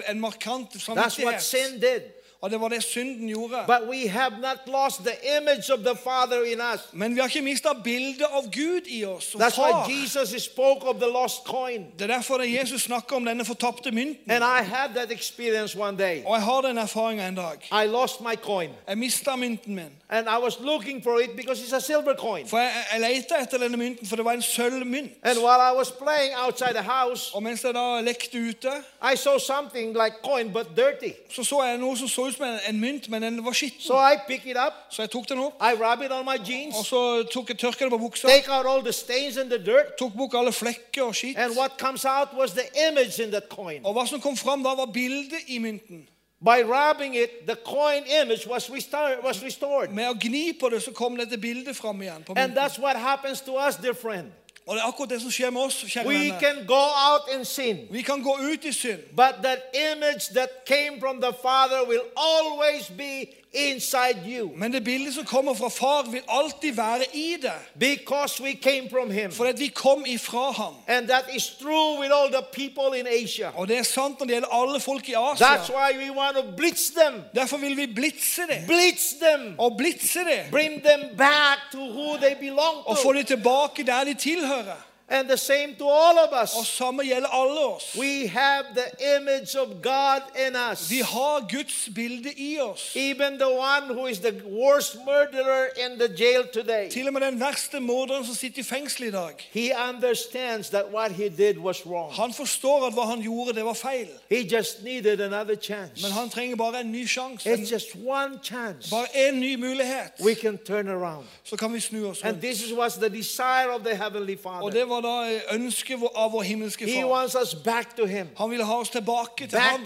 en 0.09 0.21
markant 0.21 0.69
That's 0.75 0.89
what 0.89 0.99
samvittighet. 0.99 1.43
sin 1.43 1.81
did. 1.81 2.03
Og 2.43 2.51
det 2.51 2.61
var 2.61 2.69
det 2.69 2.83
synden 2.83 3.29
gjorde. 3.29 3.57
But 3.67 3.89
we 3.89 4.09
have 4.09 4.33
not 4.41 4.59
lost 4.67 4.99
the 4.99 5.37
image 5.39 5.73
of 5.73 5.79
the 5.79 5.97
Father 6.05 6.43
in 6.45 6.61
us. 6.75 6.81
Men 6.93 7.15
vi 7.15 7.21
har 7.21 7.27
ikke 7.29 7.41
mistet 7.43 7.71
bildet 7.85 8.27
av 8.33 8.43
Gud 8.53 8.81
i 8.87 9.05
oss 9.05 9.27
That's 9.35 9.57
far. 9.57 9.87
why 9.89 9.95
Jesus 9.95 10.43
spoke 10.43 10.89
of 10.89 10.97
the 10.97 11.07
lost 11.07 11.37
coin. 11.45 11.87
Det 11.99 12.11
er 12.11 12.15
derfor 12.15 12.43
Jesus 12.43 12.83
snakker 12.83 13.17
om 13.17 13.25
denne 13.25 13.45
fortapte 13.45 13.91
mynten. 13.91 14.31
And 14.31 14.45
I 14.45 14.63
had 14.75 14.89
that 14.95 15.11
experience 15.13 15.79
one 15.79 15.99
day. 15.99 16.23
Og 16.27 16.35
jeg 16.35 16.43
har 16.43 16.61
den 16.61 16.79
erfaringen 16.79 17.29
en 17.29 17.35
dag. 17.35 17.85
I 17.85 17.87
lost 17.87 18.21
my 18.21 18.35
coin. 18.43 18.71
Jeg 18.89 18.99
mistet 18.99 19.39
mynten 19.39 19.75
min. 19.75 19.91
And 20.11 20.27
I 20.29 20.45
was 20.45 20.61
looking 20.61 21.03
for 21.03 21.19
it 21.21 21.31
because 21.37 21.63
it's 21.63 21.77
a 21.77 21.81
silver 21.81 22.15
coin. 22.19 22.49
For 22.49 22.59
jeg, 22.59 22.71
jeg 22.93 23.01
lette 23.01 23.35
etter 23.43 23.59
denne 23.59 23.77
mynten, 23.77 24.07
for 24.07 24.17
det 24.17 24.25
var 24.25 24.33
en 24.33 24.43
sølvmynt. 24.43 25.13
And 25.23 25.39
while 25.39 25.63
I 25.73 25.77
was 25.79 25.91
playing 25.91 26.33
outside 26.47 26.75
the 26.75 26.83
house, 26.91 27.31
Og 27.35 27.43
mens 27.43 27.65
jeg 27.65 27.75
da 27.75 28.01
lekte 28.01 28.39
ute, 28.39 28.71
I 29.13 29.17
saw 29.17 29.39
something 29.39 29.93
like 30.05 30.15
coin 30.25 30.53
but 30.53 30.67
dirty. 30.77 31.13
så 31.31 31.45
så 31.45 31.63
jeg 31.63 31.79
noe 31.79 31.97
som 31.99 32.09
så 32.09 32.23
ut 32.23 32.32
ut 32.33 32.37
som 32.37 32.47
en, 32.69 32.81
mynt, 32.81 33.09
men 33.09 33.23
den 33.23 33.45
var 33.45 33.53
skitten. 33.53 33.81
So 33.81 33.95
I 34.01 34.17
pick 34.27 34.47
it 34.47 34.57
up, 34.57 34.73
Så 34.91 35.03
jeg 35.03 35.11
tok 35.11 35.29
den 35.29 35.39
opp, 35.39 35.55
I 35.63 35.75
rub 35.77 36.03
it 36.03 36.11
on 36.13 36.25
my 36.25 36.39
jeans, 36.49 36.75
og 36.79 36.85
så 36.87 37.03
tok 37.33 37.49
jeg 37.49 37.59
tørka 37.59 37.85
det 37.85 37.91
på 37.91 37.99
buksa. 37.99 38.29
take 38.29 38.51
out 38.51 38.67
all 38.67 38.83
the 38.83 38.93
stains 38.93 39.37
and 39.37 39.51
the 39.51 39.59
dirt, 39.59 39.97
Tok 39.99 40.13
bort 40.17 40.35
alle 40.35 40.53
flekker 40.53 41.03
og 41.03 41.15
skitt. 41.15 41.37
and 41.39 41.57
what 41.57 41.73
comes 41.79 42.05
out 42.05 42.29
was 42.37 42.53
the 42.53 42.67
image 42.89 43.23
in 43.23 43.31
that 43.31 43.49
coin. 43.49 43.81
Og 43.85 43.93
hva 43.95 44.07
som 44.07 44.21
kom 44.21 44.37
fram 44.37 44.63
da, 44.65 44.75
var 44.75 44.87
bildet 44.93 45.41
i 45.47 45.59
mynten. 45.59 46.09
By 46.45 46.63
rubbing 46.65 47.15
it, 47.17 47.31
the 47.47 47.55
coin 47.65 48.03
image 48.23 48.49
was 48.51 48.71
restored. 48.71 49.23
Was 49.23 49.43
restored. 49.43 49.91
Med 49.91 50.09
å 50.11 50.15
gni 50.19 50.53
på 50.61 50.69
det, 50.69 50.83
så 50.83 50.91
kom 50.93 51.17
dette 51.17 51.39
bildet 51.39 51.77
fram 51.77 52.03
igjen. 52.03 52.25
på 52.27 52.35
And 52.37 52.57
that's 52.59 52.79
what 52.83 52.97
happens 52.97 53.41
to 53.41 53.53
us, 53.67 53.77
dear 53.77 53.95
friend. 53.95 54.33
Og 54.67 54.77
det 54.77 54.83
er 54.83 54.87
akkurat 54.87 55.11
det 55.11 55.21
som 55.21 55.31
skjer 55.31 55.51
med 55.51 55.61
oss. 55.61 55.97
We 55.97 56.15
venner. 56.15 56.41
can 56.41 56.67
go 56.67 56.85
out 57.11 57.35
and 57.35 57.45
sin, 57.45 57.87
Vi 57.91 58.03
kan 58.03 58.23
gå 58.23 58.39
ut 58.53 58.65
i 58.65 58.73
synd, 58.73 59.01
but 59.17 59.35
that 59.43 59.59
image 59.75 60.29
that 60.35 60.49
came 60.67 61.01
from 61.01 61.21
the 61.21 61.33
Father 61.43 61.85
will 61.89 62.05
always 62.17 62.89
be 62.99 63.42
inside 63.55 64.19
you 64.27 64.51
men 64.57 64.73
det 64.73 64.85
bildet 64.85 65.15
som 65.15 65.25
kommer 65.25 65.55
fra 65.55 65.69
far, 65.69 66.11
vil 66.11 66.23
alltid 66.29 66.73
være 66.73 67.05
i 67.13 67.37
deg. 67.43 67.53
because 67.79 68.43
we 68.43 68.53
came 68.53 68.91
from 68.91 69.11
Him. 69.11 69.33
For 69.33 69.45
at 69.45 69.61
vi 69.61 69.67
kom 69.69 70.05
ifra 70.07 70.51
ham. 70.53 70.75
And 70.89 71.09
that 71.09 71.25
is 71.37 71.47
true 71.61 72.01
with 72.01 72.11
all 72.15 72.29
the 72.33 72.43
people 72.53 72.99
in 73.01 73.07
Asia. 73.07 73.51
Og 73.55 73.69
det 73.69 73.79
er 73.79 73.83
sant 73.83 74.19
når 74.19 74.27
det 74.27 74.35
gjelder 74.35 74.63
alle 74.63 74.81
folk 74.81 75.09
i 75.09 75.13
That's 75.13 75.45
Asia. 75.45 75.75
why 75.75 75.99
we 75.99 76.17
want 76.17 76.37
to 76.37 76.43
blitz 76.57 76.91
them. 76.91 77.23
Derfor 77.35 77.57
vil 77.57 77.77
vi 77.77 77.87
blitse 77.87 78.43
det. 78.43 78.65
Blitz 78.67 79.13
them. 79.21 79.55
Og 79.59 79.77
blitse 79.79 80.19
det. 80.19 80.47
Bring 80.51 80.83
them 80.85 81.17
back 81.19 81.59
to 81.73 81.79
who 81.79 82.17
they 82.17 82.35
belong 82.41 82.77
Og 82.85 82.99
få 82.99 83.13
dem 83.13 83.25
tilbake 83.25 83.83
der 83.83 84.05
de 84.05 84.15
tilhører. 84.15 84.92
And 85.13 85.29
the 85.29 85.37
same 85.37 85.75
to 85.79 85.85
all 85.89 86.19
of 86.19 86.33
Og 86.33 86.43
us. 86.43 86.69
samme 86.69 87.03
gjelder 87.03 87.29
alle 87.29 87.61
oss. 87.61 87.97
We 87.99 88.29
have 88.29 88.65
the 88.75 89.17
image 89.17 89.55
of 89.57 89.69
God 89.83 90.21
in 90.47 90.57
us. 90.73 90.91
Vi 90.91 90.99
har 90.99 91.47
Guds 91.57 91.89
bilde 91.95 92.33
i 92.37 92.59
oss. 92.61 92.97
Even 92.97 93.39
the 93.39 93.49
one 93.49 93.95
who 93.95 94.07
is 94.07 94.19
the 94.19 94.35
worst 94.47 94.97
murderer 95.05 95.67
in 95.87 95.99
the 95.99 96.09
jail 96.25 96.43
today. 96.53 96.91
Til 96.91 97.07
og 97.07 97.13
med 97.13 97.21
den 97.21 97.41
verste 97.41 97.81
morderen 97.81 98.25
som 98.27 98.35
sitter 98.35 98.61
i 98.61 98.63
fengsel 98.63 99.05
i 99.05 99.11
dag. 99.11 99.49
He 99.53 99.71
understands 99.89 100.69
that 100.71 100.85
what 100.95 101.13
he 101.13 101.29
did 101.29 101.59
was 101.59 101.87
wrong. 101.87 102.13
Han 102.13 102.33
forstår 102.33 102.87
at 102.87 102.93
hva 102.93 103.03
han 103.03 103.21
gjorde, 103.23 103.55
det 103.55 103.65
var 103.65 103.73
feil. 103.75 104.09
He 104.31 104.37
just 104.57 104.83
needed 104.83 105.21
another 105.21 105.57
chance. 105.63 106.03
Men 106.03 106.13
han 106.13 106.31
trenger 106.31 106.57
bare 106.57 106.81
en 106.81 106.93
ny 106.93 107.07
sjanse. 107.09 107.53
It's 107.55 107.73
just 107.73 107.89
one 108.07 108.39
chance. 108.43 108.91
bare 108.91 109.07
en 109.29 109.41
ny 109.41 109.55
mulighet. 109.57 110.13
We 110.25 110.35
can 110.35 110.59
turn 110.59 110.89
around. 110.89 111.27
Så 111.45 111.57
kan 111.57 111.73
vi 111.75 111.81
snu 111.81 112.09
oss 112.09 112.23
And 112.23 112.41
this 112.41 112.63
is 112.63 112.73
what's 112.73 112.99
the 112.99 113.09
desire 113.09 113.71
of 113.75 113.81
the 113.85 113.97
Heavenly 113.97 114.37
Og 114.37 114.41
Father. 114.43 114.71
det 114.81 114.89
var 114.89 115.02
da 115.03 115.41
ønsket 115.55 115.99
av 116.15 116.33
vår 116.33 116.43
himmelske 116.43 116.87
He 116.87 117.01
far. 117.03 117.09
wants 117.11 117.35
us 117.35 117.55
back 117.55 117.97
to 117.97 118.05
Him, 118.07 118.29
Han 118.39 118.51
vil 118.51 118.65
ha 118.65 118.75
oss 118.79 118.91
tilbake 118.91 119.37
til 119.47 119.51
back 119.51 119.63
ham. 119.63 119.85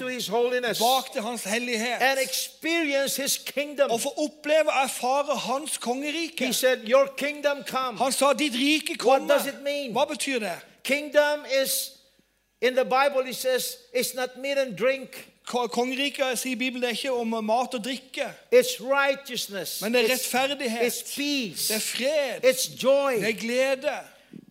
Bak 0.80 1.12
til 1.12 1.22
hans 1.22 1.44
hellighet. 1.44 1.96
and 2.00 2.18
experience 2.22 3.22
His 3.22 3.38
kingdom. 3.54 3.90
Og 3.90 4.00
få 4.00 4.12
oppleve 4.16 4.68
og 4.70 4.82
erfare 4.84 5.36
hans 5.36 5.72
He 5.72 5.78
kongerike. 5.80 6.52
said, 6.52 6.78
Your 6.88 7.06
kingdom 7.16 7.62
come. 7.66 7.98
Han 7.98 8.12
sa 8.12 8.32
'ditt 8.32 8.54
rike 8.54 8.96
What 9.04 9.20
kommer'. 9.20 9.92
Hva 9.92 10.04
betyr 10.04 10.38
det? 10.38 10.58
Kingdom 10.84 11.44
is, 11.62 11.90
in 12.62 12.74
the 12.74 12.84
Bible, 12.84 13.30
it 13.30 13.36
says, 13.36 13.64
it's 13.96 14.14
not 14.16 14.28
meat 14.38 14.58
and 14.58 14.76
drink, 14.78 15.28
Kongeriket 15.46 16.38
sier 16.38 16.56
Bibelen 16.56 16.82
det 16.82 16.88
er 16.88 16.90
ikke 16.90 17.12
om 17.12 17.26
mat 17.44 17.74
og 17.74 17.84
drikke, 17.84 18.24
it's 18.54 18.80
righteousness, 18.80 19.80
men 19.82 19.94
det 19.94 20.00
er 20.00 20.04
it's, 20.04 20.12
rettferdighet. 20.12 20.92
it's 20.92 21.14
peace, 21.16 21.68
Det 21.68 21.76
er 21.76 21.80
fred. 21.80 22.44
it's 22.50 22.82
joy. 22.82 23.12
Det 23.12 23.28
er 23.28 23.32
glede. 23.32 23.92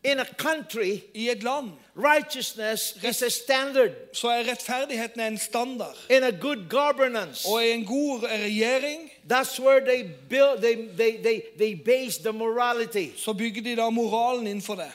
In 0.03 0.19
a 0.19 0.25
country, 0.25 1.03
I 1.15 1.29
et 1.29 1.43
land 1.43 1.71
righteousness 1.95 2.95
is 3.03 3.21
a 3.21 3.29
standard. 3.29 3.91
så 4.13 4.27
er 4.27 4.43
rettferdigheten 4.49 5.21
en 5.21 5.37
standard. 5.37 5.95
In 6.09 6.23
a 6.23 6.31
good 6.31 6.69
governance, 6.69 7.47
Og 7.49 7.65
i 7.65 7.71
en 7.71 7.85
god 7.85 8.23
regjering 8.23 9.11
that's 9.31 9.59
where 9.59 9.85
they 9.85 10.03
build, 10.29 10.61
they, 10.61 10.75
they, 10.97 11.23
they, 11.23 11.41
they 11.57 11.73
base 11.85 12.21
the 12.21 12.33
morality. 12.33 13.07
så 13.17 13.33
bygger 13.33 13.61
de 13.61 13.75
da 13.75 13.89
moralen 13.89 14.47
innenfor 14.47 14.75
det. 14.75 14.91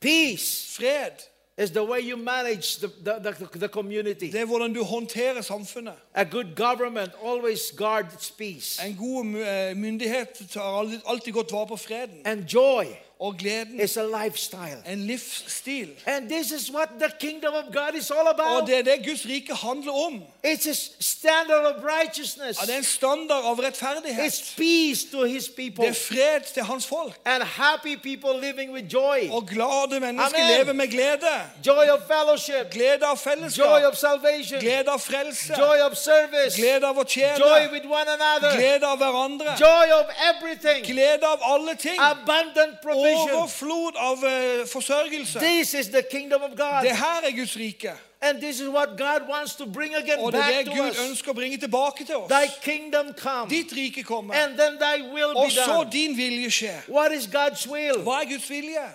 Peace 0.00 0.76
Fred, 0.76 1.12
is 1.56 1.70
the 1.70 1.84
way 1.84 2.00
you 2.00 2.16
manage 2.16 2.80
the, 2.80 2.88
the, 3.04 3.20
the, 3.20 3.58
the 3.58 3.68
community. 3.68 4.30
det 4.32 4.40
er 4.40 4.44
hvordan 4.44 4.72
du 4.74 4.84
håndterer 4.84 5.40
samfunnet. 5.40 5.94
A 6.14 6.24
good 6.24 6.56
government 6.56 7.12
always 7.24 7.60
guards 7.76 8.14
its 8.14 8.30
peace. 8.30 8.86
En 8.86 8.96
god 8.96 9.24
eh, 9.24 9.76
myndighet 9.76 10.28
tar 10.52 10.78
alltid, 10.78 11.00
alltid 11.06 11.32
godt 11.32 11.52
vare 11.52 11.66
på 11.66 11.76
freden. 11.76 12.22
And 12.24 12.44
joy 12.44 12.86
Og 13.24 13.36
gleden. 13.38 13.80
is 13.80 13.96
a 13.96 14.24
lifestyle. 14.24 14.82
En 14.86 15.06
livsstil. 15.06 15.88
And 16.06 16.28
this 16.28 16.50
is 16.50 16.70
what 16.70 16.88
the 17.00 17.10
kingdom 17.20 17.54
of 17.54 17.64
God 17.72 17.94
is 18.00 18.10
all 18.10 18.26
Og 18.26 18.40
about. 18.40 18.68
det 18.68 18.78
er 18.78 18.82
det 18.82 19.06
Guds 19.06 19.26
rike 19.26 19.54
handler 19.54 19.92
om. 20.06 20.22
It's 20.46 20.68
a 20.70 20.74
standard 21.00 21.64
of 21.70 21.74
righteousness. 21.98 22.58
Det 22.58 22.74
er 22.74 22.76
en 22.76 22.84
standard 22.84 23.44
av 23.44 23.58
It's 23.58 24.54
peace 24.56 25.06
to 25.12 25.22
his 25.24 25.48
people. 25.48 25.84
Det 25.84 25.90
er 25.90 26.00
fred 26.08 26.40
til 26.54 26.62
hans 26.62 26.86
folk. 26.86 27.14
And 27.24 27.42
happy 27.42 27.96
people 27.96 28.46
living 28.46 28.72
with 28.72 28.86
joy. 28.92 29.18
Og 29.30 29.46
glade 29.46 30.00
mennesker 30.00 30.38
Amen. 30.44 30.58
lever 30.58 30.72
med 30.72 30.88
glede. 30.88 31.34
Joy 31.66 31.86
of 31.94 32.00
fellowship. 32.12 32.70
Glede 32.70 33.04
av 33.06 33.18
Joy 33.58 33.80
of 33.90 33.96
salvation. 33.96 34.60
Glede 34.60 34.90
av 34.90 34.98
frelse. 34.98 35.54
Joy 35.58 35.78
of 35.90 35.96
service. 35.96 36.56
Glede 36.56 36.86
av 36.86 36.98
å 36.98 37.04
Joy 37.44 37.62
with 37.72 37.86
one 37.86 38.08
another. 38.18 38.50
Glede 38.56 38.86
av 38.86 38.98
hverandre. 38.98 39.50
Joy 39.66 39.86
of 40.00 40.06
everything. 40.30 40.84
Glede 40.84 41.26
av 41.26 41.38
alle 41.42 41.74
ting. 41.74 41.98
Abundant 41.98 42.80
provision. 42.82 43.13
Overflod 43.14 43.96
av 43.96 44.24
eh, 44.24 44.66
forsørgelse. 44.66 45.38
This 45.38 45.74
is 45.74 45.88
the 45.88 46.02
kingdom 46.10 46.42
of 46.42 46.50
God. 46.50 46.82
Det 46.82 46.96
her 46.96 47.20
er 47.24 47.36
Guds 47.36 47.56
rike. 47.56 47.92
And 48.20 48.40
this 48.40 48.60
is 48.60 48.68
what 48.68 48.88
God 48.88 49.28
wants 49.28 49.54
to 49.54 49.66
bring 49.66 49.94
again 49.94 50.18
Og 50.18 50.32
det 50.32 50.40
er 50.40 50.62
det 50.64 50.72
Gud 50.72 51.08
ønsker 51.08 51.30
å 51.30 51.34
bringe 51.34 51.58
tilbake 51.60 52.04
til 52.04 52.16
oss. 52.16 52.32
Thy 52.32 52.48
kingdom 52.62 53.12
come. 53.18 53.50
Ditt 53.50 53.72
rike 53.76 54.02
kommer. 54.02 54.34
And 54.34 54.58
then 54.58 54.78
thy 54.80 55.02
will 55.12 55.36
Og 55.36 55.44
be 55.44 55.50
så 55.50 55.84
din 55.92 56.16
vilje 56.16 56.50
skjer. 56.50 56.80
What 56.88 57.12
is 57.12 57.26
God's 57.26 57.68
will? 57.70 58.00
Hva 58.02 58.22
er 58.22 58.30
Guds 58.30 58.50
vilje? 58.50 58.86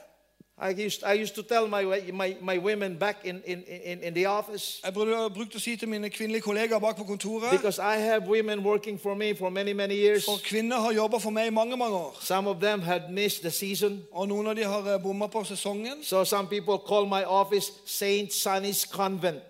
I 0.62 0.86
used, 0.86 1.03
I 1.03 1.14
used 1.14 1.36
to 1.36 1.43
tell 1.43 1.68
my, 1.68 1.84
my, 2.14 2.36
my 2.41 2.57
women 2.57 2.97
back 2.97 3.26
in, 3.26 3.41
in, 3.45 3.64
in, 3.64 3.99
in 3.99 4.14
the 4.14 4.26
office 4.26 4.82
Jeg 4.84 4.93
brukte 4.93 5.30
brukte 5.34 5.55
å 5.55 5.60
si 5.60 5.76
til 5.76 5.88
mine 5.88 6.10
kvinnelige 6.10 6.41
kollegaer 6.41 6.80
bak 6.80 6.97
på 6.97 7.03
kontoret 7.03 7.51
because 7.51 7.80
I 7.80 7.95
have 7.95 8.28
women 8.28 8.64
working 8.64 8.99
for 8.99 9.16
me 9.16 9.34
for 9.34 9.49
many, 9.49 9.74
many 9.74 9.95
years. 9.95 10.26
For 10.26 10.38
kvinner 10.43 10.80
har 10.80 10.91
jobba 10.91 11.20
for 11.20 11.30
meg 11.30 11.47
i 11.47 11.49
mange 11.49 11.78
mange 11.78 11.95
år. 11.95 12.18
Some 12.22 12.47
of 12.47 12.60
them 12.60 12.82
had 12.82 13.01
missed 13.10 13.41
the 13.41 13.51
season. 13.51 14.03
Og 14.12 14.28
noen 14.28 14.47
av 14.47 14.55
de 14.55 14.64
har 14.64 14.97
bomma 14.97 15.28
på 15.28 15.43
sesongen. 15.43 16.03
So 16.03 16.24
some 16.24 16.47
people 16.47 16.78
call 16.78 17.05
my 17.05 17.24
office 17.24 17.72
Saint 17.86 18.34
Sunny's 18.34 18.86
Convent. 18.86 19.43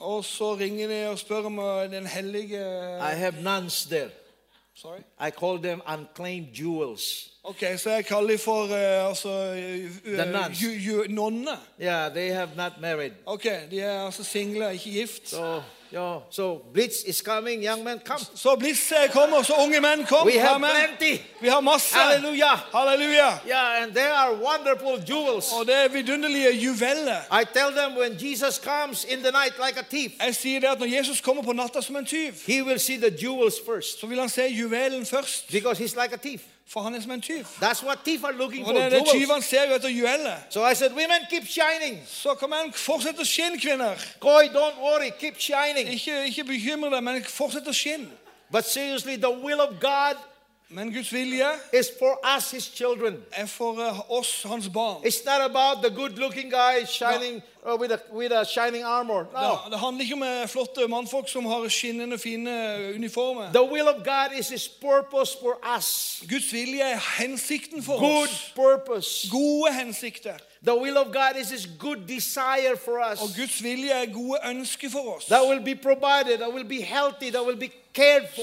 Og 0.00 0.24
så 0.24 0.54
ringer 0.56 0.88
de 0.88 1.08
og 1.10 1.18
spør 1.18 1.46
om 1.46 1.58
eh, 1.58 1.90
den 1.92 2.06
hellige 2.06 2.58
I 2.98 3.14
have 3.14 3.42
nuns 3.42 3.84
there. 3.84 4.10
Sorry? 4.82 5.02
I 5.18 5.30
call 5.30 5.58
them 5.58 5.82
unclaimed 5.86 6.48
jewels. 6.54 7.30
Ok, 7.44 7.64
Så 7.76 7.90
jeg 7.90 8.06
kaller 8.06 8.30
de 8.30 8.38
for 8.38 8.62
uh, 8.64 9.08
altså 9.08 9.28
uh, 9.28 10.14
The 10.16 10.32
nuns. 10.32 10.60
You, 10.60 10.70
you, 10.70 11.04
nonne. 11.08 11.48
Yeah, 11.80 12.12
they 12.14 12.28
have 12.30 12.50
not 12.56 12.72
married. 12.80 13.12
Ok, 13.26 13.44
De 13.70 13.80
er 13.80 14.04
altså 14.04 14.24
single, 14.24 14.72
ikke 14.72 14.90
gift. 14.90 15.28
So, 15.28 15.62
yo, 15.92 16.22
so 16.30 16.62
Blitz 16.72 17.02
is 17.04 17.20
coming. 17.22 17.62
Young 17.64 17.84
men, 17.84 18.00
come. 18.04 18.20
Så 18.34 18.56
Bliss 18.56 18.92
kommer, 19.12 19.42
så 19.42 19.54
unge 19.58 19.80
menn 19.80 20.06
kom. 20.06 20.26
We 20.26 20.38
have 20.38 20.54
Amen. 20.54 20.70
plenty. 20.70 21.22
Vi 21.40 21.48
har 21.48 21.60
masse. 21.60 21.94
Hallelujah. 21.94 22.58
Halleluja. 22.74 23.38
Yeah, 23.46 23.82
and 23.82 23.92
they 23.94 24.06
are 24.06 24.34
wonderful 24.34 24.98
jewels. 25.08 25.52
Og 25.52 25.66
det 25.66 25.74
er 25.74 25.88
vidunderlige 25.88 26.52
juveler. 26.52 27.40
I 27.40 27.44
tell 27.54 27.70
them 27.76 27.96
when 27.98 28.16
Jesus 28.20 28.54
comes 28.56 29.04
in 29.04 29.18
the 29.22 29.30
night 29.32 29.54
like 29.66 29.78
a 29.78 29.84
thief, 29.90 30.12
Jeg 30.24 30.34
sier 30.34 30.60
det 30.60 30.66
at 30.66 30.78
Når 30.80 30.86
Jesus 30.86 31.20
kommer 31.20 31.42
på 31.42 31.52
natta 31.52 31.80
som 31.80 31.96
en 31.96 32.06
tyv, 32.06 32.32
he 32.46 32.62
will 32.64 32.78
see 32.80 32.96
the 32.96 33.16
jewels 33.22 33.54
first 33.66 34.00
så 34.00 34.06
vil 34.06 34.20
han 34.20 34.28
se 34.28 34.42
juvelen 34.42 35.06
først. 35.06 35.52
because 35.52 35.78
he's 35.82 36.02
like 36.02 36.14
a 36.14 36.18
thief. 36.18 36.40
For 36.72 36.82
han 36.82 36.94
er 36.94 37.00
som 37.00 37.10
en 37.10 37.20
tyv. 37.20 37.44
That's 37.60 37.82
what 37.82 37.98
thieves 38.04 38.24
are 38.24 38.32
looking 38.32 38.64
for. 38.66 38.72
er 38.72 38.88
det 38.88 38.92
Jewels. 38.92 39.10
tyvene 39.10 39.42
ser 39.42 39.68
jo 39.68 39.74
etter 39.74 39.88
juveler. 39.88 40.36
So 40.50 40.70
I 40.70 40.74
said, 40.74 40.92
women, 40.92 41.26
keep 41.30 41.46
shining. 41.46 42.02
Så 42.06 42.34
kom 42.34 42.52
igjen, 42.52 42.72
fortsett 42.72 43.18
å 43.18 43.26
skinne, 43.26 43.58
kvinner. 43.58 43.98
Koi, 44.20 44.46
don't 44.54 44.78
worry, 44.78 45.10
keep 45.18 45.34
shining. 45.38 45.90
Ikke, 45.90 46.26
ikke 46.26 46.44
bekymre 46.44 46.90
deg, 46.94 47.02
men 47.02 47.24
fortsett 47.26 47.66
å 47.66 47.74
skinne. 47.74 48.06
But 48.50 48.64
seriously, 48.64 49.16
the 49.16 49.30
will 49.30 49.60
of 49.60 49.80
God 49.80 50.16
Men 50.72 50.92
Guds 50.92 51.12
vilje 51.12 51.46
is 51.72 51.90
for 51.98 52.18
us, 52.36 52.50
His 52.50 52.64
children. 52.64 53.16
er 53.38 53.46
for 53.46 53.80
eh, 53.80 54.10
oss, 54.10 54.42
hans 54.42 54.68
barn. 54.68 55.02
It's 55.04 55.24
not 55.24 55.40
about 55.50 55.82
the 55.82 55.90
good-looking 55.90 56.48
guy 56.50 56.84
shining 56.86 57.42
uh, 57.66 57.76
with 57.80 57.90
a 57.92 57.98
with 58.12 58.32
a 58.32 58.44
shining 58.44 58.84
armor. 58.84 59.26
No. 59.32 59.40
Det, 59.64 59.70
det 59.72 59.78
handler 59.80 60.02
ikke 60.02 60.14
om 60.14 60.22
eh, 60.22 60.48
flotte 60.48 60.88
mannfolk 60.88 61.28
som 61.28 61.46
har 61.46 61.68
skinnende, 61.68 62.18
fine 62.18 62.92
uniformer. 62.94 63.52
The 63.52 63.62
will 63.64 63.88
of 63.88 64.04
God 64.04 64.38
is 64.38 64.48
His 64.48 64.68
purpose 64.68 65.36
for 65.40 65.58
us. 65.76 66.22
Guds 66.30 66.52
vilje 66.52 66.82
er 66.82 66.98
hensikten 67.18 67.82
for 67.82 67.98
Good 67.98 68.28
oss. 68.28 68.52
purpose. 68.54 69.28
Gode 69.30 69.72
hensikter. 69.74 70.38
The 70.64 70.74
will 70.76 70.96
of 70.98 71.06
God 71.12 71.40
is 71.40 71.50
His 71.50 71.66
good 71.78 72.06
desire 72.08 72.76
for 72.84 72.98
Og 73.00 73.12
us. 73.12 73.36
Guds 73.36 73.62
vilje 73.62 73.90
er 73.90 74.06
gode 74.12 74.38
ønsker 74.46 74.90
for 74.90 75.16
oss. 75.16 75.24
That 75.24 75.42
will 75.48 75.64
be 75.64 75.74
provided. 75.74 76.38
That 76.38 76.52
will 76.54 76.68
be 76.68 76.80
healthy. 76.82 77.30
That 77.30 77.46
will 77.46 77.56
be. 77.58 77.70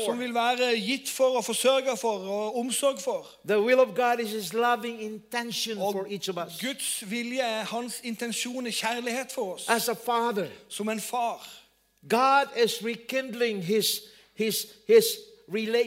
Som 0.06 0.20
vil 0.20 0.34
være 0.34 0.80
gitt 0.80 1.10
for 1.10 1.38
og 1.38 1.46
forsørget 1.46 2.00
for 2.00 2.10
og 2.10 2.60
omsorg 2.60 3.00
for. 3.02 3.28
The 3.48 3.62
will 3.62 3.80
of 3.80 3.96
God 3.96 4.20
is 4.20 4.32
His 4.32 4.54
loving 4.54 5.02
intention 5.02 5.78
Og 5.78 5.94
for 5.94 6.06
each 6.10 6.30
of 6.30 6.38
us. 6.48 6.62
Guds 6.62 7.12
vilje 7.12 7.40
er 7.40 7.64
hans 7.64 8.02
intensjon 8.04 8.68
er 8.68 8.72
kjærlighet 8.72 9.32
for 9.32 9.54
oss. 9.54 9.66
Father, 10.06 10.48
Som 10.70 10.90
en 10.90 11.02
far. 11.02 11.50
God 12.10 12.64
is 12.64 12.86
rekindling 12.86 13.64
His 13.64 14.02
his, 14.38 14.74
his 14.88 15.18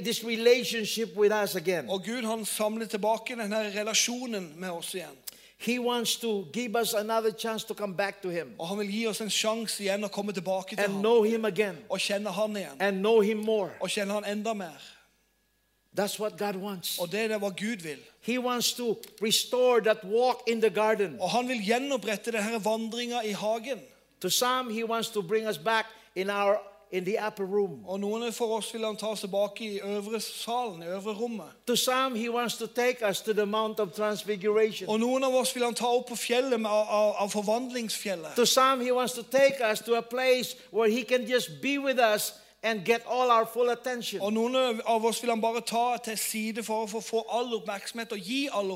this 0.02 0.24
relationship 0.24 1.16
with 1.16 1.32
us 1.32 1.54
again. 1.54 1.90
Og 1.90 2.04
Gud 2.04 2.24
han 2.26 2.44
samler 2.44 2.86
tilbake 2.86 3.36
denne 3.36 3.80
relasjonen 3.80 4.54
med 4.56 4.70
oss 4.70 4.94
igjen. 4.94 5.18
He 5.62 5.78
wants 5.78 6.16
to 6.16 6.46
give 6.52 6.74
us 6.74 6.94
another 6.94 7.30
chance 7.32 7.64
to 7.66 7.74
come 7.74 7.94
back 7.94 8.22
to 8.22 8.28
him 8.30 8.54
Og 8.58 8.68
han 8.68 8.78
vil 8.78 8.88
gi 8.92 9.06
oss 9.06 9.20
en 9.20 9.28
sjanse 9.30 9.82
igjen 9.84 10.04
å 10.04 10.08
komme 10.08 10.32
tilbake 10.32 10.76
til 10.76 10.84
and 10.84 11.00
know 11.02 11.22
him 11.22 11.44
again 11.44 11.76
Og 11.90 11.98
kjenne 12.00 12.32
han 12.32 12.56
igjen. 12.56 12.76
and 12.80 13.00
know 13.00 13.20
him 13.20 13.36
more. 13.44 13.70
Og 13.80 13.88
kjenne 13.90 14.12
han 14.12 14.24
enda 14.24 14.54
mer. 14.54 14.80
That's 15.94 16.18
what 16.20 16.38
God 16.38 16.56
wants. 16.56 16.98
Og 16.98 17.12
det 17.12 17.30
er 17.30 17.38
hva 17.38 17.48
Gud 17.50 17.82
vil. 17.82 17.98
He 18.20 18.38
wants 18.38 18.72
to 18.72 18.96
restore 19.22 19.80
that 19.80 20.04
walk 20.04 20.42
in 20.46 20.60
the 20.60 20.70
garden. 20.70 21.16
Og 21.20 21.30
han 21.30 21.48
vil 21.48 21.60
gjenopprette 21.66 22.32
denne 22.32 22.64
vandringa 22.64 23.20
i 23.24 23.32
hagen. 23.32 23.80
To 24.20 24.28
some, 24.30 24.70
he 24.74 24.84
wants 24.84 25.08
to 25.10 25.22
bring 25.22 25.48
us 25.48 25.58
back 25.58 25.86
in 26.14 26.30
our 26.30 26.60
in 26.92 27.04
the 27.04 27.16
upper 27.26 27.44
room. 27.44 27.84
Og 27.86 28.00
noen 28.00 28.32
for 28.32 28.56
oss 28.56 28.72
vil 28.74 28.84
han 28.84 28.96
ta 28.96 29.06
oss 29.06 29.20
tilbake 29.20 29.64
i 29.64 29.80
øvre 29.80 30.20
salen, 30.20 30.82
i 30.82 30.86
øvre 30.86 31.14
rommet. 31.14 31.46
To 31.66 31.76
some, 31.76 32.18
he 32.18 32.28
wants 32.30 32.56
to 32.56 32.66
take 32.66 32.96
us 33.10 33.20
to 33.20 33.32
the 33.32 33.46
Mount 33.46 33.80
of 33.80 33.88
Transfiguration. 33.92 34.88
Og 34.88 35.00
noen 35.00 35.24
av 35.24 35.34
oss 35.34 35.54
vil 35.54 35.64
han 35.64 35.74
ta 35.74 35.86
opp 35.86 36.08
på 36.08 36.16
fjellet 36.16 36.60
med, 36.60 36.70
av, 36.70 37.14
av 37.18 37.30
forvandlingsfjellet. 37.30 38.36
To 38.36 38.44
some, 38.46 38.84
he 38.84 38.92
wants 38.92 39.12
to 39.12 39.22
take 39.22 39.60
us 39.72 39.80
to 39.80 39.94
a 39.94 40.02
place 40.02 40.56
where 40.70 40.90
he 40.90 41.02
can 41.04 41.26
just 41.26 41.50
be 41.62 41.78
with 41.78 41.98
us 42.14 42.32
and 42.62 42.84
get 42.84 43.00
all 43.08 43.30
our 43.30 43.46
full 43.46 43.70
attention. 43.70 44.20
Og 44.20 44.32
noen 44.32 44.80
av 44.86 45.04
oss 45.04 45.22
vil 45.22 45.30
han 45.30 45.40
bare 45.40 45.60
ta 45.60 45.96
til 46.04 46.18
side 46.18 46.62
for 46.62 46.84
å 46.84 46.86
få- 46.86 47.00
få 47.00 47.22
all 47.32 47.54
oppmerksomhet 47.54 48.12
og 48.12 48.18
gi 48.18 48.48
all 48.52 48.70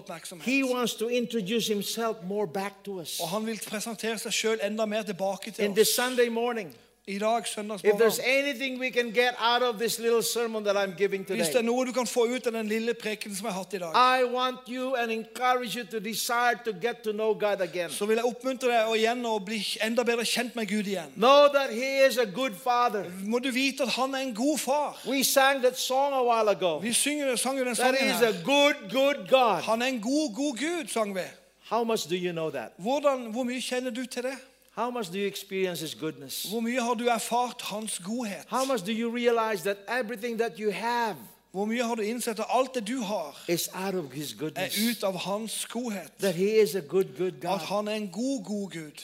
He 0.44 0.62
wants 0.64 0.94
to 0.94 1.08
introduce 1.08 1.68
himself 1.68 2.16
more 2.24 2.46
back 2.46 2.72
to 2.84 3.00
us. 3.00 3.20
Og 3.20 3.28
han 3.28 3.46
vil 3.46 3.60
presentere 3.66 4.18
seg 4.18 4.32
sjøl 4.32 4.58
enda 4.62 4.86
mer 4.86 5.02
tilbake 5.02 5.50
til 5.50 5.64
In 5.64 5.74
this 5.74 5.88
oss. 5.88 5.94
Sunday 5.94 6.28
morning, 6.28 6.74
I 7.06 7.18
dag, 7.18 7.44
if 7.84 7.98
there's 7.98 8.18
anything 8.18 8.78
we 8.78 8.90
can 8.90 9.10
get 9.10 9.36
out 9.38 9.62
of 9.62 9.78
this 9.78 9.98
little 9.98 10.22
sermon 10.22 10.64
that 10.64 10.74
I'm 10.74 10.96
giving 10.96 11.24
Hvis 11.26 11.36
det 11.36 11.40
er 11.40 11.52
today, 11.52 11.62
noe 11.62 11.84
du 11.86 11.92
kan 11.92 12.06
få 12.06 12.24
ut 12.24 12.46
av 12.46 12.52
den 12.52 12.66
lille 12.66 12.94
preken 12.94 13.36
som 13.36 13.44
jeg 13.44 13.52
har 13.52 13.60
hatt 13.60 13.74
i 13.74 13.78
dag, 13.78 14.20
I 14.20 14.24
want 14.24 14.58
you 14.68 14.94
and 14.96 15.12
encourage 15.12 15.76
you 15.76 15.84
to 15.84 16.00
desire 16.00 16.56
to 16.64 16.72
get 16.72 17.02
to 17.04 17.12
know 17.12 17.34
God 17.34 17.60
again. 17.60 17.90
så 17.90 18.06
vil 18.06 18.16
jeg 18.16 18.24
oppmuntre 18.24 18.68
deg 18.68 18.88
å 18.88 18.96
igjen 18.96 19.20
å 19.26 19.34
bli 19.44 19.60
enda 19.84 20.04
bedre 20.04 20.24
kjent 20.24 20.56
med 20.56 20.68
Gud 20.68 20.88
igjen. 20.88 21.12
Know 21.16 21.52
that 21.52 21.70
He 21.70 22.06
is 22.06 22.16
a 22.16 22.24
good 22.24 22.56
Father. 22.56 23.04
Må 23.24 23.38
du 23.38 23.50
vite 23.50 23.82
at 23.82 23.92
han 23.98 24.14
er 24.14 24.24
en 24.24 24.34
god 24.34 24.58
far. 24.58 24.96
We 25.04 25.22
sang 25.24 25.60
that 25.60 25.78
song 25.78 26.16
a 26.16 26.24
while 26.24 26.48
ago. 26.48 26.78
Vi 26.78 26.92
synger, 26.92 27.36
sang 27.36 27.58
jo 27.58 27.64
den 27.64 27.74
That 27.74 28.00
sangen 28.00 28.14
is 28.14 28.22
a 28.22 28.32
good, 28.44 28.88
good 28.88 29.28
God. 29.28 29.62
Han 29.68 29.82
er 29.82 29.86
en 29.92 30.00
god, 30.00 30.34
god 30.36 30.56
Gud, 30.56 30.88
sang 30.88 31.14
vi. 31.14 31.28
How 31.68 31.84
much 31.84 32.08
do 32.08 32.16
you 32.16 32.32
know 32.32 32.50
that? 32.50 32.72
Hvordan, 32.78 33.28
hvor 33.32 33.44
mye 33.44 33.60
kjenner 33.60 33.90
du 33.90 34.06
til 34.06 34.22
det? 34.22 34.36
How 34.76 34.90
much 34.90 35.06
do 35.12 35.18
you 35.18 35.26
experience 35.26 35.80
His 35.80 35.94
goodness? 35.94 36.44
Hvor 36.50 36.60
mye 36.60 36.80
har 36.80 36.94
du 36.94 37.06
erfart 37.06 37.62
hans 37.62 37.98
godhet? 38.04 38.44
How 38.48 38.64
much 38.64 38.80
do 38.86 38.92
you 38.92 39.10
realize 39.16 39.62
that 39.62 39.76
everything 39.88 40.38
that 40.40 40.52
you 40.58 40.70
have 40.72 41.16
Hvor 41.52 41.64
mye 41.64 41.82
har 41.84 41.94
du 41.94 42.02
innsett 42.02 42.38
at 42.38 42.46
alt 42.48 42.74
det 42.74 42.86
du 42.88 43.00
har, 43.00 43.44
is 43.48 43.68
out 43.74 43.94
of 43.94 44.12
His 44.12 44.32
er 44.32 44.36
goodness? 44.38 44.78
ut 44.90 45.04
av 45.04 45.16
hans 45.16 45.66
godhet? 45.66 46.12
That 46.20 46.34
He 46.34 46.62
is 46.62 46.74
a 46.74 46.80
good, 46.80 47.04
good 47.18 47.32
At 47.34 47.40
God. 47.40 47.58
han 47.58 47.88
er 47.88 47.92
en 47.92 48.08
god, 48.08 48.44
god 48.44 48.70
Gud. 48.70 49.02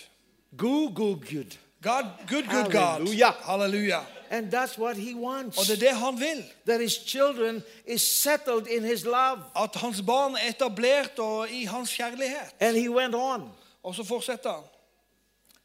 Good, 0.58 0.94
good, 0.94 1.16
good. 1.30 1.56
God, 1.82 2.04
good, 2.28 2.44
good 2.44 2.72
God. 2.72 2.98
Halleluja. 2.98 3.30
Halleluja. 3.30 4.00
And 4.30 4.52
that's 4.54 4.78
what 4.78 4.96
He 4.96 5.14
Og 5.14 5.20
wants. 5.22 5.58
det 5.68 5.82
er 5.82 5.88
det 5.90 5.96
han 5.98 6.20
vil. 6.20 6.44
That 6.66 6.80
His 6.80 6.92
children 7.06 7.62
is 7.86 8.02
settled 8.02 8.66
in 8.66 8.84
His 8.84 9.04
love. 9.04 9.38
At 9.56 9.70
hans 9.74 10.02
barn 10.06 10.34
er 10.34 10.48
etablert 10.48 11.18
og 11.18 11.50
i 11.50 11.64
hans 11.64 11.90
kjærlighet. 11.90 12.54
And 12.60 12.76
He 12.76 12.90
went 12.90 13.14
on. 13.14 13.42
Og 13.82 13.94
så 13.94 14.04
fortsetter 14.04 14.52
han. 14.52 14.62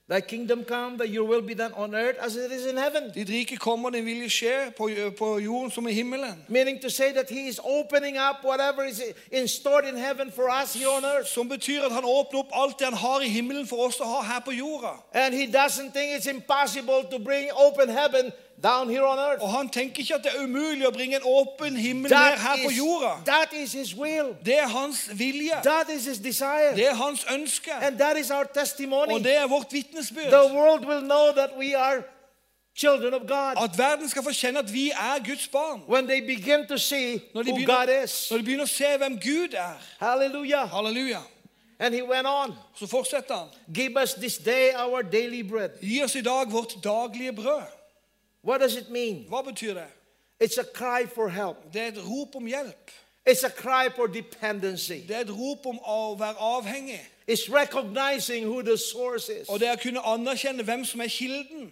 Thy 0.07 0.21
kingdom 0.21 0.63
come, 0.63 0.97
that 0.97 1.09
your 1.09 1.23
will 1.23 1.41
be 1.41 1.55
done 1.55 1.73
on 1.73 1.95
earth 1.95 2.17
as 2.21 2.35
it 2.35 2.51
is 2.51 2.67
in 2.67 2.77
heaven. 2.77 3.11
Ditt 3.11 3.27
rike 3.27 3.57
kommer, 3.57 3.89
din 3.89 4.05
vilje 4.05 4.29
skjer 4.29 4.69
på, 4.77 4.89
på 5.17 5.39
jorden 5.39 5.71
som 5.71 5.87
i 5.87 5.93
himmelen. 5.93 6.45
Meaning 6.47 6.79
to 6.79 6.89
say 6.89 7.11
that 7.13 7.27
He 7.27 7.47
is 7.47 7.59
opening 7.63 8.15
up 8.15 8.43
whatever 8.43 8.85
is 8.85 9.01
in 9.31 9.47
stored 9.47 9.83
in 9.85 9.97
heaven 9.97 10.31
for 10.31 10.47
us 10.47 10.75
here 10.75 10.89
on 10.89 11.03
earth. 11.03 11.27
Som 11.27 11.49
betyr 11.49 11.81
at 11.81 11.91
han 11.91 12.03
åpner 12.05 12.39
opp 12.39 12.53
alt 12.53 12.79
det 12.79 12.85
han 12.85 12.97
har 12.97 13.21
i 13.21 13.29
himmelen 13.29 13.65
for 13.67 13.87
oss 13.87 13.99
å 13.99 14.05
ha 14.05 14.21
her 14.21 14.39
på 14.45 14.51
jorda. 14.53 14.93
And 15.11 15.33
He 15.33 15.47
doesn't 15.47 15.91
think 15.91 16.13
it's 16.13 16.29
impossible 16.29 17.03
to 17.09 17.17
bring 17.17 17.49
open 17.55 17.89
heaven 17.89 18.31
down 18.63 18.89
here 18.89 19.05
on 19.05 19.19
earth. 19.19 19.43
Og 19.43 19.49
han 19.51 19.69
tenker 19.69 19.99
ikke 19.99 20.15
at 20.15 20.23
det 20.23 20.31
er 20.35 20.43
umulig 20.43 20.87
å 20.87 20.91
bringe 20.91 21.15
en 21.15 21.25
åpen 21.25 21.75
himmel 21.77 22.11
ned 22.11 22.37
her 22.37 22.57
på 22.65 22.71
jorda. 22.71 23.23
that 23.25 23.53
is 23.53 23.73
His 23.73 23.95
will. 23.95 24.35
Det 24.45 24.57
er 24.59 24.67
hans 24.67 25.09
vilje. 25.13 25.61
That 25.63 25.89
is 25.89 26.05
His 26.05 26.19
desire. 26.19 26.75
Det 26.75 26.87
er 26.87 26.93
hans 26.93 27.25
ønske. 27.33 27.71
And 27.81 27.97
that 27.97 28.17
is 28.17 28.31
our 28.31 28.47
testimony. 28.53 29.13
Og 29.13 29.23
det 29.23 29.37
er 29.37 29.47
vårt 29.47 29.69
The 29.69 30.53
world 30.53 30.85
will 30.85 31.01
know 31.01 31.31
that 31.35 31.49
we 31.57 31.75
are 31.77 32.03
children 32.75 33.13
of 33.13 33.21
God 33.27 33.63
At 33.63 33.77
verden 33.77 34.09
skal 34.09 34.23
få 34.23 34.31
kjenne 34.33 34.59
at 34.59 34.73
vi 34.73 34.89
er 34.91 35.23
Guds 35.25 35.47
barn. 35.47 35.81
when 35.87 36.07
they 36.07 36.21
begin 36.21 36.67
to 36.67 36.77
see 36.77 37.21
Når 37.33 37.43
de, 37.43 37.51
who 37.51 37.65
God 37.65 37.87
begynner, 37.87 38.03
is. 38.03 38.27
når 38.31 38.37
de 38.37 38.43
begynner 38.43 38.63
å 38.63 38.67
se 38.67 38.97
hvem 38.97 39.19
Gud 39.19 39.53
er. 39.53 39.77
Halleluja. 39.99 40.65
Halleluja. 40.65 41.19
And 41.79 41.93
He 41.93 42.01
went 42.03 42.27
on. 42.27 42.55
Så 42.75 42.87
fortsetter 42.87 43.35
han. 43.35 43.47
Give 43.73 44.01
us 44.03 44.13
this 44.13 44.37
day 44.37 44.71
our 44.75 45.01
daily 45.01 45.41
bread. 45.43 45.69
Gi 45.81 46.03
oss 46.03 46.15
i 46.15 46.21
dag 46.21 46.51
vårt 46.51 46.83
daglige 46.83 47.33
brød. 47.33 47.74
What 48.45 48.61
does 48.61 48.75
it 48.75 48.89
mean? 48.89 49.25
Hva 49.29 49.41
betyr 49.41 49.73
det? 49.73 49.87
It's 50.39 50.57
a 50.57 50.63
cry 50.63 51.07
for 51.15 51.29
help. 51.29 51.73
Det 51.73 51.81
er 51.81 51.87
et 51.87 52.03
rop 52.09 52.35
om 52.35 52.45
hjelp. 52.45 52.91
It's 53.29 53.43
a 53.43 53.49
cry 53.49 53.89
for 53.95 54.07
dependency. 54.07 55.01
Det 55.07 55.15
er 55.15 55.19
et 55.19 55.31
rop 55.31 55.65
om 55.65 55.79
å 55.79 56.15
være 56.19 56.35
avhengig. 56.39 57.01
It's 57.27 57.49
recognizing 57.49 58.45
who 58.45 58.61
the 58.61 58.77
source 58.77 59.29
is. 59.29 59.49
Og 59.49 59.59
det 59.59 59.67
er 59.67 59.73
å 59.73 59.81
kunne 59.81 60.03
anerkjenne 60.05 60.63
hvem 60.63 60.85
som 60.85 61.01
er 61.01 61.09
kilden. 61.09 61.71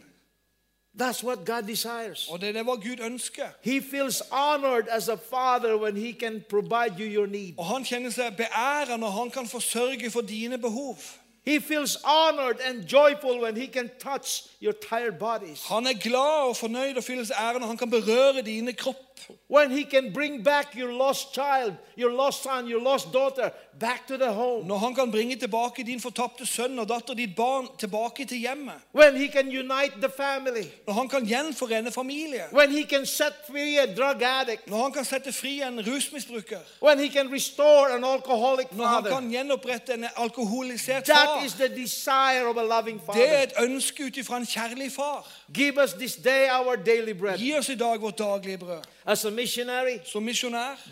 That's 0.96 1.24
what 1.24 1.46
God 1.46 1.64
desires. 1.68 2.28
Og 2.30 2.42
det 2.42 2.50
er 2.50 2.54
det 2.54 2.66
hva 2.66 2.76
Gud 2.76 3.00
ønsker. 3.02 3.54
He 3.62 3.82
feels 3.82 4.22
honored 4.32 4.88
as 4.90 5.10
a 5.10 5.18
father 5.18 5.78
when 5.78 5.96
he 5.98 6.14
can 6.14 6.44
provide 6.50 7.00
you 7.00 7.06
your 7.06 7.28
need. 7.28 7.54
Og 7.58 7.66
han 7.66 7.86
kjenner 7.86 8.10
seg 8.10 8.38
beæret 8.38 9.00
når 9.00 9.10
han 9.10 9.30
kan 9.30 9.48
forsørge 9.48 10.10
for 10.12 10.22
dine 10.22 10.58
behov. 10.58 10.98
He 11.46 11.60
feels 11.60 11.98
honored 12.04 12.60
and 12.68 12.88
joyful 12.88 13.42
when 13.42 13.56
he 13.56 13.68
can 13.68 13.90
touch 14.00 14.44
your 14.62 14.74
tired 14.74 15.20
bodies. 15.20 15.66
Han 15.68 15.88
er 15.88 15.94
glad 15.94 16.48
og 16.50 16.56
fornøyd 16.58 16.96
og 16.98 17.04
fyller 17.04 17.28
seg 17.28 17.36
ære 17.36 17.60
når 17.60 17.68
han 17.68 17.78
kan 17.78 17.90
berøre 17.90 18.42
dine 18.42 18.74
kropp. 18.74 19.13
When 19.48 19.72
he 19.72 19.84
can 19.84 20.14
bring 20.14 20.44
back 20.44 20.76
your 20.76 20.92
lost 20.92 21.34
child, 21.34 21.74
your 21.98 22.12
lost 22.12 22.44
son, 22.44 22.68
your 22.68 22.82
lost 22.82 23.14
daughter 23.14 23.52
back 23.80 24.08
to 24.08 24.18
the 24.18 24.32
home. 24.32 24.68
Når 24.68 24.78
han 24.78 24.96
kan 24.96 25.12
bringe 25.12 25.36
tilbake 25.36 25.84
din 25.84 26.02
fortapte 26.02 26.46
sønn 26.46 26.80
og 26.80 26.90
datter, 26.90 27.14
ditt 27.14 27.36
barn, 27.36 27.68
tilbake 27.80 28.26
til 28.26 28.38
hjemmet. 28.38 28.74
When 28.96 29.16
he 29.16 29.28
can 29.28 29.48
unite 29.48 29.94
the 30.02 30.10
family. 30.18 30.66
Når 30.88 30.94
han 30.94 31.10
kan 31.10 31.26
gjenforene 31.26 31.92
familie. 31.92 32.44
When 32.54 32.72
he 32.72 32.84
can 32.84 33.06
set 33.06 33.34
free 33.50 33.78
a 33.78 33.86
drug 33.96 34.22
addict. 34.22 34.70
Når 34.70 34.82
han 34.84 34.92
kan 34.92 35.06
sette 35.06 35.34
fri 35.34 35.62
en 35.62 35.80
rusmisbruker. 35.88 36.60
When 36.82 37.00
he 37.00 37.10
can 37.10 37.32
restore 37.34 37.96
an 37.96 38.04
alcoholic 38.04 38.68
Når 38.72 38.86
han 38.86 39.04
kan 39.04 39.30
gjenopprette 39.30 39.94
en 39.94 40.06
alkoholisert 40.18 41.04
That 41.04 41.28
far. 41.28 41.46
is 41.46 41.54
the 41.54 41.70
desire 41.70 42.48
of 42.48 42.58
a 42.58 42.64
loving 42.64 43.02
Det 43.14 43.30
er 43.30 43.44
et 43.44 43.54
ønske 43.60 44.06
ut 44.06 44.18
ifra 44.18 44.38
en 44.38 44.46
kjærlig 44.46 44.92
far. 44.92 45.28
Give 45.54 45.84
us 45.84 45.94
this 45.94 46.16
day 46.16 46.48
our 46.50 46.76
daily 46.76 47.14
bread. 47.14 47.38
Gi 47.38 47.54
oss 47.58 47.70
i 47.70 47.76
dag 47.76 48.02
vårt 48.02 48.18
daglige 48.18 48.58
brød. 48.58 48.82
As 49.06 49.26
a 49.26 49.32
missionary, 49.32 50.00
Som 50.06 50.26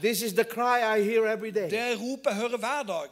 this 0.02 0.22
is 0.22 0.34
the 0.34 0.44
cry 0.44 0.98
I 0.98 1.04
hear 1.04 1.26
every 1.26 1.52
day. 1.52 1.70
det 1.70 1.80
er 1.80 1.96
ropet 1.96 2.26
jeg 2.26 2.36
hører 2.36 2.58
hver 2.58 2.84
dag. 2.84 3.10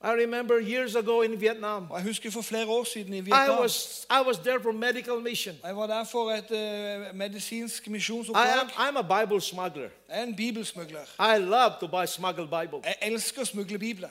I 0.00 0.12
remember 0.12 0.58
years 0.60 0.94
ago 0.94 1.22
in 1.22 1.40
Vietnam, 1.40 1.86
jeg 1.94 2.02
husker 2.02 2.30
for 2.30 2.42
flere 2.42 2.66
år 2.66 2.84
siden 2.84 3.14
i 3.14 3.18
I 3.18 3.50
was, 3.60 4.06
I 4.10 4.22
was 4.26 4.38
there 4.38 4.60
for 4.62 4.72
medical 4.72 5.20
mission. 5.20 5.56
Jeg 5.64 5.76
var 5.76 5.86
der 5.86 6.04
for 6.04 6.30
et 6.30 6.50
eh, 6.50 7.14
medisinsk 7.14 7.86
I 7.86 7.90
misjonsoppdrag. 7.90 8.60
am, 8.60 8.68
I'm 8.68 8.98
a 8.98 9.24
Bible 9.24 9.40
smuggler. 9.40 9.88
Jeg 10.08 10.18
er 10.18 10.22
en 10.22 10.36
bibelsmugler. 10.36 11.00
I 11.18 11.38
love 11.38 11.72
to 11.80 11.88
buy 11.88 12.06
smuggled 12.06 12.48
Bible. 12.48 12.78
Jeg 12.84 12.96
elsker 13.02 13.42
å 13.42 13.44
smugle 13.44 13.78
bibler. 13.78 14.08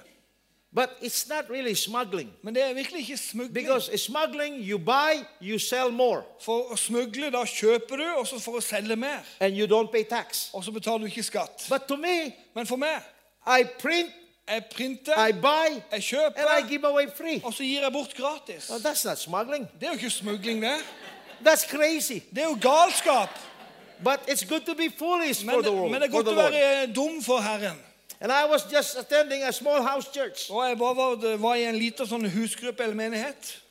But 0.77 0.89
it's 1.01 1.27
not 1.29 1.49
really 1.49 1.73
smuggling. 1.73 2.29
Men 2.43 2.55
det 2.55 2.63
er 2.63 2.73
virkelig 2.73 2.99
ikke 2.99 3.17
smugling. 3.17 3.53
Because 3.53 3.97
smuggling, 3.97 4.55
you 4.69 4.77
buy, 4.77 5.25
you 5.41 5.59
sell 5.59 5.91
more, 5.91 6.21
For 6.41 6.71
å 6.71 6.75
smugle, 6.75 7.31
da 7.31 7.41
kjøper 7.45 7.97
du, 7.97 8.03
og 8.17 8.27
så 8.27 8.37
for 8.39 8.59
å 8.59 8.61
selge 8.61 8.95
mer. 8.95 9.25
and 9.39 9.57
you 9.57 9.65
don't 9.65 9.91
pay 9.91 10.03
tax. 10.03 10.49
Og 10.53 10.63
så 10.63 10.71
betaler 10.71 10.97
du 10.97 11.05
ikke 11.05 11.23
skatt. 11.23 11.65
But 11.69 11.87
to 11.87 11.95
me, 11.95 12.35
Men 12.53 12.65
for 12.65 12.77
meg, 12.77 13.01
I 13.47 13.63
print, 13.79 14.11
jeg 14.47 14.65
printer, 14.75 15.27
I 15.27 15.31
buy, 15.31 15.81
jeg 15.91 16.03
and 16.37 16.47
I 16.59 16.69
give 16.69 16.85
away 16.87 17.07
free. 17.17 17.41
og 17.43 17.53
så 17.53 17.63
gir 17.63 17.81
jeg 17.81 17.91
bort 17.93 18.13
gratis. 18.17 18.69
Well, 18.69 18.79
that's 18.79 19.07
not 19.07 19.17
smuggling. 19.17 19.67
Det 19.79 19.87
er 19.87 19.91
jo 19.91 19.97
ikke 19.97 20.09
smugling, 20.09 20.61
det. 20.61 20.77
That's 21.47 21.65
crazy. 21.77 22.19
Det 22.29 22.37
er 22.37 22.49
jo 22.49 22.57
galskap. 22.61 23.29
But 24.03 24.19
it's 24.27 24.45
good 24.49 24.61
to 24.61 24.75
be 24.75 24.89
foolish 24.97 25.45
Men, 25.45 25.55
for 25.55 25.61
the 25.61 25.71
world. 25.71 25.91
men 25.91 26.01
det 26.01 26.07
er 26.07 26.11
godt 26.11 26.27
å 26.27 26.35
være 26.35 26.93
dum 26.93 27.23
for 27.23 27.39
Herren. 27.41 27.86
And 28.21 28.31
I 28.31 28.45
was 28.51 28.63
just 28.73 28.97
attending 28.97 29.43
a 29.43 29.51
small 29.51 29.81
house 29.81 30.07
church. 30.13 30.49
Og 30.49 30.69
jeg 30.69 30.79
var, 30.79 31.37
var 31.37 31.55
i 31.55 31.63
en 31.69 31.75
liten 31.75 32.07
sånn 32.07 32.25
husgruppe 32.29 32.83
eller 32.83 32.95
menighet. 32.95 33.61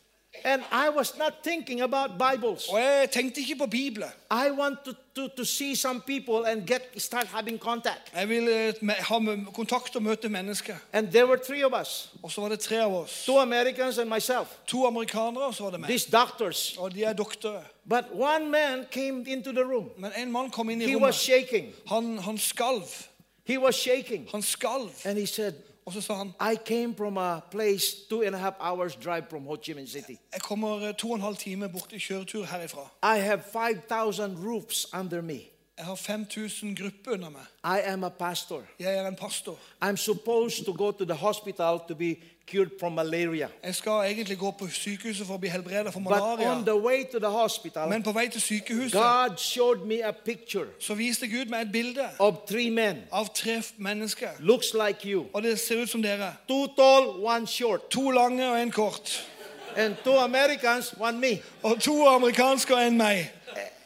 And 0.45 0.63
I 0.71 0.91
was 0.97 1.17
not 1.19 1.33
thinking 1.43 1.81
about 1.81 2.11
Bibles. 2.19 2.69
Og 2.69 2.79
jeg 2.81 3.11
tenkte 3.11 3.41
ikke 3.41 3.57
på 3.57 3.67
Bibelen. 3.67 4.09
I 4.31 4.51
want 4.51 4.79
to, 4.85 4.93
to, 5.15 5.29
to 5.37 5.45
see 5.45 5.75
some 5.75 6.01
people 6.07 6.45
and 6.51 6.67
get 6.67 6.83
start 6.99 7.27
having 7.27 7.59
contact. 7.59 8.13
Jeg 8.15 8.29
ville 8.29 8.75
ha 9.01 9.19
kontakt 9.55 9.97
og 9.97 10.03
møte 10.03 10.29
mennesker. 10.29 10.75
And 10.93 11.09
there 11.09 11.27
were 11.27 11.39
three 11.47 11.65
of 11.65 11.73
us 11.81 12.11
Og 12.23 12.31
så 12.33 12.41
var 12.41 12.49
det 12.49 12.61
tre 12.61 12.77
av 12.83 12.95
oss. 12.95 13.25
two 13.25 13.39
Americans 13.39 13.99
and 13.99 14.11
myself, 14.11 14.47
To 14.67 14.87
amerikanere, 14.87 15.45
og 15.45 15.55
så 15.55 15.63
var 15.63 15.71
det 15.71 15.81
meg. 15.81 15.89
these 15.91 16.11
doctors. 16.11 16.77
Og 16.79 16.95
de 16.95 17.05
er 17.05 17.13
doktorer. 17.13 17.63
But 17.89 18.05
one 18.13 18.51
man 18.51 18.87
came 18.91 19.25
into 19.27 19.53
the 19.53 19.65
room. 19.65 19.91
Men 19.99 20.13
en 20.17 20.33
mann 20.33 20.51
kom 20.51 20.71
inn 20.71 20.83
i 20.83 20.87
He 20.87 20.97
was 20.97 21.15
shaking. 21.15 21.73
Han, 21.89 22.19
han 22.19 22.39
skalv. 22.39 23.07
He 23.49 23.59
was 23.59 23.75
shaking. 23.75 24.29
Han 24.33 24.43
skalv. 24.43 25.07
And 25.07 25.19
he 25.19 25.27
said, 25.27 25.55
Og 25.87 25.93
så 25.93 26.01
sa 26.01 26.15
han 26.15 26.33
I 26.53 26.57
came 26.65 26.95
from 26.97 27.17
a 27.17 27.41
place 27.51 27.95
two 28.11 28.23
and 28.23 28.35
a 28.35 28.39
half 28.39 28.55
hours 28.61 28.97
drive 29.05 29.23
from 29.31 29.47
Ho 29.47 29.57
Chi 29.57 29.73
Minh 29.73 29.91
City. 29.91 30.17
jeg 30.33 30.41
kommer 30.41 30.89
eh, 30.89 30.95
to 30.95 31.09
og 31.11 31.15
en 31.15 31.21
halv 31.21 31.37
time 31.37 31.69
bort 31.69 31.93
i 31.93 31.99
kjøretur 31.99 32.45
herifra. 32.45 32.91
I 33.17 33.19
have 33.19 33.41
5,000 33.53 34.37
roofs 34.47 34.87
under 34.95 35.21
me. 35.23 35.39
Jeg 35.79 35.85
har 35.85 35.95
5000 35.95 36.77
grupper 36.77 37.13
under 37.13 37.31
meg. 37.31 37.43
I 37.65 37.81
am 37.93 38.05
a 38.05 38.09
pastor. 38.09 38.63
Jeg 38.79 38.99
er 38.99 39.09
en 39.09 39.17
pastor. 39.17 39.59
I'm 39.85 39.97
supposed 39.97 40.65
to 40.65 40.73
go 40.73 40.91
to 40.91 41.05
the 41.05 41.15
hospital 41.15 41.81
to 41.89 41.95
be 41.95 42.15
cured 42.47 42.71
from 42.81 42.93
malaria. 42.93 43.49
Jeg 43.65 43.75
skal 43.75 43.91
egentlig 43.91 44.39
gå 44.39 44.51
på 44.51 44.69
sykehuset 44.69 45.27
for 45.27 45.35
å 45.35 45.39
bli 45.39 45.49
helbredet 45.49 45.93
for 45.93 46.01
But 46.01 46.47
on 46.47 46.65
the 46.65 46.77
way 46.77 47.05
to 47.13 47.19
the 47.19 47.31
hospital, 47.31 47.89
Men 47.89 48.03
på 48.03 48.13
vei 48.13 48.29
til 48.29 48.41
sykehuset 48.41 48.93
God 48.93 49.39
showed 49.39 49.87
me 49.87 50.05
a 50.05 50.13
picture 50.13 50.67
så 50.81 50.95
viste 50.95 51.29
Gud 51.29 51.51
meg 51.51 51.61
et 51.61 51.73
bilde 51.73 52.09
of 52.19 52.35
three 52.49 52.71
men. 52.71 53.03
av 53.13 53.29
tre 53.35 53.63
mennesker. 53.77 54.29
Looks 54.39 54.75
like 54.75 55.09
you. 55.09 55.27
Og 55.33 55.43
det 55.43 55.59
ser 55.59 55.83
ut 55.83 55.91
som 55.91 56.03
dere. 56.03 56.35
Two 56.49 56.67
tall, 56.77 57.25
one 57.25 57.47
short. 57.47 57.91
To 57.91 58.11
lange 58.11 58.51
og 58.51 58.63
en 58.63 58.71
kort. 58.71 59.31
And 59.77 59.95
two 60.05 60.19
Americans, 60.19 60.95
one 60.99 61.21
me. 61.21 61.43
Og 61.63 61.81
to 61.81 62.07
amerikanske 62.09 62.75
og 62.75 62.87
en 62.87 62.97
meg. 62.97 63.31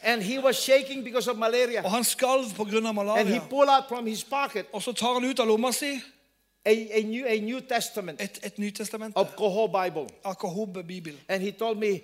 And 0.02 0.22
he 0.22 0.38
was 0.38 0.56
shaking 0.56 1.04
because 1.04 1.30
of 1.30 1.36
malaria. 1.36 1.84
Og 1.84 1.90
han 1.90 2.04
skalv 2.04 2.44
pga. 2.56 3.18
And 3.18 3.28
he 3.28 3.40
pulled 3.50 3.68
out 3.68 3.84
from 3.88 4.06
his 4.06 4.24
pocket 4.24 4.66
Og 4.72 4.82
så 4.82 4.92
tar 4.92 5.12
han 5.12 5.24
ut 5.24 5.40
av 5.40 5.46
lomma 5.46 5.72
si 5.72 6.00
a, 6.66 6.70
a, 6.98 7.02
new, 7.02 7.26
a 7.26 7.40
New 7.40 7.60
Testament 7.60 8.20
et, 8.22 8.38
et 8.42 8.58
Nytestament. 8.58 9.16
of 9.16 9.26
Koho 9.36 9.66
Bible. 9.66 10.06
Akahob-bibel. 10.24 11.12
And 11.28 11.42
he 11.42 11.50
told 11.52 11.78
me, 11.78 12.00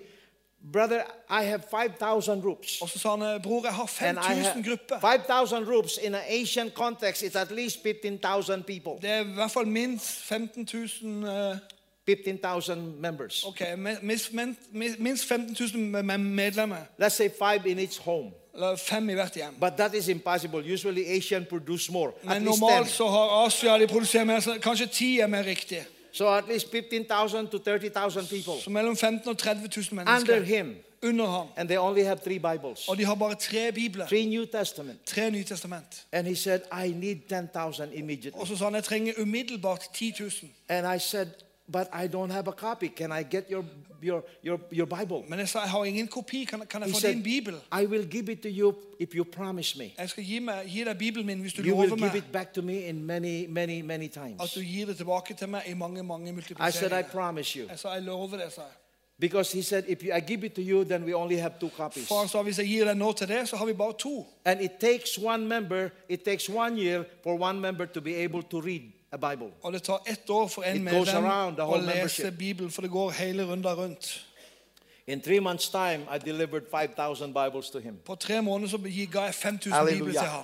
brother, 0.73 1.01
I 1.29 1.43
have 1.43 1.63
5,000 1.71 2.43
roofs. 2.45 2.81
Og 2.81 2.89
så 2.89 2.99
sa 2.99 3.15
han 3.15 3.41
bror, 3.41 3.61
jeg 3.63 3.73
har 3.73 3.91
And 4.01 4.17
I 4.17 4.21
5000 4.21 4.43
have 4.43 4.63
grupper. 4.63 4.99
5,000 4.99 5.67
roofs 5.69 5.97
in 6.03 6.15
an 6.15 6.21
Asian 6.29 6.69
context, 6.75 7.23
it's 7.23 7.35
at 7.39 7.51
least 7.51 7.83
15,000 7.83 8.63
people, 8.63 8.91
Det 9.01 9.09
er 9.09 9.19
i 9.19 9.33
hvert 9.33 9.51
fall 9.51 9.67
minst 9.67 10.05
15 10.23 10.67
000 11.01 11.51
eh, 11.51 11.57
15,000 12.05 13.01
members. 13.01 13.43
Ok, 13.43 13.61
minst, 14.01 14.33
minst- 14.33 14.99
minst 14.99 15.25
15 15.25 15.55
000 15.73 16.03
med- 16.03 16.17
medlemmer. 16.17 16.77
Let's 17.01 17.09
say 17.15 17.29
five 17.29 17.65
in 17.71 17.79
each 17.79 17.99
home. 18.01 18.31
Eller 18.57 18.75
fem 18.75 19.09
i 19.09 19.13
hvert 19.13 19.33
hjem. 19.33 19.53
But 19.61 19.73
that 19.77 19.93
is 19.93 20.07
impossible. 20.07 20.73
Usually 20.73 21.03
Asian 21.17 21.45
produce 21.49 21.91
more. 21.91 22.11
At 22.23 22.25
Men 22.27 22.41
least 22.43 22.61
normalt 22.61 22.87
10. 22.87 22.93
så 22.93 23.07
har 23.07 23.45
Asia 23.45 23.79
de 23.79 23.87
produserer 23.87 24.23
mer, 24.23 24.57
kanskje 24.61 24.85
ti 24.85 25.19
er 25.19 25.27
mer 25.27 25.45
riktig. 25.45 25.83
So 26.11 26.35
at 26.35 26.43
least 26.49 26.71
15,000 26.71 27.47
to 27.47 27.57
30,000 27.57 28.27
people 28.27 28.63
Så 28.63 28.69
mellom 28.69 28.97
15 28.97 29.29
og 29.29 29.37
30 29.37 29.69
000 29.91 30.01
under 30.01 30.39
him. 30.43 30.75
under 31.03 31.25
ham. 31.25 31.47
And 31.57 31.69
they 31.69 31.77
only 31.77 32.03
have 32.03 32.17
three 32.23 32.39
Bibles, 32.39 32.87
Og 32.87 32.97
de 32.97 33.05
har 33.05 33.15
bare 33.15 33.35
tre 33.35 33.71
bibler. 33.71 34.07
three 34.07 34.25
New 34.25 34.45
Testament. 34.45 34.99
Tre 35.05 35.31
Nytestament. 35.31 36.05
And 36.11 36.27
he 36.27 36.35
said, 36.35 36.59
I 36.85 36.87
need 36.91 37.15
10,000 37.29 37.89
immediately. 37.93 38.41
Og 38.41 38.47
så 38.47 38.55
sa 38.57 38.63
han 38.63 38.75
jeg 38.75 38.83
trenger 38.83 39.13
umiddelbart 39.17 39.81
10 39.93 40.13
000. 40.19 40.31
And 40.69 40.95
I 40.95 40.99
said, 40.99 41.27
but 41.71 41.89
I 41.93 42.07
don't 42.07 42.29
have 42.29 42.47
a 42.47 42.51
copy. 42.51 42.87
Can 42.87 43.11
I 43.11 43.23
get 43.23 43.49
your, 43.49 43.65
your, 44.01 44.23
your, 44.41 44.59
your 44.71 44.85
Bible? 44.85 45.23
Men 45.27 45.39
jeg 45.39 45.49
sa 45.49 45.59
jeg 45.59 45.69
har 45.69 45.83
ingen 45.83 46.07
kopi. 46.07 46.43
Kan, 46.43 46.61
kan 46.69 46.81
jeg 46.81 46.89
He 46.89 46.93
få 46.93 46.99
said, 46.99 47.13
din 47.13 47.23
bibel? 47.23 47.55
I 47.71 47.85
will 47.85 48.05
give 48.05 48.31
it 48.31 48.41
to 48.41 48.49
you 48.49 48.75
if 48.99 49.15
you 49.15 49.23
promise 49.23 49.77
me. 49.77 49.93
Jeg 49.97 50.09
skal 50.09 50.23
gi, 50.23 50.39
meg, 50.39 50.65
gi 50.65 50.83
deg 50.83 50.97
bibelen 50.97 51.25
min 51.25 51.39
hvis 51.39 51.53
du 51.53 51.61
You 51.61 51.75
will 51.75 51.95
give 51.95 52.17
it 52.17 52.31
back 52.31 52.53
to 52.53 52.61
me 52.61 52.73
in 52.73 53.03
many, 53.03 53.45
many, 53.47 53.81
many 53.81 54.05
at 54.05 54.11
times. 54.11 54.53
du 54.53 54.59
gir 54.59 54.85
det 54.85 54.97
tilbake 54.97 55.33
til 55.33 55.49
meg 55.49 55.61
i 55.67 55.73
mange 55.73 56.03
mange 56.03 56.43
I 56.59 56.71
said, 56.71 56.91
I 56.91 57.03
promise 57.03 57.59
you. 57.59 57.67
Jeg 57.69 57.79
sa 57.79 57.89
jeg 57.89 58.03
lover 58.03 58.37
det. 58.37 58.51
sa 58.53 58.61
jeg. 58.61 58.71
Because 59.19 59.51
he 59.51 59.63
said, 59.63 59.83
if 59.87 60.03
I 60.03 60.19
give 60.19 60.43
it 60.43 60.53
to 60.53 60.61
you, 60.61 60.83
then 60.83 61.03
we 61.03 61.13
only 61.13 61.37
have 61.37 61.59
two 61.59 61.69
copies. 61.69 62.07
For 62.07 62.19
han 62.19 62.27
sa 62.27 62.41
hvis 62.41 62.59
jeg 62.59 62.67
gir 62.67 62.85
deg 62.85 62.97
nå 62.97 63.11
til 63.11 63.27
det, 63.27 63.49
så 63.49 63.55
har 63.55 63.65
vi 63.65 63.73
bare 63.73 63.93
to. 63.93 64.25
And 64.45 64.61
it 64.61 64.71
takes 64.79 65.19
one 65.19 65.47
member, 65.47 65.89
it 66.09 66.21
takes 66.21 66.49
one 66.49 66.77
year 66.77 67.03
for 67.23 67.33
one 67.41 67.59
member 67.59 67.85
to 67.85 68.01
be 68.01 68.15
able 68.15 68.43
to 68.43 68.61
read 68.61 68.81
a 69.11 69.17
Bible. 69.29 69.47
Og 69.63 69.73
det 69.73 69.83
tar 69.83 70.03
ett 70.07 70.29
år 70.29 70.47
for 70.47 70.61
en 70.63 70.75
It 70.87 70.93
goes 70.93 71.07
medlem 71.07 71.25
around 71.25 71.55
the 71.55 71.63
å 71.63 71.65
whole 71.65 71.81
lese 71.85 71.93
membership. 71.95 72.37
Bibelen, 72.37 72.71
for 72.71 72.81
det 72.81 72.91
går 72.91 73.11
hele 73.11 73.43
runda 73.45 73.73
rundt. 73.73 74.23
In 75.07 75.21
three 75.21 75.39
months' 75.39 75.69
time, 75.69 75.99
I 76.15 76.17
delivered 76.25 76.63
5,000 76.71 77.33
Bibles 77.33 77.69
to 77.69 77.79
him. 77.79 77.95
På 78.05 78.15
tre 78.15 78.41
måneder 78.41 78.69
så 78.69 78.77
gi- 78.77 79.05
ga 79.11 79.21
jeg 79.21 79.33
5000 79.33 79.73
Halleluja. 79.73 80.11
til 80.11 80.19
ham. 80.21 80.43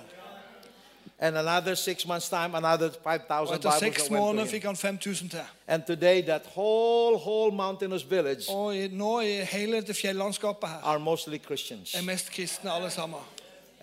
And 1.18 1.36
another 1.38 1.74
six 1.74 2.06
months' 2.06 2.28
time, 2.28 2.56
another 2.56 2.86
Og 2.88 2.94
5,000 3.04 3.54
etter 3.54 3.70
Bibles 3.70 3.78
seks 3.80 4.02
that 4.02 4.10
went 4.10 4.20
måneder 4.22 4.44
to 4.44 4.46
him. 4.46 4.50
fikk 4.50 4.64
han 4.64 4.76
5000 4.76 5.30
til. 5.30 5.40
And 5.66 5.82
today, 5.82 6.22
that 6.22 6.42
whole, 6.56 7.16
whole 7.18 7.52
mountainous 7.56 8.10
village 8.10 8.48
Og 8.48 8.76
i, 8.76 8.88
nå 8.88 9.20
i 9.20 9.26
hele 9.44 9.76
dette 9.76 9.94
fjellandskapet 9.94 10.68
her 10.68 10.78
are 10.84 10.98
mostly 10.98 11.38
Christians. 11.44 11.94
er 11.94 12.02
mest 12.02 12.30
kristne 12.30 12.72
alle 12.72 12.90
sammen. 12.90 13.18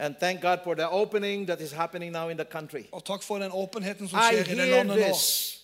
And 0.01 0.15
thank 0.19 0.41
God 0.41 0.59
for 0.63 0.75
the 0.75 0.89
opening 0.89 1.45
that 1.47 1.61
is 1.61 1.71
happening 1.71 2.11
now 2.11 2.29
in 2.29 2.37
the 2.37 2.45
country. 2.45 2.83
Og 2.91 3.03
takk 3.05 3.23
for 3.23 3.37
den 3.39 3.51
åpenheten 3.51 4.07
som 4.09 4.19
I 4.19 4.21
skjer 4.33 4.41
i 4.51 4.55
hear 4.55 4.65
landet 4.77 4.97
nå. 4.97 5.05
this. 5.07 5.57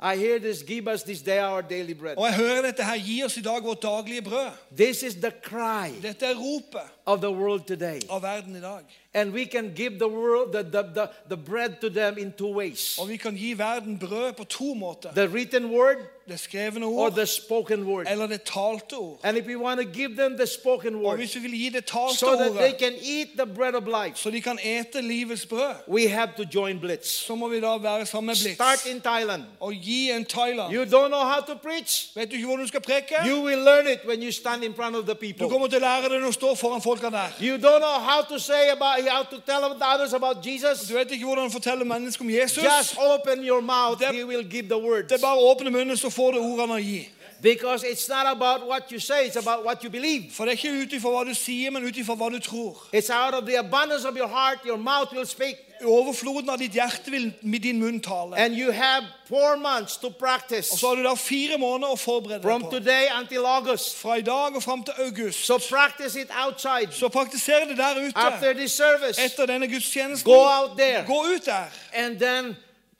I 0.00 0.16
hear 0.16 0.38
this. 0.38 0.62
Give 0.62 0.86
us 0.92 1.02
this 1.02 1.22
day 1.22 1.38
our 1.40 1.62
daily 1.62 1.94
bread. 1.94 2.16
Og 2.18 2.26
jeg 2.26 2.34
hører 2.34 2.62
dette 2.62 2.84
her. 2.84 2.96
Gi 2.96 3.22
oss 3.24 3.36
i 3.36 3.40
dag 3.42 3.62
vårt 3.64 3.82
daglige 3.82 4.22
brød. 4.22 4.50
This 4.76 5.02
is 5.02 5.14
the 5.14 5.32
cry 5.42 5.90
Dette 6.02 6.26
er 6.26 6.34
ropet 6.34 6.90
of 7.06 7.20
the 7.20 7.30
world 7.30 7.62
today. 7.66 8.00
av 8.10 8.22
verden 8.22 8.56
i 8.56 8.60
dag. 8.60 8.80
And 9.14 9.32
we 9.32 9.44
can 9.46 9.72
give 9.74 9.98
the 9.98 10.08
world 10.08 10.52
the, 10.52 10.62
the, 10.62 10.82
the, 10.94 11.08
the 11.28 11.36
bread 11.36 11.80
to 11.80 11.88
them 11.90 12.18
in 12.18 12.32
two 12.32 12.52
ways 12.52 12.98
Og 12.98 13.08
vi 13.08 13.16
kan 13.16 13.34
gi 13.34 13.58
verden 13.58 13.98
brød 13.98 14.32
på 14.32 14.44
to 14.44 14.74
måter. 14.74 15.12
the 15.14 15.26
written 15.28 15.66
word 15.70 15.96
Det 16.28 16.40
skrevne 16.40 16.86
or 16.86 16.98
ord 17.04 17.12
the 17.12 17.26
spoken 17.26 17.82
word. 17.84 18.06
eller 18.10 18.26
det 18.26 18.42
talte 18.42 18.94
ord. 18.94 19.18
And 19.22 19.36
if 19.38 19.46
we 19.46 19.56
want 19.56 19.80
to 19.80 19.86
give 19.98 20.08
them 20.16 20.36
the 20.38 20.46
spoken 20.46 20.94
Og 21.04 21.16
hvis 21.16 21.34
vi 21.34 21.40
vil 21.40 21.50
gi 21.50 21.68
det 21.68 21.84
talte 21.84 22.16
so 22.18 22.26
that 22.26 22.52
they 22.52 22.72
ordet, 22.72 22.78
can 22.78 22.92
eat 23.02 23.28
the 23.38 23.46
bread 23.54 23.74
of 23.74 23.82
life, 23.86 24.18
så 24.18 24.30
de 24.30 24.40
kan 24.40 24.58
ete 24.62 25.00
livets 25.02 25.46
brød, 25.46 25.74
we 25.88 26.08
have 26.08 26.28
to 26.36 26.42
join 26.54 26.80
Blitz. 26.80 27.08
så 27.26 27.34
må 27.34 27.48
vi 27.48 27.60
da 27.60 27.76
være 27.76 28.06
sammen 28.06 28.26
med 28.26 28.54
Start 28.54 28.78
Blitz 28.82 28.94
in 28.94 29.00
Thailand. 29.00 29.42
og 29.60 29.72
gi 29.72 30.10
en 30.10 30.24
Thailand. 30.24 30.74
You 30.74 30.84
don't 30.84 31.08
know 31.08 31.24
how 31.32 31.40
to 31.46 31.54
preach? 31.62 32.10
Vet 32.16 32.30
du 32.30 32.34
ikke 32.34 32.46
hvordan 32.46 32.62
du 32.62 32.68
skal 32.68 32.80
preke? 32.80 33.14
You 33.28 33.44
will 33.46 33.58
learn 33.58 33.86
it 33.86 33.98
when 34.08 34.22
you 34.22 34.32
stand 34.32 34.64
in 34.64 34.74
front 34.74 34.96
of 34.96 35.04
the 35.04 35.14
Du 35.14 35.18
people. 35.20 35.48
kommer 35.48 35.66
til 35.68 35.76
å 35.76 35.80
lære 35.80 36.02
det 36.12 36.20
når 36.20 36.26
du 36.26 36.32
står 36.32 36.54
foran 36.54 36.82
folka 36.82 37.10
der. 37.10 37.28
You 37.42 37.56
don't 37.56 37.78
know 37.78 37.98
how 38.10 38.20
to 38.28 38.38
say 38.38 38.62
about 38.72 39.08
how 39.10 39.22
to 39.22 39.36
tell 39.46 39.64
others 39.94 40.12
about 40.12 40.36
Jesus. 40.46 40.88
Du 40.88 40.94
vet 40.94 41.10
ikke 41.10 41.24
hvordan 41.24 41.50
fortelle 41.50 41.84
mennesker 41.84 42.24
om 42.24 42.30
Jesus. 42.30 42.64
Just 42.64 42.96
open 42.98 43.44
your 43.44 43.60
mouth. 43.60 44.02
He 44.14 44.24
will 44.24 44.44
give 44.50 44.62
the 44.68 44.78
words. 44.78 45.08
Det 45.08 45.16
er 45.22 45.26
bare 45.26 45.36
å 45.38 45.54
åpne 45.54 45.70
munnen, 45.70 45.96
så 45.96 46.10
får 46.16 46.32
du 46.32 46.40
ordene 46.40 46.78
å 46.80 46.82
gi. 46.82 47.04
Because 47.42 47.84
it's 47.84 48.08
not 48.08 48.26
about 48.26 48.66
what 48.66 48.90
you 48.90 48.98
say, 48.98 49.26
it's 49.26 49.36
about 49.36 49.62
what 49.64 49.84
you 49.84 49.90
believe. 49.90 50.32
For 50.32 50.46
det 50.46 50.54
er 50.54 50.56
ikke 50.56 50.82
ut 50.86 50.92
ifra 50.96 51.10
hva 51.12 51.24
du 51.28 51.34
sier, 51.36 51.70
men 51.70 51.84
ut 51.84 51.96
ifra 52.00 52.16
hva 52.16 52.30
du 52.32 52.38
tror. 52.40 52.78
It's 52.92 53.10
out 53.10 53.34
of 53.34 53.44
the 53.46 53.58
abundance 53.60 54.06
of 54.08 54.16
your 54.16 54.26
heart, 54.28 54.64
your 54.64 54.78
mouth 54.78 55.12
will 55.12 55.26
speak. 55.26 55.56
Overfloden 55.84 56.48
av 56.48 56.56
ditt 56.58 56.72
hjerte 56.72 57.10
vil 57.12 57.26
med 57.42 57.60
din 57.60 57.76
munn 57.78 57.98
tale. 58.00 58.32
And 58.40 58.54
you 58.56 58.70
have 58.72 59.04
four 59.28 59.58
months 59.60 59.98
to 59.98 60.08
practice 60.08 60.72
Og 60.72 60.78
så 60.78 60.88
har 60.88 60.94
du 60.96 61.02
da 61.04 61.12
fire 61.14 61.58
måneder 61.60 61.92
å 61.92 61.98
forberede 62.00 62.40
deg 62.40 62.42
from 62.48 62.62
på. 62.64 62.70
today 62.70 63.10
until 63.20 63.44
August. 63.44 63.96
Fra 64.00 64.16
i 64.16 64.22
dag 64.24 64.56
og 64.56 64.62
fram 64.62 64.82
til 64.88 64.94
august. 65.04 65.44
So 65.44 65.58
practice 65.58 66.16
it 66.16 66.30
outside. 66.32 66.88
Så 66.96 67.08
praktiser 67.08 67.68
det 67.68 67.76
der 67.76 68.10
After 68.16 68.54
this 68.54 68.72
service, 68.72 69.20
Etter 69.20 69.46
denne 69.46 69.68
gudstjenesten. 69.68 70.24
go 70.24 70.40
out 70.48 70.78
there 70.78 71.04
Gå 71.06 71.22
ut 71.34 71.44
der. 71.44 71.68
and 71.92 72.18
then 72.18 72.56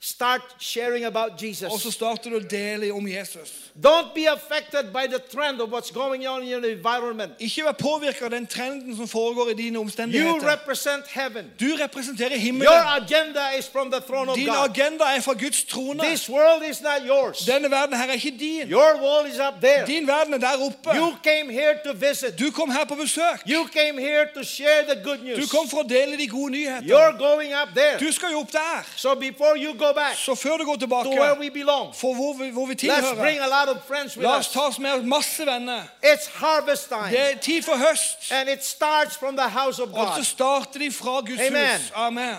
start 0.07 0.41
sharing 0.59 1.05
about 1.05 1.31
Og 1.31 1.39
så 1.39 1.45
Jesus. 1.45 1.93
starter 1.93 2.29
du 2.29 2.35
å 2.35 2.39
dele 2.49 2.91
om 2.93 3.07
Jesus. 3.07 3.49
Don't 3.83 4.13
be 4.15 4.25
affected 4.25 4.93
by 4.93 5.05
the 5.07 5.19
trend 5.19 5.61
of 5.61 5.69
what's 5.69 5.91
going 5.91 6.27
on 6.27 6.41
in 6.43 6.49
your 6.49 6.65
environment. 6.65 7.31
Ikke 7.39 7.63
vær 7.63 7.71
påvirket 7.71 8.21
av 8.21 8.31
den 8.31 8.47
trenden 8.47 8.95
som 8.97 9.07
foregår 9.07 9.49
i 9.49 9.53
dine 9.53 9.77
You 9.77 10.39
represent 10.41 11.07
heaven. 11.07 11.51
Du 11.59 11.75
representerer 11.79 12.37
Your 12.37 12.83
agenda 13.01 13.57
is 13.59 13.67
from 13.67 13.91
the 13.91 14.01
throne 14.01 14.29
of 14.29 14.35
Din 14.35 14.47
God. 14.47 14.69
agenda 14.69 15.03
er 15.15 15.21
fra 15.21 15.33
Guds 15.33 15.63
trone. 15.63 15.99
This 16.03 16.29
world 16.29 16.63
is 16.69 16.81
not 16.81 17.05
yours. 17.07 17.37
Denne 17.37 17.71
verden 17.71 17.97
her 17.97 18.07
er 18.07 18.13
ikke 18.13 18.37
din. 18.39 18.67
Your 18.69 18.97
world 19.01 19.27
is 19.27 19.39
up 19.39 19.61
there. 19.61 19.85
Din 19.85 20.07
verden 20.07 20.33
er 20.33 20.37
der 20.37 20.57
oppe. 20.65 20.95
You 20.95 21.13
came 21.23 21.51
here 21.51 21.75
to 21.85 21.93
visit. 21.93 22.39
Du 22.39 22.51
kom 22.51 22.71
her 22.71 22.85
på 22.85 22.95
besøk. 22.95 23.43
You 23.49 23.67
came 23.73 24.01
here 24.01 24.27
to 24.35 24.43
share 24.43 24.83
the 24.89 25.03
good 25.03 25.17
Du 25.17 25.23
news. 25.23 25.51
kom 25.51 25.69
for 25.69 25.77
å 25.77 25.87
dele 25.87 26.17
de 26.17 26.27
gode 26.27 26.51
nyheter. 26.51 26.87
You're 26.87 27.17
going 27.17 27.53
up 27.53 27.69
there. 27.75 27.97
Du 27.99 28.11
skal 28.11 28.31
jo 28.31 28.39
opp 28.39 28.51
der. 28.51 28.85
So 28.95 29.15
before 29.15 29.57
you 29.57 29.73
go 29.73 29.93
back 30.01 30.15
Så 30.17 30.35
før 30.35 30.57
du 30.57 30.65
går 30.65 30.75
to 30.75 30.85
where 31.21 31.39
we 31.39 31.49
belong, 31.51 31.95
for 31.95 32.13
hvor 32.13 32.33
vi, 32.43 32.49
hvor 32.49 32.65
vi 32.65 32.73
let's 32.89 33.15
bring 33.15 33.39
a 33.39 33.47
lot 33.47 33.69
of 33.75 33.77
friends 33.87 34.17
with 34.17 34.23
La 34.27 34.37
oss 34.37 34.47
us. 34.47 34.53
ta 34.53 34.59
oss 34.67 34.79
med 34.79 35.01
masse 35.03 35.45
venner. 35.45 35.81
It's 36.05 36.27
harvest 36.33 36.87
time. 36.89 37.09
Det 37.11 37.19
er 37.19 37.37
tid 37.37 37.61
for 37.63 37.75
høst. 37.75 38.31
And 38.31 38.49
it 38.49 38.65
starts 38.65 39.17
from 39.17 39.37
the 39.37 39.49
house 39.49 39.81
of 39.83 39.89
Og 39.93 40.07
så 40.07 40.15
God. 40.15 40.23
starter 40.23 40.79
de 40.79 40.91
fra 40.91 41.19
Guds 41.19 41.41
Amen. 41.47 41.67
hus. 41.77 41.91
Amen. 41.95 42.35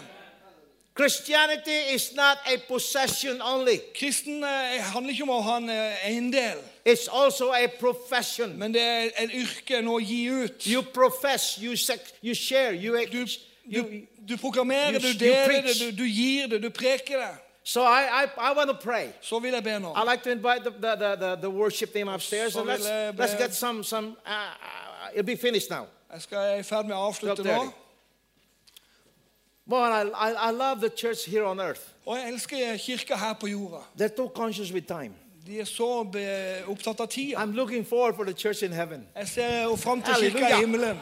Christianity 0.97 1.95
is 1.95 2.13
not 2.15 2.39
a 2.47 2.57
possession 2.69 3.41
only, 3.43 3.79
Kristen 3.99 4.45
eh, 4.45 4.83
handler 4.83 5.11
ikke 5.13 5.23
om 5.23 5.31
å 5.31 5.41
ha 5.47 5.57
en 5.61 5.69
eh, 5.71 6.09
eiendel, 6.09 6.59
it's 6.89 7.07
also 7.13 7.53
a 7.55 7.67
profession. 7.81 8.59
men 8.59 8.75
det 8.75 8.83
er 8.83 9.11
et 9.23 9.31
yrke, 9.35 9.79
noe 9.83 10.01
å 10.01 10.05
gi 10.05 10.25
ut. 10.31 10.67
You 10.67 10.83
profess, 10.83 11.59
you, 11.63 11.77
sec- 11.77 12.11
you 12.23 12.35
share, 12.35 12.73
you, 12.75 12.97
Du, 13.13 13.27
du, 13.83 13.85
du 14.29 14.37
proklamerer, 14.37 14.99
you- 14.99 15.13
du 15.13 15.19
deler 15.19 15.63
det, 15.63 15.77
du, 15.81 15.91
du 16.03 16.05
gir 16.09 16.47
det, 16.49 16.63
du 16.63 16.71
preker 16.71 17.19
det. 17.19 17.35
So 17.69 17.83
I, 17.83 18.23
I, 18.23 18.29
I 18.39 18.53
want 18.53 18.71
to 18.71 18.77
pray. 18.77 19.13
Så 19.21 19.39
vil 19.39 19.53
jeg 19.53 19.65
be 19.65 19.79
nå. 19.79 19.93
I'd 19.95 20.11
like 20.11 20.23
to 20.23 20.31
invite 20.31 20.65
the, 20.65 20.71
the, 20.71 20.97
the, 20.97 21.17
the, 21.17 21.37
the 21.37 21.51
worship 21.51 21.93
team 21.93 22.09
upstairs 22.09 22.53
So 22.53 22.61
and 22.61 22.69
let's, 22.69 23.19
let's 23.19 23.35
get 23.35 23.55
some, 23.55 23.85
some 23.85 24.17
uh, 24.27 24.31
uh, 24.31 25.11
it'll 25.13 25.27
be 25.27 25.37
finished 25.37 25.71
now. 25.71 25.85
Jeg 26.13 26.23
skal 26.23 26.39
er 26.39 26.55
i 26.55 26.63
ferd 26.63 26.87
med 26.87 26.97
å 26.97 27.03
avslutte 27.11 27.45
Stop 27.45 27.47
nå. 27.47 27.73
there. 29.69 29.79
I, 29.93 30.29
I, 30.29 30.49
I 30.49 30.51
love 30.51 30.81
the 30.81 30.89
church 30.97 31.27
here 31.27 31.45
on 31.45 31.61
earth. 31.61 31.83
Og 32.07 32.17
jeg 32.17 32.33
elsker 32.33 32.77
kirka 32.77 33.17
her 33.17 33.35
på 33.35 33.47
jorda. 33.47 33.83
They're 33.99 34.17
too 34.17 34.29
conscious 34.29 34.73
with 34.73 34.87
time. 34.87 35.13
De 35.47 35.61
er 35.61 35.65
så 35.65 35.91
opptatt 36.67 37.01
av 37.01 37.07
tida. 37.09 37.37
I'm 37.37 37.53
looking 37.53 37.85
forward 37.85 38.17
for 38.17 38.25
the 38.25 38.33
church 38.33 38.63
in 38.63 38.73
heaven. 38.73 39.07
Jeg 39.17 39.29
ser 39.29 39.77
fram 39.77 40.03
til 40.03 40.15
kirka 40.15 40.49
i 40.49 40.61
himmelen. 40.61 40.97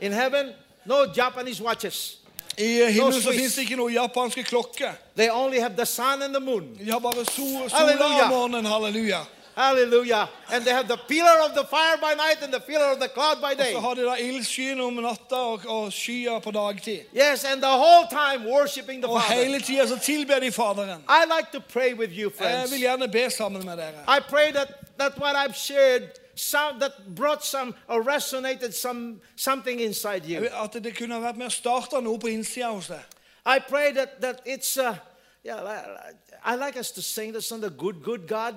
In 0.00 0.12
heaven, 0.12 0.52
no 0.84 0.94
Japanese 1.16 1.62
watches. 1.64 2.18
I 2.58 2.90
himmelen 2.90 3.22
så 3.22 3.32
fins 3.32 3.54
det 3.54 3.62
ikke 3.62 3.76
noen 3.76 3.94
japanske 3.94 4.42
klokke. 4.42 4.90
They 5.16 5.30
only 5.30 5.60
have 5.60 5.76
the 5.76 5.86
sun 5.86 6.22
and 6.22 6.34
the 6.34 6.40
moon. 6.40 6.74
De 6.78 6.90
har 6.90 6.98
bare 6.98 7.24
sol, 7.24 7.70
sola 7.70 7.86
Halleluja. 7.86 8.28
månen. 8.28 8.66
Halleluja. 8.66 9.24
Hallelujah. 9.58 10.28
And 10.52 10.64
they 10.64 10.72
have 10.72 10.86
the 10.86 10.96
pillar 11.08 11.40
of 11.44 11.54
the 11.56 11.64
fire 11.64 11.96
by 12.00 12.14
night 12.14 12.40
and 12.42 12.52
the 12.52 12.60
pillar 12.60 12.92
of 12.92 13.00
the 13.00 13.08
cloud 13.08 13.40
by 13.40 13.54
day. 13.54 13.74
og, 13.74 13.82
og. 15.66 15.92
Yes, 17.12 17.44
and 17.44 17.60
the 17.60 17.66
whole 17.66 18.06
time 18.08 18.48
worshiping 18.48 19.02
the 19.02 19.08
Father. 19.08 19.34
I 21.08 21.24
like 21.24 21.50
to 21.50 21.60
pray 21.60 21.92
with 21.94 22.12
you, 22.12 22.30
friends. 22.30 22.72
I 24.06 24.20
pray 24.20 24.52
that, 24.52 24.68
that 24.98 25.18
what 25.18 25.34
I've 25.34 25.56
shared 25.56 26.02
some, 26.38 26.78
that 26.78 27.14
brought 27.14 27.44
some 27.44 27.74
or 27.88 28.02
resonated 28.02 28.72
some 28.74 29.20
something 29.36 29.80
inside 29.80 30.24
you. 30.24 30.40
vil- 30.40 30.52
At 30.54 30.72
det 30.72 30.94
kunne 30.96 31.14
ha 31.14 31.20
vært 31.20 31.36
med 31.36 31.46
å 31.46 31.50
starte 31.50 32.00
noe 32.02 32.18
på 32.18 32.28
innsida 32.28 32.70
hos 32.72 32.88
deg. 32.88 33.04
I 33.46 33.58
pray 33.58 33.92
that 33.92 34.20
that 34.20 34.40
it's 34.46 34.76
uh, 34.76 34.94
yeah. 35.44 35.62
I, 36.44 36.52
I 36.52 36.56
like 36.56 36.76
us 36.78 36.90
to 36.92 37.02
sing 37.02 37.32
the 37.32 37.40
song, 37.42 37.60
"The 37.60 37.70
Good 37.70 38.02
Good 38.02 38.26
God." 38.28 38.54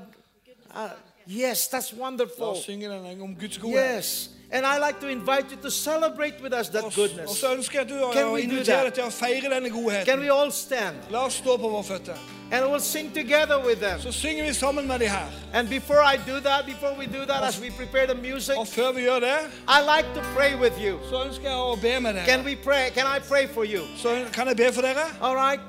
Uh, 0.73 0.89
yes, 1.27 1.67
that's 1.67 1.91
La 1.93 1.99
wonderful. 1.99 2.47
oss 2.51 2.65
synge 2.65 2.87
den 2.89 2.91
en 2.91 3.03
gang 3.03 3.21
om 3.21 3.35
Guds 3.35 3.57
godhet. 3.57 3.95
Yes, 3.97 4.29
and 4.51 4.65
I 4.65 4.77
like 4.79 4.99
to 4.99 5.07
invite 5.07 5.45
you 5.51 5.57
to 5.63 5.69
celebrate 5.71 6.41
with 6.43 6.53
us 6.59 6.69
that 6.69 6.83
Og, 6.83 6.85
og 6.87 6.93
goodness. 6.95 7.31
så 7.39 7.53
ønsker 7.55 7.79
jeg 7.79 7.89
du 7.89 8.11
Can 8.13 8.25
å 8.25 8.31
we 8.33 8.41
do 8.41 8.43
invitere 8.51 8.63
that? 8.75 8.85
deg 8.85 8.93
til 8.93 9.03
å 9.03 9.09
feire 9.11 9.49
denne 9.49 10.05
Can 10.05 10.19
we 10.19 10.29
all 10.29 10.51
stand 10.51 10.95
La 11.09 11.25
oss 11.25 11.33
stå 11.33 11.57
på 11.57 11.69
våre 11.69 11.83
føtter. 11.83 12.13
and 12.51 12.65
we'll 12.65 12.79
sing 12.79 13.11
together 13.13 13.57
with 13.65 13.79
them? 13.79 13.99
Så 14.01 14.11
synger 14.11 14.43
vi 14.43 14.53
sammen 14.53 14.87
med 14.87 14.99
de 14.99 15.07
her. 15.07 15.27
And 15.53 15.69
before 15.69 16.01
I 16.03 16.17
do 16.17 16.39
that, 16.39 16.65
before 16.65 16.93
we 16.99 17.05
do 17.05 17.25
that, 17.25 17.43
as 17.43 17.59
we 17.61 17.69
prepare 17.69 18.07
the 18.07 18.15
music, 18.31 18.55
Og 18.57 18.67
før 18.67 18.91
vi 18.91 19.01
gjør 19.01 19.19
det, 19.19 19.37
I 19.67 19.79
like 19.97 20.07
to 20.15 20.21
pray 20.35 20.55
with 20.59 20.73
you. 20.85 20.99
så 21.09 21.23
ønsker 21.25 21.43
jeg 21.49 21.57
å 21.57 21.75
be 21.81 21.99
med 21.99 22.25
Can 22.25 22.43
we 22.45 22.55
pray? 22.55 22.89
Can 22.89 23.05
I 23.17 23.19
pray 23.19 23.47
for 23.53 23.63
you? 23.63 23.81
Så 23.97 24.25
kan 24.33 24.47
jeg 24.47 24.57
be 24.57 24.73
for 24.73 24.81
dere? 24.81 25.05
All 25.21 25.35
right. 25.35 25.61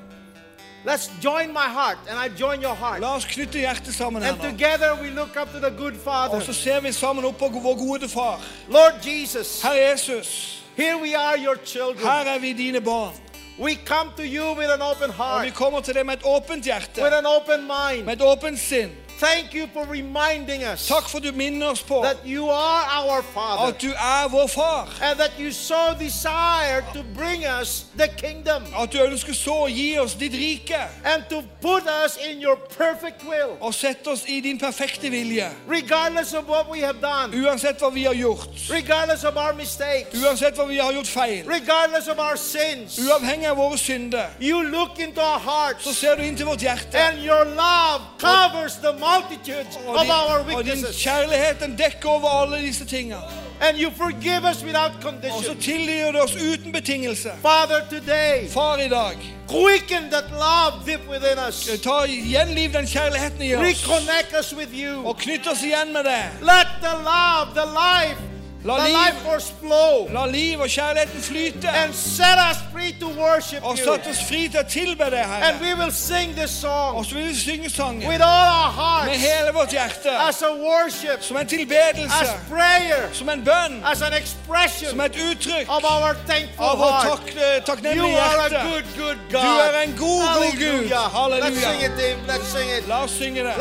Let's 0.85 1.09
join 1.21 1.53
my 1.53 1.69
heart, 1.79 1.97
and 2.09 2.19
I 2.19 2.27
join 2.39 2.61
your 2.61 2.75
heart. 2.75 2.99
La 3.01 3.15
oss 3.15 3.25
knytte 3.25 3.59
hjertet 3.59 3.93
sammen 3.95 4.21
her 4.21 4.31
And 4.31 4.41
nå. 4.41 4.49
together 4.49 4.95
we 5.01 5.09
look 5.09 5.37
up 5.37 5.51
to 5.53 5.59
the 5.59 5.69
good 5.77 5.95
Father. 6.03 6.35
Og 6.35 6.41
så 6.43 6.53
ser 6.53 6.79
vi 6.79 6.91
sammen 6.91 7.25
opp 7.25 7.37
på 7.37 7.47
vår 7.47 7.75
gode 7.87 8.09
far. 8.09 8.39
Lord 8.69 8.93
Jesus, 9.05 9.61
Herre 9.61 9.89
Jesus, 9.91 10.61
here 10.77 10.97
we 10.97 11.15
are, 11.17 11.37
your 11.37 11.55
children. 11.65 11.97
her 12.07 12.25
er 12.35 12.39
vi 12.39 12.53
dine 12.53 12.81
barn. 12.81 13.13
We 13.59 13.75
come 13.85 14.11
to 14.17 14.23
you 14.23 14.53
with 14.57 14.69
an 14.73 14.81
open 14.81 15.09
Og 15.09 15.13
heart, 15.15 15.45
vi 15.45 15.49
kommer 15.51 15.79
til 15.81 15.93
deg 15.93 16.05
med 16.05 16.13
et 16.13 16.23
åpent 16.25 16.65
with 16.97 17.17
an 17.17 17.25
open 17.25 17.61
mind. 17.61 18.05
med 18.05 18.13
et 18.13 18.21
åpent 18.21 18.59
sinn. 18.59 18.89
Thank 19.23 19.53
you 19.53 19.67
for 19.73 19.85
reminding 19.85 20.63
us 20.63 20.87
Takk 20.87 21.07
for 21.07 21.19
du 21.19 21.31
minner 21.31 21.67
oss 21.67 21.81
på 21.81 22.01
that 22.03 22.17
you 22.25 22.49
are 22.49 22.83
our 22.99 23.21
Father 23.33 23.67
at 23.73 23.81
du 23.81 23.87
er 23.91 24.27
vår 24.29 24.47
far. 24.47 24.87
and 25.01 25.19
that 25.19 25.31
you 25.39 25.51
so 25.51 25.93
desire 25.99 26.81
to 26.93 27.03
bring 27.15 27.45
us 27.61 27.85
the 27.97 28.07
kingdom 28.17 28.63
At 28.81 28.91
du 28.93 28.97
ønsker 28.99 29.33
så 29.33 29.53
å 29.63 29.67
gi 29.69 29.97
oss 29.99 30.13
ditt 30.15 30.33
rike 30.33 30.75
and 31.05 31.23
to 31.29 31.41
put 31.61 31.83
us 32.05 32.17
in 32.29 32.41
your 32.41 32.55
perfect 32.77 33.23
will, 33.23 33.55
og 33.61 33.73
sette 33.73 34.07
oss 34.07 34.25
i 34.27 34.39
din 34.39 34.59
perfekte 34.59 35.09
vilje. 35.09 35.49
regardless 35.67 36.33
of 36.33 36.47
what 36.49 36.69
we 36.69 36.79
have 36.79 36.99
done, 37.01 37.31
Uansett 37.45 37.79
hva 37.79 37.89
vi 37.93 38.03
har 38.03 38.13
gjort, 38.13 38.49
regardless 38.69 39.23
of 39.23 39.37
our 39.37 39.53
mistakes, 39.53 40.19
uansett 40.23 40.55
hva 40.55 40.65
vi 40.67 40.77
har 40.77 40.91
gjort 40.91 41.07
feil, 41.07 41.45
regardless 41.47 42.07
of 42.07 42.19
our 42.19 42.35
sins. 42.35 42.99
uavhengig 42.99 43.47
av 43.47 43.57
våre 43.57 43.77
synder, 43.77 44.25
You 44.39 44.63
look 44.63 44.99
into 44.99 45.21
our 45.21 45.39
så 45.39 45.49
hearts 45.49 45.97
ser 45.97 46.15
du 46.15 46.21
inn 46.23 46.35
til 46.37 46.45
vårt 46.45 46.59
hjerte. 46.61 46.95
and 46.97 47.23
your 47.23 47.45
love 47.45 48.01
covers 48.19 48.75
the 48.75 48.91
multitudes 49.13 49.75
Og 49.87 49.95
of 49.95 50.07
our 50.09 50.37
din, 50.47 50.55
og 50.57 50.63
din 50.63 50.71
weaknesses. 50.73 51.03
kjærlighet 51.03 51.59
den 51.59 51.77
dekker 51.77 52.09
over 52.09 52.29
alle 52.41 52.67
disse 52.67 52.85
tingene. 52.85 53.17
And 53.61 53.77
you 53.77 53.91
forgive 53.97 54.41
us 54.51 54.63
without 54.63 54.91
Og 54.91 55.01
så 55.01 55.09
condition. 55.09 55.57
tilgir 55.61 56.11
du 56.11 56.17
oss 56.19 56.35
uten 56.35 56.71
betingelse. 56.71 57.29
Father, 57.41 57.79
today, 57.89 58.49
Far 58.49 58.77
i 58.77 58.87
dag, 58.89 59.17
quicken 59.49 60.03
that 60.11 60.23
love 60.31 60.73
deep 60.87 61.01
within 61.09 61.37
us. 61.49 61.69
ta 61.83 62.05
gjenliv 62.07 62.73
den 62.73 62.87
kjærligheten 62.87 63.41
i 63.41 63.55
oss. 63.55 63.63
Reconnect 63.67 64.31
us 64.39 64.53
with 64.55 64.71
you. 64.83 65.07
Og 65.07 65.17
knytt 65.17 65.47
oss 65.47 65.61
igjen 65.63 65.93
med 65.93 66.03
det. 66.03 66.23
Let 66.41 66.67
the 66.81 66.95
love, 67.11 67.45
the 67.55 67.67
life, 67.85 68.19
La 68.65 68.77
liv- 68.87 70.13
La 70.13 70.25
liv 70.25 70.59
og 70.59 70.67
kjærligheten 70.69 71.21
flyte. 71.21 71.67
and 71.69 71.93
set 71.93 72.37
us 72.51 72.57
free 72.73 72.93
to 73.01 73.07
worship 73.07 73.63
Og 73.63 73.77
satt 73.77 73.87
sett 73.87 74.07
oss 74.07 74.23
fri 74.29 74.47
til 74.47 74.59
å 74.59 74.63
tilbe 74.69 75.03
deg, 75.11 75.19
And 75.19 75.43
Herre. 75.43 75.57
we 75.61 75.73
will 75.75 75.91
sing 75.91 76.35
this 76.35 76.51
song 76.51 76.95
Og 76.97 77.05
så 77.05 77.15
vil 77.15 77.27
vi 77.27 77.35
synge 77.35 77.69
sangen 77.69 78.07
with 78.09 78.21
all 78.23 78.49
our 78.79 79.05
med 79.05 79.15
hele 79.17 79.49
vårt 79.53 79.69
hjerte. 79.71 80.09
as 80.29 80.41
a 80.41 80.51
worship, 80.69 81.23
Som 81.23 81.37
en 81.37 81.41
as 81.45 81.49
tilbedelse. 81.49 82.25
prayer, 82.49 83.03
Som 83.13 83.29
en 83.29 83.43
bønn. 83.45 83.83
as 83.91 84.01
an 84.01 84.13
expression 84.13 84.89
Som 84.89 85.01
et 85.01 85.15
uttrykk 85.31 85.67
of 85.69 85.83
our 85.83 86.15
av 86.59 86.77
vårt 86.79 87.27
You 87.33 87.61
takknemlige 87.65 88.07
hjerte. 88.07 88.61
good, 88.71 88.85
good 88.97 89.17
Du 89.31 89.37
er 89.37 89.81
en 89.83 89.95
god, 89.97 90.23
god 90.39 90.53
Gud. 90.59 90.89
Halleluja. 91.15 91.59
sing 91.71 91.81
it, 91.87 91.91
Dave. 91.99 92.17
Let's 92.27 92.47
sing 92.55 92.69
it. 92.77 92.87
La 92.87 93.03
oss 93.03 93.11
synge 93.11 93.43
det. 93.43 93.53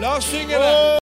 La 0.00 0.16
oss 0.16 0.24
synge 0.24 0.56
Oh, 0.56 0.62
det. 0.62 0.72